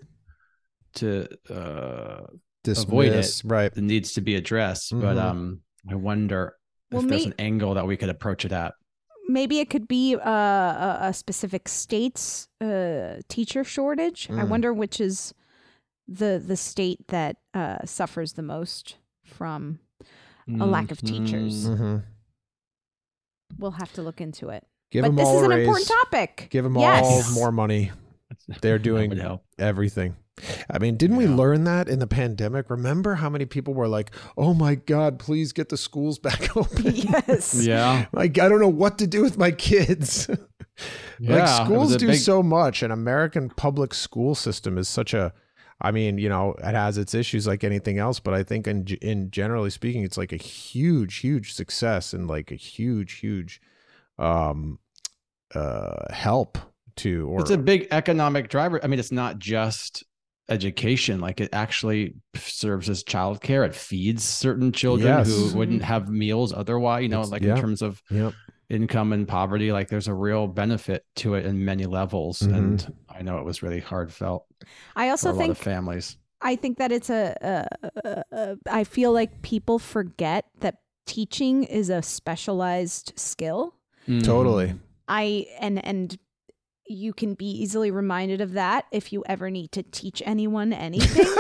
to 0.96 1.28
uh 1.50 2.28
Dismiss, 2.64 2.84
avoid 2.88 3.12
it 3.14 3.42
right. 3.46 3.72
it 3.76 3.82
needs 3.82 4.14
to 4.14 4.22
be 4.22 4.36
addressed 4.36 4.92
but 4.92 5.16
Mhm. 5.16 5.24
um 5.24 5.62
i 5.90 5.96
wonder 5.96 6.56
Well, 6.92 7.04
if 7.04 7.10
there's 7.10 7.26
may- 7.26 7.32
an 7.32 7.36
angle 7.40 7.74
that 7.76 7.88
we 7.88 7.96
could 7.98 8.10
approach 8.10 8.44
it 8.46 8.52
at 8.52 8.74
maybe 9.28 9.60
it 9.60 9.70
could 9.70 9.88
be 9.88 10.16
uh, 10.16 10.30
a, 10.30 10.98
a 11.10 11.14
specific 11.14 11.68
state's 11.70 12.48
uh, 12.62 13.20
teacher 13.30 13.64
shortage. 13.64 14.28
I 14.32 14.42
Mm. 14.44 14.50
wonder 14.50 14.74
which 14.74 15.00
is 15.00 15.34
the 16.08 16.42
the 16.44 16.58
state 16.58 17.08
that 17.10 17.38
uh, 17.54 17.86
suffers 17.86 18.34
the 18.34 18.42
most 18.42 18.98
from. 19.24 19.80
a 20.60 20.66
lack 20.66 20.90
of 20.90 21.00
teachers. 21.00 21.68
Mhm. 21.70 22.04
We'll 23.60 23.78
have 23.78 23.94
to 23.94 24.02
look 24.02 24.20
into 24.20 24.50
it. 24.50 24.66
Give 24.92 25.04
but 25.04 25.10
them 25.10 25.16
this 25.18 25.28
all 25.28 25.38
is 25.38 25.42
a 25.42 25.46
an 25.46 25.50
raise. 25.52 25.60
important 25.68 25.88
topic. 25.88 26.48
Give 26.50 26.64
them 26.64 26.76
Yes. 26.78 27.04
all 27.06 27.34
more 27.34 27.52
money. 27.52 27.92
They're 28.62 28.80
doing 28.80 29.20
everything. 29.58 30.16
I 30.70 30.80
mean, 30.80 30.96
didn't 30.96 31.18
we 31.18 31.28
learn 31.28 31.66
that 31.66 31.90
in 31.90 32.00
the 32.00 32.08
pandemic? 32.08 32.70
Remember 32.70 33.16
how 33.16 33.30
many 33.30 33.46
people 33.46 33.74
were 33.74 33.90
like, 33.90 34.12
"Oh 34.38 34.54
my 34.54 34.76
God, 34.76 35.20
please 35.20 35.52
get 35.52 35.68
the 35.68 35.76
schools 35.78 36.18
back 36.18 36.56
open." 36.58 36.84
yes. 36.96 37.56
Yeah. 37.62 38.06
like 38.14 38.40
I 38.40 38.48
don't 38.48 38.62
know 38.62 38.68
what 38.70 38.98
to 39.00 39.08
do 39.08 39.22
with 39.22 39.38
my 39.38 39.52
kids. 39.52 40.30
Yeah, 41.20 41.44
like 41.44 41.66
schools 41.66 41.98
do 41.98 42.08
big- 42.08 42.20
so 42.20 42.42
much. 42.42 42.82
An 42.84 42.92
American 42.92 43.50
public 43.50 43.94
school 43.94 44.34
system 44.34 44.78
is 44.78 44.88
such 44.88 45.14
a. 45.14 45.34
I 45.82 45.92
mean, 45.92 46.18
you 46.18 46.30
know, 46.30 46.56
it 46.60 46.74
has 46.76 46.98
its 46.98 47.14
issues 47.14 47.46
like 47.48 47.64
anything 47.66 47.98
else, 48.00 48.20
but 48.22 48.34
I 48.34 48.44
think 48.44 48.66
in 48.68 48.86
in 49.02 49.32
generally 49.32 49.70
speaking, 49.70 50.04
it's 50.04 50.18
like 50.18 50.32
a 50.32 50.38
huge, 50.38 51.18
huge 51.18 51.54
success 51.54 52.14
and 52.14 52.28
like 52.30 52.50
a 52.52 52.56
huge, 52.56 53.14
huge, 53.20 53.62
um, 54.20 54.78
uh, 55.56 56.14
help 56.14 56.58
to 56.98 57.28
or 57.30 57.42
it's 57.42 57.50
a 57.52 57.58
big 57.58 57.88
economic 57.92 58.50
driver. 58.50 58.80
I 58.84 58.88
mean, 58.88 59.00
it's 59.00 59.12
not 59.12 59.40
just 59.40 60.04
education. 60.50 61.20
Like 61.20 61.40
it 61.42 61.50
actually 61.54 62.16
serves 62.36 62.90
as 62.90 63.04
childcare. 63.04 63.66
It 63.66 63.76
feeds 63.76 64.24
certain 64.24 64.72
children 64.72 65.08
Yes. 65.20 65.28
who 65.28 65.58
wouldn't 65.58 65.84
have 65.84 66.10
meals 66.10 66.54
otherwise. 66.54 67.04
You 67.04 67.10
know, 67.10 67.20
It's- 67.20 67.32
like 67.32 67.42
yeah. 67.44 67.56
in 67.56 67.62
terms 67.62 67.82
of 67.82 68.02
Yep. 68.10 68.34
income 68.70 69.14
and 69.14 69.28
poverty, 69.28 69.72
like 69.72 69.88
there's 69.90 70.08
a 70.08 70.14
real 70.14 70.48
benefit 70.48 71.06
to 71.18 71.36
it 71.36 71.46
in 71.46 71.64
many 71.64 71.86
levels. 71.86 72.40
Mhm. 72.40 72.56
And 72.58 72.94
I 73.10 73.22
know 73.22 73.38
it 73.40 73.46
was 73.46 73.64
really 73.64 73.80
hard 73.80 74.12
felt 74.12 74.46
I 74.96 75.06
for 75.08 75.12
also 75.12 75.30
a 75.30 75.34
lot 75.34 75.40
think 75.40 75.52
of 75.52 75.58
families. 75.60 76.18
I 76.42 76.56
think 76.56 76.78
that 76.78 76.92
it's 76.92 77.10
a, 77.10 77.36
a, 77.42 77.90
a, 78.08 78.24
a. 78.32 78.58
I 78.70 78.84
feel 78.86 79.12
like 79.12 79.42
people 79.42 79.78
forget 79.78 80.46
that 80.62 80.78
teaching 81.06 81.64
is 81.64 81.90
a 81.90 82.02
specialized 82.02 83.14
skill. 83.18 83.76
Mm-hmm. 84.10 84.22
totally. 84.22 84.74
I 85.08 85.46
and 85.60 85.84
and 85.86 86.18
you 86.88 87.14
can 87.14 87.36
be 87.36 87.46
easily 87.46 87.92
reminded 87.92 88.42
of 88.42 88.54
that 88.54 88.86
if 88.92 89.14
you 89.14 89.24
ever 89.28 89.52
need 89.52 89.72
to 89.74 89.84
teach 89.84 90.24
anyone 90.26 90.74
anything. 90.74 91.26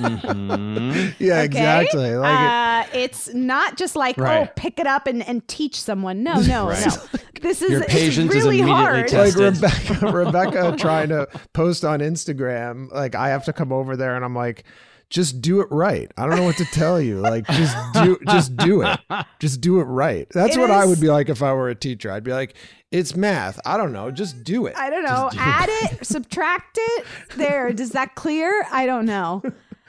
Mhm. 0.00 1.14
Yeah, 1.18 1.34
okay? 1.34 1.44
exactly. 1.44 2.14
Like 2.16 2.86
it- 2.86 2.94
uh, 2.94 2.98
it's 2.98 3.34
not 3.34 3.76
just 3.76 3.96
like 3.96 4.18
oh, 4.18 4.48
pick 4.56 4.78
it 4.78 4.86
up 4.86 5.06
and, 5.06 5.26
and 5.28 5.46
teach 5.48 5.80
someone. 5.80 6.22
No, 6.22 6.40
no, 6.40 6.68
Right. 6.70 6.86
no. 6.86 7.20
This 7.42 7.62
is 7.62 7.70
Your 7.70 7.82
it's 7.82 7.92
patience 7.92 8.34
is 8.34 8.42
really 8.44 8.60
immediately 8.60 8.70
hard. 8.84 9.08
tested. 9.08 9.60
like 9.60 9.88
Rebecca, 10.02 10.12
Rebecca 10.12 10.76
trying 10.78 11.08
to 11.10 11.28
post 11.52 11.84
on 11.84 12.00
Instagram. 12.00 12.90
Like 12.92 13.14
I 13.14 13.28
have 13.28 13.44
to 13.46 13.52
come 13.52 13.72
over 13.72 13.96
there, 13.96 14.16
and 14.16 14.24
I'm 14.24 14.34
like, 14.34 14.64
just 15.10 15.42
do 15.42 15.60
it 15.60 15.68
right. 15.70 16.10
I 16.16 16.24
don't 16.26 16.36
know 16.36 16.44
what 16.44 16.56
to 16.58 16.64
tell 16.64 17.00
you. 17.00 17.18
Like 17.18 17.46
just 17.48 17.76
do, 17.92 18.18
just 18.28 18.56
do 18.56 18.82
it. 18.82 18.98
Just 19.40 19.60
do 19.60 19.80
it 19.80 19.84
right. 19.84 20.28
That's 20.30 20.56
It 20.56 20.60
what 20.60 20.70
I 20.70 20.84
would 20.84 21.00
be 21.00 21.08
like 21.08 21.30
if 21.30 21.42
I 21.42 21.52
were 21.54 21.70
a 21.70 21.74
teacher. 21.74 22.12
I'd 22.12 22.22
be 22.22 22.30
like, 22.32 22.54
it's 22.90 23.16
math. 23.16 23.58
I 23.64 23.76
don't 23.78 23.92
know. 23.92 24.10
Just 24.10 24.44
do 24.44 24.66
it. 24.66 24.76
I 24.76 24.90
don't 24.90 25.02
know. 25.02 25.30
Add 25.36 25.68
it, 25.70 26.06
subtract 26.06 26.78
it. 26.80 27.06
There. 27.36 27.72
Does 27.72 27.90
that 27.90 28.14
clear? 28.14 28.66
I 28.70 28.84
don't 28.86 29.06
know. 29.06 29.42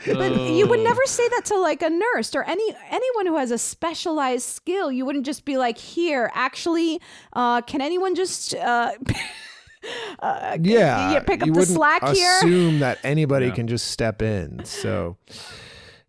But 0.06 0.36
you 0.52 0.66
would 0.68 0.80
never 0.80 1.02
say 1.06 1.28
that 1.30 1.46
to 1.46 1.60
like 1.60 1.82
a 1.84 1.90
nurse 1.90 2.34
or 2.34 2.44
any 2.44 2.64
anyone 2.90 3.28
who 3.28 3.36
has 3.38 3.52
a 3.52 3.58
specialized 3.58 4.48
skill. 4.48 4.92
You 4.92 5.06
wouldn't 5.06 5.26
just 5.26 5.46
be 5.46 5.58
like, 5.58 5.78
"Here, 5.78 6.32
actually, 6.34 7.00
uh, 7.34 7.62
can 7.62 7.82
anyone 7.82 8.16
just 8.16 8.56
uh, 8.56 8.94
uh, 10.20 10.58
yeah, 10.62 11.12
yeah, 11.14 11.20
pick 11.22 11.42
up 11.42 11.48
you 11.48 11.54
the 11.54 11.60
wouldn't 11.60 11.76
slack 11.76 12.04
here?" 12.16 12.38
Assume 12.38 12.80
that 12.80 13.00
anybody 13.04 13.48
Yeah. 13.48 13.54
can 13.54 13.68
just 13.68 13.88
step 13.88 14.22
in. 14.22 14.64
So 14.66 15.18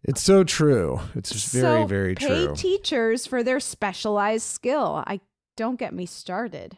it's 0.05 0.21
so 0.23 0.45
true. 0.45 1.01
It's 1.15 1.31
just 1.31 1.53
very, 1.53 1.83
So 1.83 1.87
very 1.87 2.15
pay 2.15 2.47
true. 2.47 2.55
teachers 2.57 3.27
for 3.27 3.43
their 3.43 3.61
specialized 3.61 4.45
skill. 4.47 5.03
I 5.07 5.21
don't 5.57 5.79
get 5.79 5.93
me 5.95 6.07
started. 6.07 6.77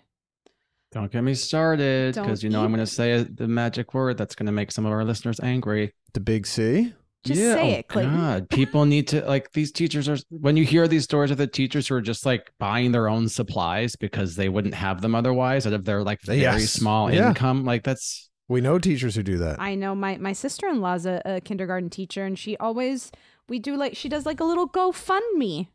Don't 0.93 1.11
get 1.11 1.25
me 1.25 1.35
started 1.35 2.15
because 2.15 2.45
you 2.45 2.51
know 2.51 2.63
I'm 2.63 2.71
going 2.73 2.79
to 2.79 2.87
say 2.87 3.25
the 3.25 3.49
magic 3.49 3.95
word 3.95 4.17
that's 4.17 4.37
going 4.37 4.47
to 4.47 4.53
make 4.53 4.71
some 4.71 4.87
of 4.87 4.93
our 4.93 5.05
listeners 5.05 5.41
angry. 5.41 5.93
the 6.13 6.21
big 6.21 6.47
C. 6.47 6.93
Just 7.25 7.41
Yeah, 7.41 7.55
say 7.55 7.75
oh 7.75 7.79
it, 7.79 7.89
Clayton. 7.89 8.15
God, 8.17 8.51
people 8.51 8.85
need 8.85 9.09
to 9.09 9.25
like 9.25 9.51
these 9.53 9.73
teachers 9.73 10.09
are 10.09 10.19
when 10.29 10.57
you 10.59 10.65
hear 10.65 10.87
these 10.87 11.05
stories 11.05 11.31
of 11.31 11.39
the 11.39 11.47
teachers 11.47 11.89
who 11.89 11.95
are 11.95 12.01
just 12.03 12.27
like 12.27 12.53
buying 12.59 12.93
their 12.93 13.09
own 13.09 13.29
supplies 13.29 13.97
because 13.97 14.37
they 14.37 14.49
wouldn't 14.51 14.75
have 14.75 15.01
them 15.01 15.15
otherwise 15.15 15.67
out 15.67 15.73
of 15.73 15.85
their 15.87 16.03
like 16.03 16.21
very 16.23 16.41
Yes. 16.41 16.71
small 16.71 17.11
Yeah. 17.13 17.29
income. 17.29 17.65
Like 17.65 17.83
that's 17.83 18.29
We 18.49 18.61
know 18.61 18.79
teachers 18.79 19.15
who 19.17 19.23
do 19.23 19.39
that. 19.39 19.59
I 19.59 19.75
know 19.75 19.95
my 19.95 20.19
my 20.19 20.35
sister 20.35 20.69
in 20.69 20.81
law's 20.83 21.07
a, 21.07 21.23
a 21.25 21.41
kindergarten 21.41 21.89
teacher, 21.89 22.25
and 22.25 22.39
she 22.39 22.59
always 22.59 23.11
we 23.49 23.59
do 23.59 23.75
like 23.77 23.97
she 23.97 24.09
does 24.11 24.27
like 24.27 24.41
a 24.41 24.45
little 24.45 24.69
GoFundMe. 24.69 25.69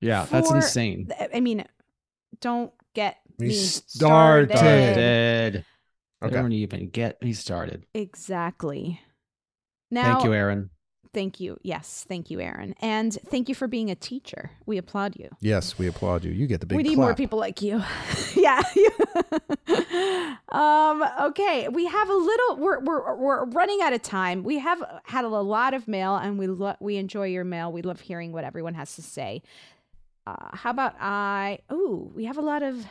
yeah, 0.00 0.24
that's 0.30 0.48
for- 0.48 0.56
insane. 0.56 1.08
I 1.34 1.40
mean, 1.40 1.64
don't 2.40 2.72
get 2.94 3.18
Me 3.38 3.48
me 3.48 3.54
started. 3.54 4.50
started. 4.56 4.94
Dead. 4.94 5.64
Okay. 6.22 6.34
Don't 6.34 6.52
even 6.52 6.88
get 6.88 7.22
me 7.22 7.32
started. 7.34 7.84
Exactly. 7.94 9.00
Now, 9.90 10.14
Thank 10.14 10.24
you, 10.24 10.32
Aaron. 10.32 10.70
Thank 11.12 11.40
you. 11.40 11.58
Yes, 11.62 12.04
thank 12.08 12.30
you, 12.30 12.40
Aaron, 12.40 12.72
and 12.80 13.12
thank 13.12 13.48
you 13.48 13.54
for 13.56 13.66
being 13.66 13.90
a 13.90 13.96
teacher. 13.96 14.52
We 14.64 14.78
applaud 14.78 15.16
you. 15.16 15.28
Yes, 15.40 15.76
we 15.76 15.88
applaud 15.88 16.22
you. 16.24 16.30
You 16.30 16.46
get 16.46 16.60
the 16.60 16.66
big 16.66 16.76
we 16.76 16.84
need 16.84 16.94
clap. 16.94 17.04
more 17.04 17.14
people 17.16 17.36
like 17.36 17.60
you. 17.62 17.82
yeah. 18.36 18.62
um. 20.50 21.04
Okay. 21.22 21.68
We 21.68 21.86
have 21.86 22.08
a 22.08 22.14
little. 22.14 22.56
We're 22.58 22.78
we're 22.80 23.16
we're 23.16 23.44
running 23.46 23.80
out 23.82 23.92
of 23.92 24.02
time. 24.02 24.44
We 24.44 24.60
have 24.60 24.80
had 25.02 25.24
a 25.24 25.28
lot 25.28 25.74
of 25.74 25.88
mail, 25.88 26.14
and 26.14 26.38
we 26.38 26.46
lo- 26.46 26.76
we 26.78 26.96
enjoy 26.96 27.26
your 27.26 27.44
mail. 27.44 27.72
We 27.72 27.82
love 27.82 28.00
hearing 28.00 28.30
what 28.30 28.44
everyone 28.44 28.74
has 28.74 28.94
to 28.94 29.02
say. 29.02 29.42
Uh, 30.28 30.50
how 30.52 30.70
about 30.70 30.94
I? 31.00 31.58
Ooh, 31.72 32.12
we 32.14 32.26
have 32.26 32.38
a 32.38 32.42
lot 32.42 32.62
of 32.62 32.86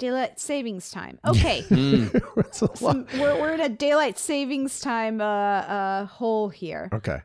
daylight 0.00 0.40
savings 0.40 0.90
time. 0.90 1.20
Okay. 1.24 1.62
Mm. 1.62 2.36
It's. 2.38 2.58
Some, 2.80 3.06
we're 3.14 3.40
we're 3.40 3.52
in 3.52 3.60
a 3.60 3.68
daylight 3.68 4.18
savings 4.18 4.80
time 4.80 5.20
uh 5.20 5.24
uh 5.24 6.04
hole 6.06 6.48
here. 6.48 6.88
Okay. 6.92 7.20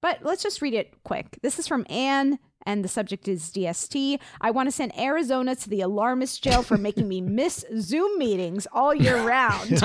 But 0.00 0.18
let's 0.22 0.42
just 0.42 0.60
read 0.60 0.74
it 0.74 0.92
quick. 1.04 1.38
This 1.42 1.58
is 1.58 1.66
from 1.66 1.86
Anne, 1.88 2.38
and 2.66 2.84
the 2.84 2.88
subject 2.88 3.26
is 3.26 3.50
DST. 3.50 4.18
I 4.40 4.50
want 4.50 4.66
to 4.66 4.70
send 4.70 4.98
Arizona 4.98 5.56
to 5.56 5.68
the 5.68 5.80
alarmist 5.80 6.42
jail 6.42 6.62
for 6.62 6.76
making 6.76 7.08
me 7.08 7.20
miss 7.40 7.64
Zoom 7.78 8.18
meetings 8.18 8.66
all 8.72 8.94
year 8.94 9.22
round. 9.26 9.70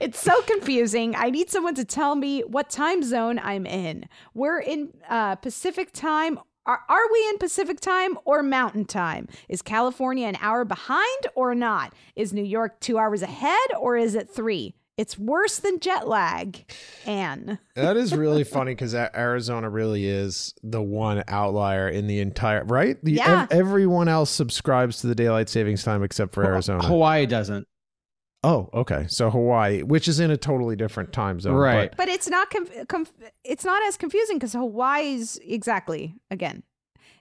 it's 0.00 0.18
so 0.20 0.40
confusing. 0.42 1.14
I 1.14 1.30
need 1.30 1.50
someone 1.50 1.74
to 1.76 1.84
tell 1.84 2.16
me 2.16 2.40
what 2.40 2.70
time 2.70 3.02
zone 3.02 3.38
I'm 3.38 3.66
in. 3.66 4.08
We're 4.34 4.60
in 4.60 4.92
uh, 5.08 5.36
Pacific 5.36 5.92
time. 5.92 6.40
Are, 6.68 6.80
are 6.88 7.10
we 7.10 7.28
in 7.30 7.38
Pacific 7.38 7.80
time 7.80 8.18
or 8.26 8.42
Mountain 8.42 8.84
time? 8.84 9.26
Is 9.48 9.62
California 9.62 10.26
an 10.26 10.36
hour 10.40 10.66
behind 10.66 11.26
or 11.34 11.54
not? 11.54 11.94
Is 12.14 12.34
New 12.34 12.44
York 12.44 12.78
two 12.80 12.98
hours 12.98 13.22
ahead 13.22 13.58
or 13.80 13.96
is 13.96 14.14
it 14.14 14.28
three? 14.28 14.74
It's 14.98 15.16
worse 15.18 15.58
than 15.60 15.80
jet 15.80 16.06
lag. 16.08 16.70
Anne. 17.06 17.58
That 17.74 17.96
is 17.96 18.12
really 18.14 18.42
funny 18.44 18.72
because 18.72 18.94
Arizona 18.94 19.70
really 19.70 20.06
is 20.06 20.52
the 20.64 20.82
one 20.82 21.22
outlier 21.28 21.88
in 21.88 22.06
the 22.08 22.18
entire 22.20 22.64
right. 22.64 23.02
The, 23.02 23.12
Yeah. 23.12 23.42
ev- 23.50 23.58
everyone 23.58 24.08
else 24.08 24.30
subscribes 24.30 25.00
to 25.00 25.06
the 25.06 25.14
daylight 25.14 25.48
savings 25.48 25.84
time 25.84 26.02
except 26.02 26.34
for 26.34 26.44
Arizona. 26.44 26.82
Hawaii 26.84 27.24
doesn't. 27.26 27.66
Oh, 28.44 28.70
okay. 28.72 29.06
So 29.08 29.30
Hawaii, 29.30 29.82
which 29.82 30.06
is 30.06 30.20
in 30.20 30.30
a 30.30 30.36
totally 30.36 30.76
different 30.76 31.12
time 31.12 31.40
zone, 31.40 31.54
Right. 31.56 31.90
but- 31.90 31.96
But 31.96 32.08
it's 32.08 32.28
not 32.28 32.50
conf- 32.50 32.86
conf- 32.88 33.12
it's 33.44 33.64
not 33.64 33.82
as 33.84 33.96
confusing 33.96 34.36
because 34.36 34.52
Hawaii's 34.52 35.38
exactly 35.44 36.14
again. 36.30 36.62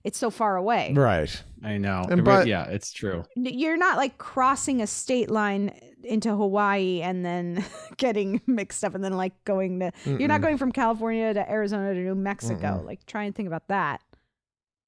It's 0.03 0.18
so 0.20 0.30
far 0.30 0.55
away. 0.55 0.93
right. 0.95 1.43
I 1.63 1.78
know. 1.80 2.03
And 2.09 2.24
but- 2.24 2.45
yeah, 2.47 2.65
it's 2.65 2.91
true. 2.93 3.24
You're 3.36 3.78
not 3.78 3.97
like 3.97 4.18
crossing 4.20 4.82
a 4.82 4.88
state 4.88 5.30
line 5.32 5.74
into 6.03 6.30
Hawaii 6.36 7.01
and 7.01 7.26
then 7.26 7.65
getting 7.97 8.39
mixed 8.45 8.84
up 8.86 8.93
and 8.93 9.03
then 9.03 9.13
like 9.18 9.34
going 9.43 9.80
to 9.80 9.91
you're 10.05 10.28
not 10.30 10.41
going 10.41 10.57
from 10.59 10.72
California 10.72 11.34
to 11.34 11.49
Arizona 11.51 11.93
to 11.95 11.99
New 11.99 12.15
Mexico. 12.15 12.80
Mm-mm. 12.80 12.86
Like 12.86 13.05
try 13.07 13.24
and 13.24 13.36
think 13.36 13.47
about 13.47 13.68
that. 13.70 14.01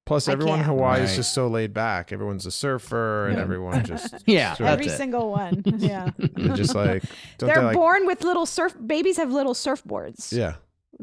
Plus, 0.06 0.28
I 0.28 0.32
everyone 0.32 0.58
in 0.58 0.64
can't. 0.64 0.76
Hawaii 0.76 1.02
is 1.02 1.10
Right. 1.10 1.16
just 1.16 1.34
so 1.34 1.46
laid 1.46 1.72
back. 1.72 2.10
Everyone's 2.12 2.44
a 2.44 2.50
surfer, 2.50 3.28
and 3.28 3.36
Yeah. 3.36 3.42
everyone 3.42 3.84
just 3.84 4.14
Yeah, 4.26 4.54
sort 4.54 4.68
of- 4.68 4.72
Every 4.72 4.86
it. 4.86 4.96
single 4.96 5.30
one. 5.30 5.62
Yeah. 5.78 6.10
they're 6.18 6.56
just 6.56 6.74
like 6.74 7.02
don't 7.38 7.46
They're 7.48 7.56
they 7.60 7.64
like 7.66 7.76
born 7.76 8.06
with 8.06 8.24
little 8.24 8.46
surf 8.46 8.74
babies 8.84 9.16
have 9.18 9.30
little 9.32 9.54
surfboards 9.54 10.32
yeah 10.32 10.54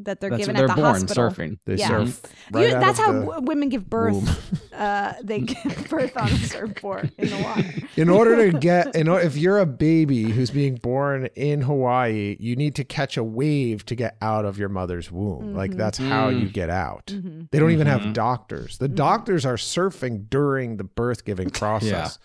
that 0.04 0.20
they're 0.20 0.30
That's 0.30 0.46
given 0.46 0.56
what 0.56 0.60
they're 0.60 0.70
at 0.70 0.76
the 0.76 0.82
born 0.82 0.94
hospital. 0.94 1.30
surfing. 1.30 1.58
they 1.66 1.76
Yeah. 1.76 1.88
surf 1.88 2.22
right 2.52 2.74
out 2.74 2.82
that's 2.82 3.00
how 3.00 3.12
w- 3.14 3.42
women 3.42 3.70
give 3.70 3.90
birth. 3.90 4.54
Uh, 4.78 5.14
they 5.24 5.40
give 5.40 5.88
birth 5.90 6.16
on 6.16 6.28
a 6.28 6.38
surfboard 6.38 7.12
in 7.18 7.30
the 7.30 7.38
water. 7.42 7.64
in 7.96 8.10
order 8.10 8.52
to 8.52 8.56
get 8.60 8.96
in 8.96 9.08
or- 9.08 9.20
if 9.20 9.36
you're 9.36 9.58
a 9.58 9.66
baby 9.66 10.26
who's 10.26 10.52
being 10.52 10.76
born 10.76 11.26
in 11.36 11.62
Hawaii, 11.62 12.38
you 12.40 12.56
need 12.56 12.76
to 12.76 12.84
catch 12.84 13.18
a 13.18 13.24
wave 13.24 13.84
to 13.88 13.96
get 13.96 14.18
out 14.22 14.46
of 14.46 14.60
your 14.60 14.70
mother's 14.70 15.12
womb. 15.12 15.56
Like 15.56 15.72
Mhm. 15.72 15.78
that's 15.78 15.98
how 15.98 16.30
Mm. 16.30 16.42
you 16.42 16.50
get 16.50 16.70
out. 16.70 17.08
Mm-hmm. 17.08 17.42
They 17.52 17.58
don't 17.58 17.72
even 17.72 17.88
Mhm. 17.88 18.02
have 18.04 18.14
doctors. 18.14 18.78
The 18.78 18.88
doctors 18.88 19.48
are 19.48 19.56
surfing 19.56 20.30
during 20.30 20.78
the 20.78 20.84
birth 20.84 21.26
giving 21.26 21.50
process. 21.50 22.20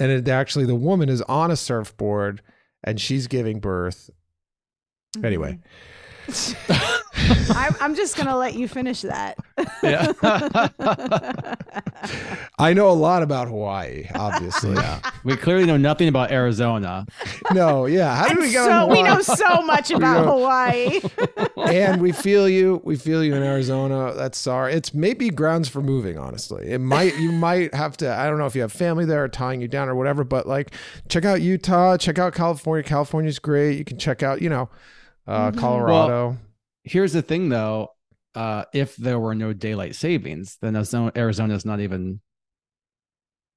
and 0.00 0.10
it 0.10 0.28
actually 0.28 0.64
the 0.64 0.74
woman 0.76 1.10
is 1.10 1.20
on 1.22 1.50
a 1.50 1.56
surfboard 1.56 2.40
and 2.82 2.98
she's 2.98 3.26
giving 3.26 3.60
birth. 3.60 4.08
Anyway. 5.22 5.58
I'm, 7.50 7.74
I'm 7.80 7.94
just 7.94 8.16
gonna 8.16 8.36
let 8.36 8.54
you 8.54 8.68
finish 8.68 9.02
that. 9.02 9.36
Yeah. 9.82 10.12
I 12.58 12.72
know 12.74 12.90
a 12.90 12.92
lot 12.92 13.22
about 13.22 13.48
Hawaii, 13.48 14.06
obviously. 14.14 14.74
yeah. 14.74 15.00
We 15.24 15.36
clearly 15.36 15.64
know 15.66 15.76
nothing 15.76 16.08
about 16.08 16.30
Arizona. 16.30 17.06
No, 17.52 17.86
yeah. 17.86 18.14
How 18.14 18.28
did 18.28 18.38
we 18.38 18.50
get 18.50 18.64
so 18.64 18.70
on 18.84 18.90
we 18.90 19.02
know 19.02 19.20
so 19.20 19.62
much 19.62 19.90
about 19.92 20.26
know- 20.26 20.32
Hawaii. 20.38 21.00
and 21.56 22.00
we 22.02 22.12
feel 22.12 22.48
you. 22.48 22.80
We 22.84 22.96
feel 22.96 23.22
you 23.24 23.34
in 23.34 23.42
Arizona. 23.42 24.12
That's 24.14 24.38
sorry. 24.38 24.74
It's 24.74 24.92
maybe 24.94 25.30
grounds 25.30 25.68
for 25.68 25.80
moving. 25.80 26.18
Honestly, 26.18 26.70
it 26.70 26.80
might. 26.80 27.16
You 27.18 27.32
might 27.32 27.74
have 27.74 27.96
to. 27.98 28.12
I 28.14 28.26
don't 28.26 28.38
know 28.38 28.46
if 28.46 28.54
you 28.54 28.62
have 28.62 28.72
family 28.72 29.04
there 29.04 29.24
or 29.24 29.28
tying 29.28 29.60
you 29.60 29.68
down 29.68 29.88
or 29.88 29.94
whatever. 29.94 30.24
But 30.24 30.46
like, 30.46 30.72
check 31.08 31.24
out 31.24 31.40
Utah. 31.40 31.96
Check 31.96 32.18
out 32.18 32.34
California. 32.34 32.82
California's 32.82 33.38
great. 33.38 33.78
You 33.78 33.84
can 33.84 33.98
check 33.98 34.22
out. 34.22 34.42
You 34.42 34.50
know, 34.50 34.68
uh. 35.28 35.50
Colorado. 35.52 36.28
Well, 36.28 36.38
here's 36.84 37.12
the 37.12 37.22
thing, 37.22 37.48
though. 37.48 37.90
Uh, 38.34 38.64
if 38.72 38.94
there 38.96 39.18
were 39.18 39.34
no 39.34 39.52
daylight 39.52 39.94
savings, 39.96 40.58
then 40.60 40.76
Arizona 40.76 41.12
Arizona's 41.16 41.64
not 41.64 41.80
even. 41.80 42.20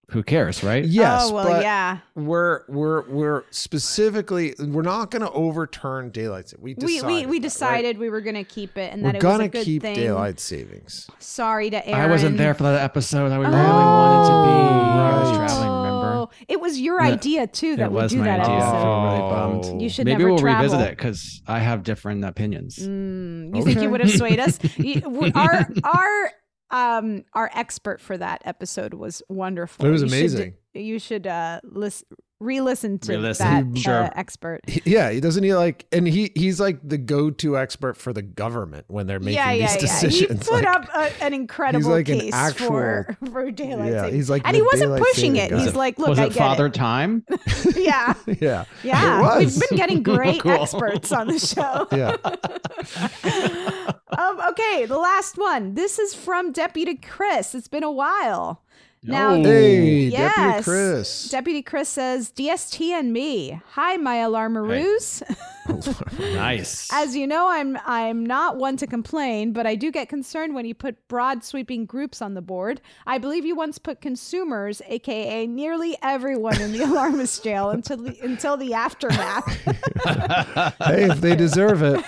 Who 0.10 0.24
cares, 0.24 0.62
right? 0.62 0.84
yes, 0.84 1.22
oh 1.30 1.36
well, 1.36 1.48
but 1.48 1.62
yeah. 1.62 2.00
we're 2.16 2.64
we're 2.68 3.08
we're 3.10 3.44
specifically 3.52 4.54
we're 4.60 4.82
not 4.82 5.10
going 5.10 5.22
to 5.22 5.32
overturn 5.32 6.10
daylight. 6.10 6.50
sa- 6.50 6.58
We 6.60 6.74
We 6.74 6.76
decided 6.76 7.06
we, 7.08 7.26
we 7.28 7.40
that, 7.40 7.44
decided 7.44 7.98
we 7.98 8.10
were 8.10 8.20
gonna 8.20 8.44
keep 8.44 8.78
it, 8.78 8.92
and 8.92 9.04
Right? 9.04 9.14
that 9.14 9.24
We're 9.24 9.30
it 9.30 9.32
gonna 9.32 9.44
a 9.46 9.48
good 9.48 9.64
keep 9.64 9.82
thing. 9.84 9.96
daylight 9.96 10.42
savings. 10.42 11.10
Sorry 11.20 11.70
to 11.70 11.88
Aaron. 11.88 12.02
I 12.02 12.08
wasn't 12.12 12.38
there 12.38 12.54
for 12.54 12.64
that 12.64 12.82
episode. 12.82 13.32
I 13.32 13.38
really 13.38 13.54
Oh, 13.56 13.58
wanted 13.58 14.28
to 14.28 14.34
be. 14.34 15.00
I 15.00 15.24
was 15.24 15.38
traveling. 15.38 15.70
Remember? 15.78 16.01
Oh, 16.32 16.46
It 16.48 16.60
was 16.62 16.80
your 16.80 17.02
Yeah. 17.02 17.10
idea 17.12 17.48
too 17.48 17.76
that 17.78 17.86
it 17.86 17.92
we 17.92 18.08
do 18.08 18.18
my 18.18 18.24
that 18.26 18.40
idea. 18.42 18.54
I 18.54 18.58
episode. 18.58 18.82
feel 18.82 19.04
really 19.04 19.30
bummed. 19.70 19.82
You 19.82 19.90
should 19.90 20.06
Maybe 20.06 20.18
never 20.24 20.34
we'll 20.34 20.44
revisit 20.44 20.80
it 20.82 20.90
because 20.98 21.42
I 21.48 21.60
have 21.60 21.84
different 21.84 22.24
opinions. 22.26 22.78
Mm, 22.78 23.56
you 23.56 23.64
think 23.64 23.82
you 23.82 23.90
would 23.90 24.02
have 24.02 24.12
swayed 24.12 24.40
us? 24.40 24.60
Our 25.36 25.68
our 25.84 26.32
um 26.72 27.24
our 27.34 27.52
expert 27.54 28.00
for 28.00 28.18
that 28.18 28.42
episode 28.46 28.94
was 28.94 29.22
wonderful. 29.30 29.86
It 29.86 29.90
was 29.92 30.02
You 30.04 30.08
should- 30.10 30.18
amazing. 30.18 30.54
you 30.74 31.00
should 31.00 31.28
uh 31.28 31.60
listen, 31.64 32.08
re-listen 32.42 33.00
to 33.00 33.12
Re-listen, 33.14 33.74
that 33.74 33.80
sure. 33.82 34.04
uh, 34.04 34.10
expert. 34.16 34.62
He- 34.68 34.82
Yeah, 34.86 35.12
he 35.12 35.20
doesn't 35.22 35.44
he 35.44 35.54
like, 35.54 35.86
and 35.92 36.08
he 36.08 36.32
he's 36.36 36.60
like 36.60 36.80
the 36.84 36.98
go-to 36.98 37.58
expert 37.58 37.96
for 37.96 38.12
the 38.12 38.22
government 38.22 38.86
when 38.88 39.08
they're 39.08 39.20
making 39.20 39.36
yeah, 39.36 39.52
yeah, 39.52 39.78
these 39.78 39.84
yeah. 39.84 40.00
He 40.10 40.10
decisions. 40.10 40.48
put 40.50 40.64
like- 40.66 40.76
up 40.76 40.90
a, 40.94 41.24
an 41.24 41.34
incredible 41.34 41.92
like 41.92 42.10
an 42.10 42.20
case 42.20 42.34
actual- 42.34 42.68
for 42.68 43.18
for 43.32 43.52
daylight 43.52 43.92
Yeah, 43.94 44.02
savings. 44.02 44.16
he's 44.16 44.30
like 44.30 44.42
and 44.46 44.56
he 44.56 44.62
wasn't 44.62 44.98
pushing 44.98 45.36
it. 45.38 45.52
guy. 45.52 45.60
He's 45.64 45.76
like, 45.76 46.00
look, 46.00 46.10
was 46.10 46.20
I 46.20 46.26
it 46.26 46.30
get 46.34 46.38
Father 46.40 46.66
it. 46.66 46.74
Time? 46.74 47.24
yeah, 47.76 48.14
yeah, 48.40 48.66
yeah. 48.84 49.38
It 49.38 49.46
We've 49.46 49.70
been 49.70 49.78
getting 49.78 50.04
great 50.04 50.42
Cool. 50.42 50.52
experts 50.52 51.12
on 51.12 51.28
the 51.28 51.40
show. 51.40 51.88
yeah. 51.92 52.16
um, 54.18 54.40
okay, 54.52 54.86
the 54.86 54.98
last 54.98 55.38
one. 55.38 55.74
This 55.76 56.00
is 56.00 56.14
from 56.14 56.52
Deputy 56.52 56.96
Chris. 56.96 57.54
It's 57.56 57.68
been 57.68 57.84
a 57.84 57.92
while. 57.92 58.64
Now, 59.04 59.32
Oh. 59.34 59.44
Hey, 59.44 60.10
Deputy 60.10 60.12
yes, 60.12 60.64
Chris. 60.64 61.30
Deputy 61.30 61.64
Chris 61.64 61.90
says, 61.90 62.32
DST 62.32 62.92
and 62.92 63.12
me. 63.12 63.60
Hi, 63.72 63.98
my 63.98 64.18
alarmaroos. 64.18 65.24
nice. 66.36 66.88
As 66.94 67.16
you 67.16 67.26
know, 67.26 67.48
I'm 67.50 67.80
I'm 67.86 68.24
not 68.24 68.58
one 68.58 68.78
to 68.78 68.86
complain, 68.86 69.54
but 69.54 69.66
I 69.66 69.74
do 69.74 69.92
get 69.92 70.08
concerned 70.08 70.54
when 70.54 70.66
you 70.68 70.76
put 70.76 71.08
broad 71.08 71.44
sweeping 71.44 71.86
groups 71.88 72.22
on 72.22 72.36
the 72.36 72.42
board. 72.44 72.80
I 73.08 73.18
believe 73.18 73.44
you 73.44 73.56
once 73.56 73.80
put 73.80 74.02
consumers, 74.02 74.84
aka 74.88 75.48
nearly 75.48 75.98
everyone, 76.04 76.62
in 76.62 76.72
the 76.72 76.82
alarmist 76.86 77.44
jail 77.44 77.72
until 77.72 77.98
the, 77.98 78.16
until 78.22 78.56
the 78.56 78.76
aftermath. 78.76 79.48
hey, 80.86 81.10
if 81.10 81.22
they 81.22 81.36
deserve 81.36 81.82
it. 81.82 82.06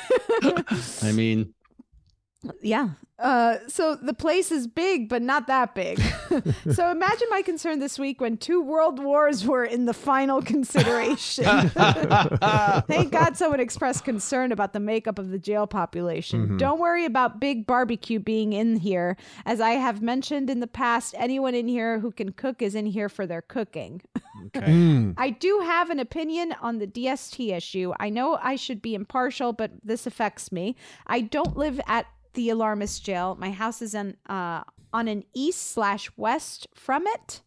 I 1.02 1.12
mean, 1.12 1.54
Yeah. 2.62 2.90
Uh, 3.20 3.60
so 3.68 3.96
the 3.96 4.14
place 4.14 4.52
is 4.52 4.66
big, 4.66 5.08
but 5.08 5.22
not 5.22 5.46
that 5.46 5.76
big. 5.76 6.02
so 6.74 6.90
imagine 6.90 7.28
my 7.30 7.44
concern 7.44 7.80
this 7.80 8.00
week 8.00 8.20
when 8.20 8.38
two 8.38 8.62
world 8.62 9.02
wars 9.02 9.46
were 9.46 9.64
in 9.64 9.86
the 9.86 9.94
final 9.94 10.42
consideration. 10.54 11.46
Thank 11.70 13.12
God 13.12 13.38
someone 13.38 13.60
expressed 13.60 14.04
concern 14.04 14.52
about 14.52 14.74
the 14.74 14.80
makeup 14.80 15.20
of 15.20 15.30
the 15.30 15.38
jail 15.38 15.68
population. 15.68 16.58
Don't 16.58 16.80
worry 16.80 17.06
about 17.06 17.40
big 17.40 17.68
barbecue 17.68 18.20
being 18.20 18.54
in 18.54 18.78
here. 18.78 19.16
As 19.46 19.62
I 19.62 19.72
have 19.72 20.02
mentioned 20.02 20.50
in 20.50 20.60
the 20.60 20.68
past, 20.68 21.14
anyone 21.18 21.54
in 21.54 21.68
here 21.68 22.00
who 22.00 22.12
can 22.12 22.32
cook 22.32 22.62
is 22.64 22.74
in 22.74 22.88
here 22.88 23.10
for 23.10 23.28
their 23.28 23.44
cooking. 23.44 24.02
okay. 24.48 24.72
Mm. 24.72 25.14
I 25.18 25.30
do 25.30 25.62
have 25.64 25.92
an 25.92 26.00
opinion 26.00 26.56
on 26.62 26.80
the 26.80 26.88
DST 26.88 27.56
issue. 27.56 27.94
I 28.00 28.10
know 28.10 28.40
I 28.42 28.56
should 28.56 28.82
be 28.82 28.96
impartial, 28.96 29.54
but 29.54 29.72
this 29.84 30.08
affects 30.08 30.52
me. 30.52 30.76
I 31.06 31.22
don't 31.22 31.56
live 31.56 31.80
at 31.86 32.08
the 32.34 32.50
alarmist 32.50 33.03
jail. 33.04 33.36
My 33.40 33.52
house 33.52 33.82
is 33.82 33.94
in 33.94 34.18
uh, 34.28 34.64
on 34.92 35.08
an 35.08 35.24
east 35.34 35.72
slash 35.72 36.10
west 36.18 36.68
from 36.74 37.06
it. 37.08 37.42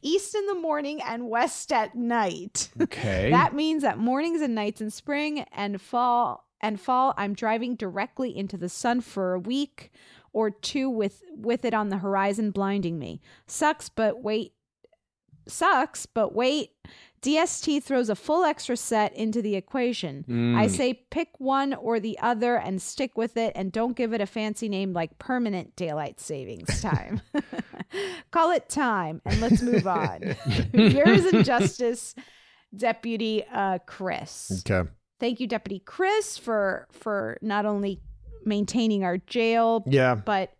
east 0.02 0.34
in 0.34 0.46
the 0.46 0.54
morning 0.54 1.00
and 1.02 1.28
west 1.28 1.72
at 1.72 1.94
night. 1.94 2.68
Okay. 2.80 3.30
That 3.30 3.54
means 3.54 3.82
that 3.82 3.98
mornings 3.98 4.40
and 4.40 4.54
nights 4.54 4.80
in 4.80 4.90
spring 4.90 5.44
and 5.52 5.80
fall 5.80 6.46
and 6.60 6.80
fall 6.80 7.14
I'm 7.16 7.34
driving 7.34 7.74
directly 7.74 8.36
into 8.36 8.56
the 8.56 8.68
sun 8.68 9.00
for 9.00 9.34
a 9.34 9.40
week 9.40 9.90
or 10.32 10.50
two 10.50 10.88
with 10.88 11.22
with 11.34 11.64
it 11.64 11.74
on 11.74 11.88
the 11.88 11.98
horizon 11.98 12.50
blinding 12.50 12.98
me. 12.98 13.20
Sucks 13.46 13.88
but 13.88 14.22
wait 14.22 14.52
sucks 15.48 16.06
but 16.06 16.34
wait 16.34 16.70
DST 17.22 17.82
throws 17.82 18.08
a 18.08 18.14
full 18.14 18.44
extra 18.44 18.76
set 18.76 19.12
into 19.14 19.42
the 19.42 19.56
equation. 19.56 20.24
I 20.56 20.66
Mm. 20.66 20.70
say 20.70 20.94
pick 20.94 21.30
one 21.38 21.74
or 21.74 21.98
the 21.98 22.18
other 22.20 22.56
and 22.56 22.80
stick 22.80 23.16
with 23.16 23.36
it 23.36 23.52
and 23.56 23.72
don't 23.72 23.96
give 23.96 24.12
it 24.12 24.20
a 24.20 24.26
fancy 24.26 24.68
name 24.68 24.92
like 24.92 25.18
permanent 25.18 25.74
daylight 25.76 26.20
savings 26.20 26.80
time. 26.82 27.20
Call 28.30 28.50
it 28.52 28.68
time 28.68 29.22
and 29.24 29.40
let's 29.40 29.62
move 29.62 29.86
on. 29.86 30.36
Yours 30.72 31.24
in 31.26 31.42
justice, 31.42 32.14
Deputy 32.76 33.44
uh, 33.52 33.78
Chris. 33.86 34.62
Okay. 34.68 34.88
Thank 35.18 35.40
you, 35.40 35.46
Deputy 35.46 35.78
Chris, 35.80 36.36
for 36.36 36.86
for 36.92 37.38
not 37.40 37.64
only 37.66 38.00
maintaining 38.44 39.02
our 39.04 39.16
jail, 39.18 39.82
Yeah. 39.86 40.14
but 40.14 40.52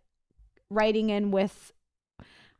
writing 0.69 1.09
in 1.11 1.31
with 1.31 1.71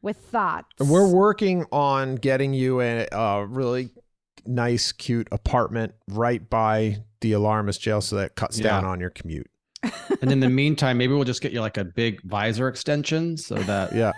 with 0.02 0.18
thoughts. 0.18 0.68
We're 0.80 1.08
working 1.08 1.66
on 1.72 2.16
getting 2.16 2.54
you 2.54 2.82
a, 2.82 3.08
a 3.12 3.46
really 3.46 3.90
nice, 4.46 4.92
cute 4.92 5.28
apartment 5.32 5.94
right 6.10 6.48
by 6.50 6.98
the 7.22 7.34
alarmist 7.34 7.82
jail 7.82 8.02
so 8.02 8.16
that 8.18 8.26
it 8.28 8.36
cuts 8.36 8.60
down 8.60 8.86
on 8.86 9.00
your 9.00 9.10
commute. 9.10 9.50
and 10.22 10.32
in 10.32 10.40
the 10.40 10.50
meantime, 10.50 10.98
maybe 10.98 11.14
we'll 11.14 11.24
just 11.24 11.42
get 11.42 11.52
you 11.52 11.62
like 11.62 11.78
a 11.78 11.84
big 11.86 12.22
visor 12.24 12.68
extension 12.68 13.38
so 13.38 13.56
that 13.56 13.94
Yeah. 13.94 14.12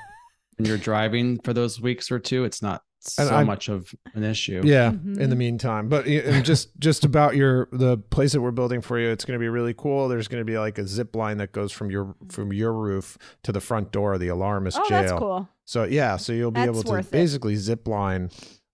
when 0.57 0.67
you're 0.67 0.77
driving 0.77 1.39
for 1.43 1.53
those 1.53 1.79
weeks 1.81 2.11
or 2.11 2.19
two, 2.19 2.43
it's 2.43 2.61
not 2.61 2.83
And 2.83 2.88
so 2.99 3.27
I- 3.29 3.43
much 3.43 3.69
of 3.69 3.93
an 4.13 4.23
issue. 4.23 4.61
Yeah, 4.63 4.91
Mhm. 4.91 5.17
in 5.19 5.29
the 5.29 5.35
meantime, 5.35 5.87
but 5.89 6.05
and 6.05 6.43
just 6.45 6.69
just 6.79 7.05
about 7.05 7.35
your 7.35 7.67
the 7.71 7.97
place 7.97 8.33
that 8.33 8.41
we're 8.41 8.51
building 8.51 8.81
for 8.81 8.99
you, 8.99 9.09
it's 9.09 9.25
going 9.25 9.37
to 9.37 9.41
be 9.43 9.49
really 9.49 9.73
cool. 9.73 10.07
There's 10.09 10.27
going 10.27 10.41
to 10.41 10.45
be 10.45 10.57
like 10.57 10.77
a 10.77 10.85
zip 10.87 11.15
line 11.15 11.37
that 11.37 11.51
goes 11.51 11.71
from 11.71 11.89
your 11.91 12.15
from 12.29 12.51
your 12.53 12.73
roof 12.73 13.17
to 13.43 13.51
the 13.51 13.61
front 13.61 13.91
door 13.91 14.13
of 14.13 14.19
the 14.19 14.27
alarmist 14.27 14.77
oh, 14.79 14.87
jail. 14.89 15.01
that's 15.01 15.13
cool. 15.13 15.49
So 15.65 15.83
yeah, 15.83 16.17
so 16.17 16.33
you'll 16.33 16.51
be 16.51 16.59
That's 16.61 16.69
able 16.69 16.83
to 16.83 16.89
worth 16.91 17.07
it. 17.07 17.11
basically 17.11 17.55
zip 17.55 17.87
line 17.87 18.29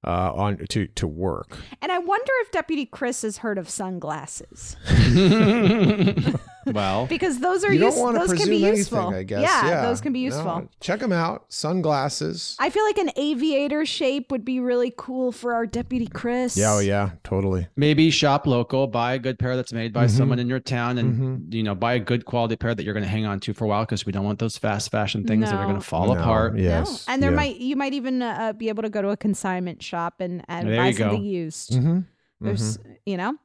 uh, 0.06 0.32
on 0.34 0.58
to 0.70 0.88
to 0.88 1.08
work. 1.08 1.58
And 1.82 1.92
I 1.92 1.98
wonder 2.00 2.32
if 2.42 2.52
Deputy 2.52 2.86
Chris 2.86 3.22
has 3.24 3.38
heard 3.38 3.58
of 3.58 3.70
sunglasses 3.70 4.76
well, 6.66 7.06
because 7.10 7.40
those 7.40 7.64
are 7.64 7.72
you 7.74 7.84
use- 7.86 7.94
don't 7.96 8.04
want 8.04 8.16
to 8.16 8.20
those 8.20 8.30
presume 8.30 8.46
can 8.48 8.50
be 8.52 8.64
anything, 8.66 8.78
useful. 8.78 9.08
I 9.10 9.24
guess. 9.24 9.42
Yeah, 9.42 9.68
Yeah, 9.68 9.82
those 9.84 10.02
can 10.02 10.14
be 10.14 10.20
useful. 10.20 10.44
No, 10.44 10.70
check 10.80 11.00
them 11.00 11.12
out. 11.12 11.46
Sunglasses. 11.50 12.56
I 12.60 12.70
feel 12.70 12.84
like 12.84 12.98
an 12.98 13.12
aviator 13.16 13.86
shape 13.86 14.32
would 14.32 14.44
be 14.44 14.60
really 14.60 14.94
cool 14.98 15.32
for 15.32 15.54
our 15.54 15.66
Deputy 15.66 16.08
Chris. 16.08 16.58
Yeah, 16.58 16.74
oh 16.74 16.80
yeah, 16.80 17.12
totally. 17.24 17.68
maybe 17.76 18.10
shop 18.10 18.48
local, 18.48 18.88
buy 18.88 19.14
a 19.14 19.20
good 19.20 19.38
pair 19.40 19.56
that's 19.56 19.72
made 19.74 19.94
by 19.94 20.06
Mhm. 20.06 20.10
someone 20.18 20.40
in 20.40 20.48
your 20.50 20.60
town, 20.60 20.98
and 20.98 21.48
Mhm. 21.50 21.54
you 21.54 21.64
know, 21.64 21.76
buy 21.76 21.94
a 21.94 22.00
good 22.00 22.26
quality 22.26 22.56
pair 22.56 22.74
that 22.74 22.84
you're 22.84 22.94
going 22.94 23.04
to 23.04 23.10
hang 23.10 23.26
on 23.26 23.40
to 23.42 23.54
for 23.54 23.66
a 23.66 23.68
while 23.68 23.84
because 23.84 24.06
we 24.06 24.12
don't 24.12 24.26
want 24.26 24.40
those 24.40 24.58
fast 24.58 24.90
fashion 24.92 25.24
things 25.26 25.50
that 25.50 25.56
are 25.56 25.66
going 25.66 25.80
to 25.80 25.82
fall 25.86 26.08
No, 26.14 26.20
apart. 26.20 26.56
No. 26.56 26.62
Yes. 26.62 27.06
And 27.08 27.22
there 27.22 27.32
yeah. 27.32 27.36
might 27.36 27.58
you 27.58 27.76
might 27.76 27.94
even 27.94 28.22
uh, 28.22 28.54
be 28.54 28.70
able 28.70 28.84
to 28.84 28.90
go 28.90 29.02
to 29.02 29.10
a 29.10 29.18
consignment 29.18 29.82
shop 29.84 30.16
and, 30.20 30.44
and 30.48 30.68
There 30.70 30.78
buy 30.78 30.88
you 30.90 30.94
go. 30.98 31.04
something 31.06 31.24
used. 31.24 31.72
Mm-hmm. 31.72 32.00
There's, 32.42 32.80
you 33.06 33.18
know. 33.18 33.36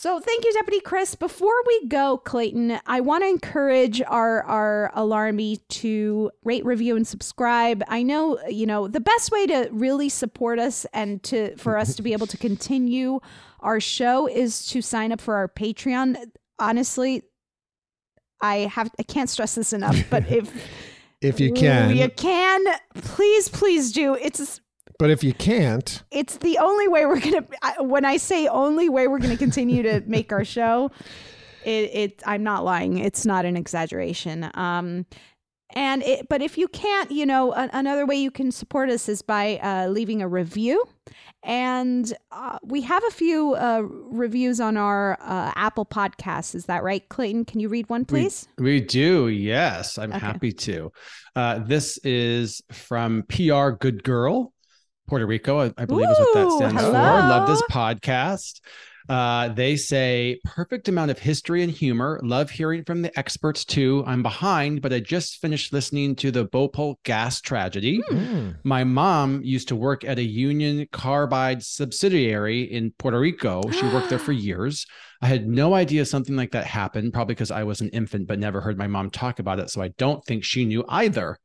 So 0.00 0.20
thank 0.20 0.44
you, 0.44 0.52
Deputy 0.52 0.78
Chris. 0.78 1.16
Before 1.16 1.60
we 1.66 1.86
go, 1.88 2.18
Clayton, 2.18 2.78
I 2.86 3.00
want 3.00 3.24
to 3.24 3.28
encourage 3.28 4.00
our 4.02 4.44
our 4.44 4.92
alarmy 4.94 5.58
to 5.70 6.30
rate, 6.44 6.64
review, 6.64 6.94
and 6.94 7.04
subscribe. 7.04 7.82
I 7.88 8.04
know, 8.04 8.38
you 8.46 8.64
know, 8.64 8.86
the 8.86 9.00
best 9.00 9.32
way 9.32 9.48
to 9.48 9.68
really 9.72 10.08
support 10.08 10.60
us 10.60 10.86
and 10.92 11.20
to 11.24 11.56
for 11.56 11.76
us 11.76 11.96
to 11.96 12.02
be 12.02 12.12
able 12.12 12.28
to 12.28 12.36
continue 12.36 13.18
our 13.58 13.80
show 13.80 14.28
is 14.28 14.66
to 14.66 14.82
sign 14.82 15.10
up 15.10 15.20
for 15.20 15.34
our 15.34 15.48
Patreon. 15.48 16.30
Honestly, 16.60 17.24
I 18.40 18.70
have 18.72 18.92
I 19.00 19.02
can't 19.02 19.28
stress 19.28 19.56
this 19.56 19.72
enough, 19.72 19.98
but 20.10 20.30
if 20.30 20.48
If 21.20 21.40
you 21.40 21.52
can, 21.52 21.96
you 21.96 22.08
can, 22.10 22.64
please, 22.94 23.48
please 23.48 23.90
do. 23.90 24.14
It's 24.14 24.60
but 24.98 25.10
if 25.10 25.22
you 25.22 25.32
can't, 25.32 26.02
it's 26.10 26.38
the 26.38 26.58
only 26.58 26.88
way 26.88 27.06
we're 27.06 27.20
gonna 27.20 27.46
when 27.80 28.04
i 28.04 28.16
say 28.16 28.46
only 28.48 28.88
way 28.88 29.06
we're 29.06 29.18
gonna 29.18 29.36
continue 29.36 29.82
to 29.82 30.00
make 30.06 30.32
our 30.32 30.44
show 30.44 30.90
it, 31.64 31.90
it 31.94 32.22
I'm 32.26 32.42
not 32.42 32.64
lying. 32.64 32.98
It's 32.98 33.26
not 33.26 33.44
an 33.44 33.56
exaggeration. 33.56 34.50
Um, 34.54 35.06
and 35.74 36.02
it, 36.02 36.28
but 36.28 36.40
if 36.40 36.56
you 36.56 36.66
can't, 36.68 37.10
you 37.10 37.26
know, 37.26 37.52
a, 37.52 37.68
another 37.74 38.06
way 38.06 38.16
you 38.16 38.30
can 38.30 38.50
support 38.50 38.88
us 38.88 39.08
is 39.08 39.20
by 39.20 39.58
uh, 39.58 39.88
leaving 39.88 40.22
a 40.22 40.28
review. 40.28 40.82
And 41.42 42.12
uh, 42.32 42.58
we 42.62 42.80
have 42.82 43.02
a 43.04 43.10
few 43.10 43.54
uh, 43.54 43.82
reviews 43.82 44.60
on 44.60 44.76
our 44.76 45.18
uh, 45.20 45.52
Apple 45.54 45.86
Podcasts. 45.86 46.54
Is 46.54 46.64
that 46.66 46.82
right, 46.82 47.06
Clayton? 47.08 47.44
Can 47.44 47.60
you 47.60 47.68
read 47.68 47.88
one, 47.88 48.04
please? 48.04 48.48
We, 48.56 48.64
we 48.64 48.80
do. 48.80 49.28
Yes, 49.28 49.98
I'm 49.98 50.10
okay. 50.10 50.18
happy 50.18 50.52
to. 50.52 50.90
Uh, 51.36 51.60
this 51.60 51.98
is 51.98 52.62
from 52.72 53.24
PR 53.28 53.70
Good 53.70 54.02
Girl, 54.02 54.52
Puerto 55.08 55.26
Rico. 55.26 55.60
I, 55.60 55.72
I 55.76 55.84
believe 55.84 56.08
Ooh, 56.08 56.12
is 56.12 56.18
what 56.18 56.34
that 56.34 56.50
stands 56.52 56.80
hello. 56.80 56.92
for. 56.92 56.98
Love 56.98 57.48
this 57.48 57.62
podcast. 57.70 58.60
Uh, 59.08 59.48
they 59.48 59.74
say 59.74 60.38
perfect 60.44 60.86
amount 60.86 61.10
of 61.10 61.18
history 61.18 61.62
and 61.62 61.72
humor. 61.72 62.20
Love 62.22 62.50
hearing 62.50 62.84
from 62.84 63.00
the 63.00 63.18
experts 63.18 63.64
too. 63.64 64.04
I'm 64.06 64.22
behind, 64.22 64.82
but 64.82 64.92
I 64.92 65.00
just 65.00 65.40
finished 65.40 65.72
listening 65.72 66.14
to 66.16 66.30
the 66.30 66.44
Bhopal 66.44 67.00
gas 67.04 67.40
tragedy. 67.40 68.02
Mm. 68.10 68.56
My 68.64 68.84
mom 68.84 69.40
used 69.42 69.68
to 69.68 69.76
work 69.76 70.04
at 70.04 70.18
a 70.18 70.22
Union 70.22 70.86
Carbide 70.92 71.62
subsidiary 71.62 72.64
in 72.64 72.92
Puerto 72.98 73.18
Rico. 73.18 73.62
She 73.70 73.86
worked 73.86 74.10
there 74.10 74.18
for 74.18 74.32
years. 74.48 74.86
I 75.22 75.26
had 75.26 75.48
no 75.48 75.74
idea 75.74 76.04
something 76.04 76.36
like 76.36 76.52
that 76.52 76.66
happened, 76.66 77.14
probably 77.14 77.34
because 77.34 77.50
I 77.50 77.64
was 77.64 77.80
an 77.80 77.88
infant, 77.88 78.28
but 78.28 78.38
never 78.38 78.60
heard 78.60 78.76
my 78.76 78.86
mom 78.86 79.10
talk 79.10 79.38
about 79.38 79.58
it. 79.58 79.70
So 79.70 79.80
I 79.80 79.88
don't 79.96 80.22
think 80.26 80.44
she 80.44 80.66
knew 80.66 80.84
either. 80.86 81.38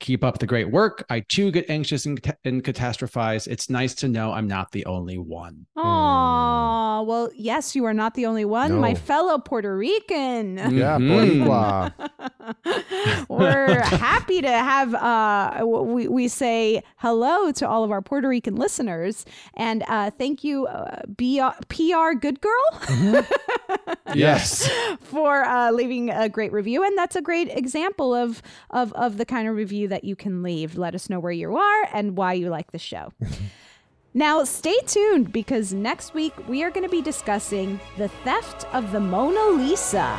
Keep 0.00 0.24
up 0.24 0.38
the 0.38 0.46
great 0.46 0.70
work. 0.70 1.04
I 1.10 1.20
too 1.20 1.50
get 1.50 1.68
anxious 1.68 2.06
and, 2.06 2.18
and 2.44 2.64
catastrophize. 2.64 3.46
It's 3.46 3.70
nice 3.70 3.94
to 3.96 4.08
know 4.08 4.32
I'm 4.32 4.48
not 4.48 4.72
the 4.72 4.86
only 4.86 5.18
one. 5.18 5.66
Oh, 5.76 7.04
well, 7.06 7.30
yes, 7.34 7.76
you 7.76 7.84
are 7.84 7.94
not 7.94 8.14
the 8.14 8.26
only 8.26 8.44
one. 8.44 8.72
No. 8.72 8.80
My 8.80 8.94
fellow 8.94 9.38
Puerto 9.38 9.76
Rican. 9.76 10.56
Yeah, 10.56 10.98
mm-hmm. 10.98 11.44
Boricua. 11.44 11.92
We're 13.28 13.82
happy 13.82 14.42
to 14.42 14.48
have, 14.48 14.94
uh, 14.94 15.64
we, 15.64 16.08
we 16.08 16.28
say 16.28 16.82
hello 16.96 17.52
to 17.52 17.68
all 17.68 17.84
of 17.84 17.90
our 17.90 18.02
Puerto 18.02 18.28
Rican 18.28 18.56
listeners. 18.56 19.24
And 19.54 19.84
uh, 19.88 20.10
thank 20.10 20.44
you, 20.44 20.66
uh, 20.66 21.02
PR 21.16 22.14
Good 22.18 22.40
Girl. 22.40 22.64
Mm-hmm. 22.72 23.92
yes. 24.14 24.68
for 25.00 25.44
uh, 25.44 25.70
leaving 25.70 26.10
a 26.10 26.28
great 26.28 26.52
review. 26.52 26.84
And 26.84 26.96
that's 26.96 27.16
a 27.16 27.22
great 27.22 27.48
example 27.48 28.14
of, 28.14 28.42
of, 28.70 28.92
of 28.94 29.16
the 29.16 29.24
kind 29.24 29.48
of 29.48 29.56
review 29.56 29.88
that 29.88 30.04
you 30.04 30.16
can 30.16 30.42
leave. 30.42 30.76
Let 30.76 30.94
us 30.94 31.10
know 31.10 31.20
where 31.20 31.32
you 31.32 31.56
are 31.56 31.88
and 31.92 32.16
why 32.16 32.34
you 32.34 32.48
like 32.48 32.72
the 32.72 32.78
show. 32.78 33.12
now, 34.14 34.44
stay 34.44 34.78
tuned 34.86 35.32
because 35.32 35.72
next 35.72 36.14
week 36.14 36.32
we 36.48 36.62
are 36.62 36.70
going 36.70 36.84
to 36.84 36.90
be 36.90 37.02
discussing 37.02 37.80
the 37.96 38.08
theft 38.08 38.66
of 38.74 38.92
the 38.92 39.00
Mona 39.00 39.56
Lisa. 39.56 40.18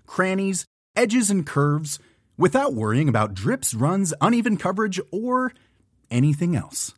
crannies, 0.11 0.65
edges, 0.93 1.31
and 1.31 1.47
curves 1.47 1.97
without 2.37 2.73
worrying 2.73 3.07
about 3.07 3.33
drips, 3.33 3.73
runs, 3.73 4.13
uneven 4.19 4.57
coverage, 4.57 4.99
or 5.09 5.53
anything 6.11 6.53
else. 6.53 6.93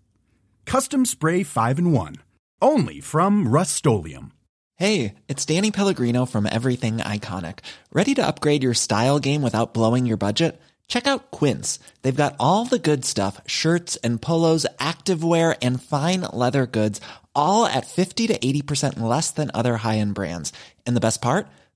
Custom 0.66 1.06
Spray 1.06 1.44
5 1.44 1.80
in 1.80 1.92
1 1.92 2.16
only 2.60 3.00
from 3.02 3.48
Rust-Oleum. 3.48 4.32
Hey 4.78 5.14
it's 5.28 5.46
danny 5.46 5.70
pellegrino 5.70 6.26
from 6.26 6.48
everything 6.50 6.98
iconic. 6.98 7.60
Ready 7.92 8.16
to 8.16 8.26
upgrade 8.26 8.64
your 8.64 8.74
style 8.74 9.20
game 9.20 9.44
without 9.44 9.76
blowing 9.76 10.08
your 10.08 10.18
budget? 10.18 10.60
Check 10.88 11.06
out 11.06 11.30
quince. 11.30 11.78
They've 12.02 12.24
got 12.24 12.36
all 12.40 12.66
the 12.66 12.80
good 12.80 13.06
stuff 13.06 13.40
shirts 13.46 13.96
and 13.98 14.22
polos 14.22 14.66
activewear 14.80 15.56
and 15.62 15.82
fine 15.82 16.22
leather 16.22 16.66
goods 16.66 17.00
all 17.36 17.66
at 17.66 17.86
50 17.86 18.28
to 18.28 18.40
80% 18.40 19.00
less 19.00 19.32
than 19.32 19.52
other 19.54 19.78
high-end 19.78 20.16
brands. 20.16 20.54
And 20.86 20.96
the 20.96 21.06
best 21.08 21.22
part 21.22 21.48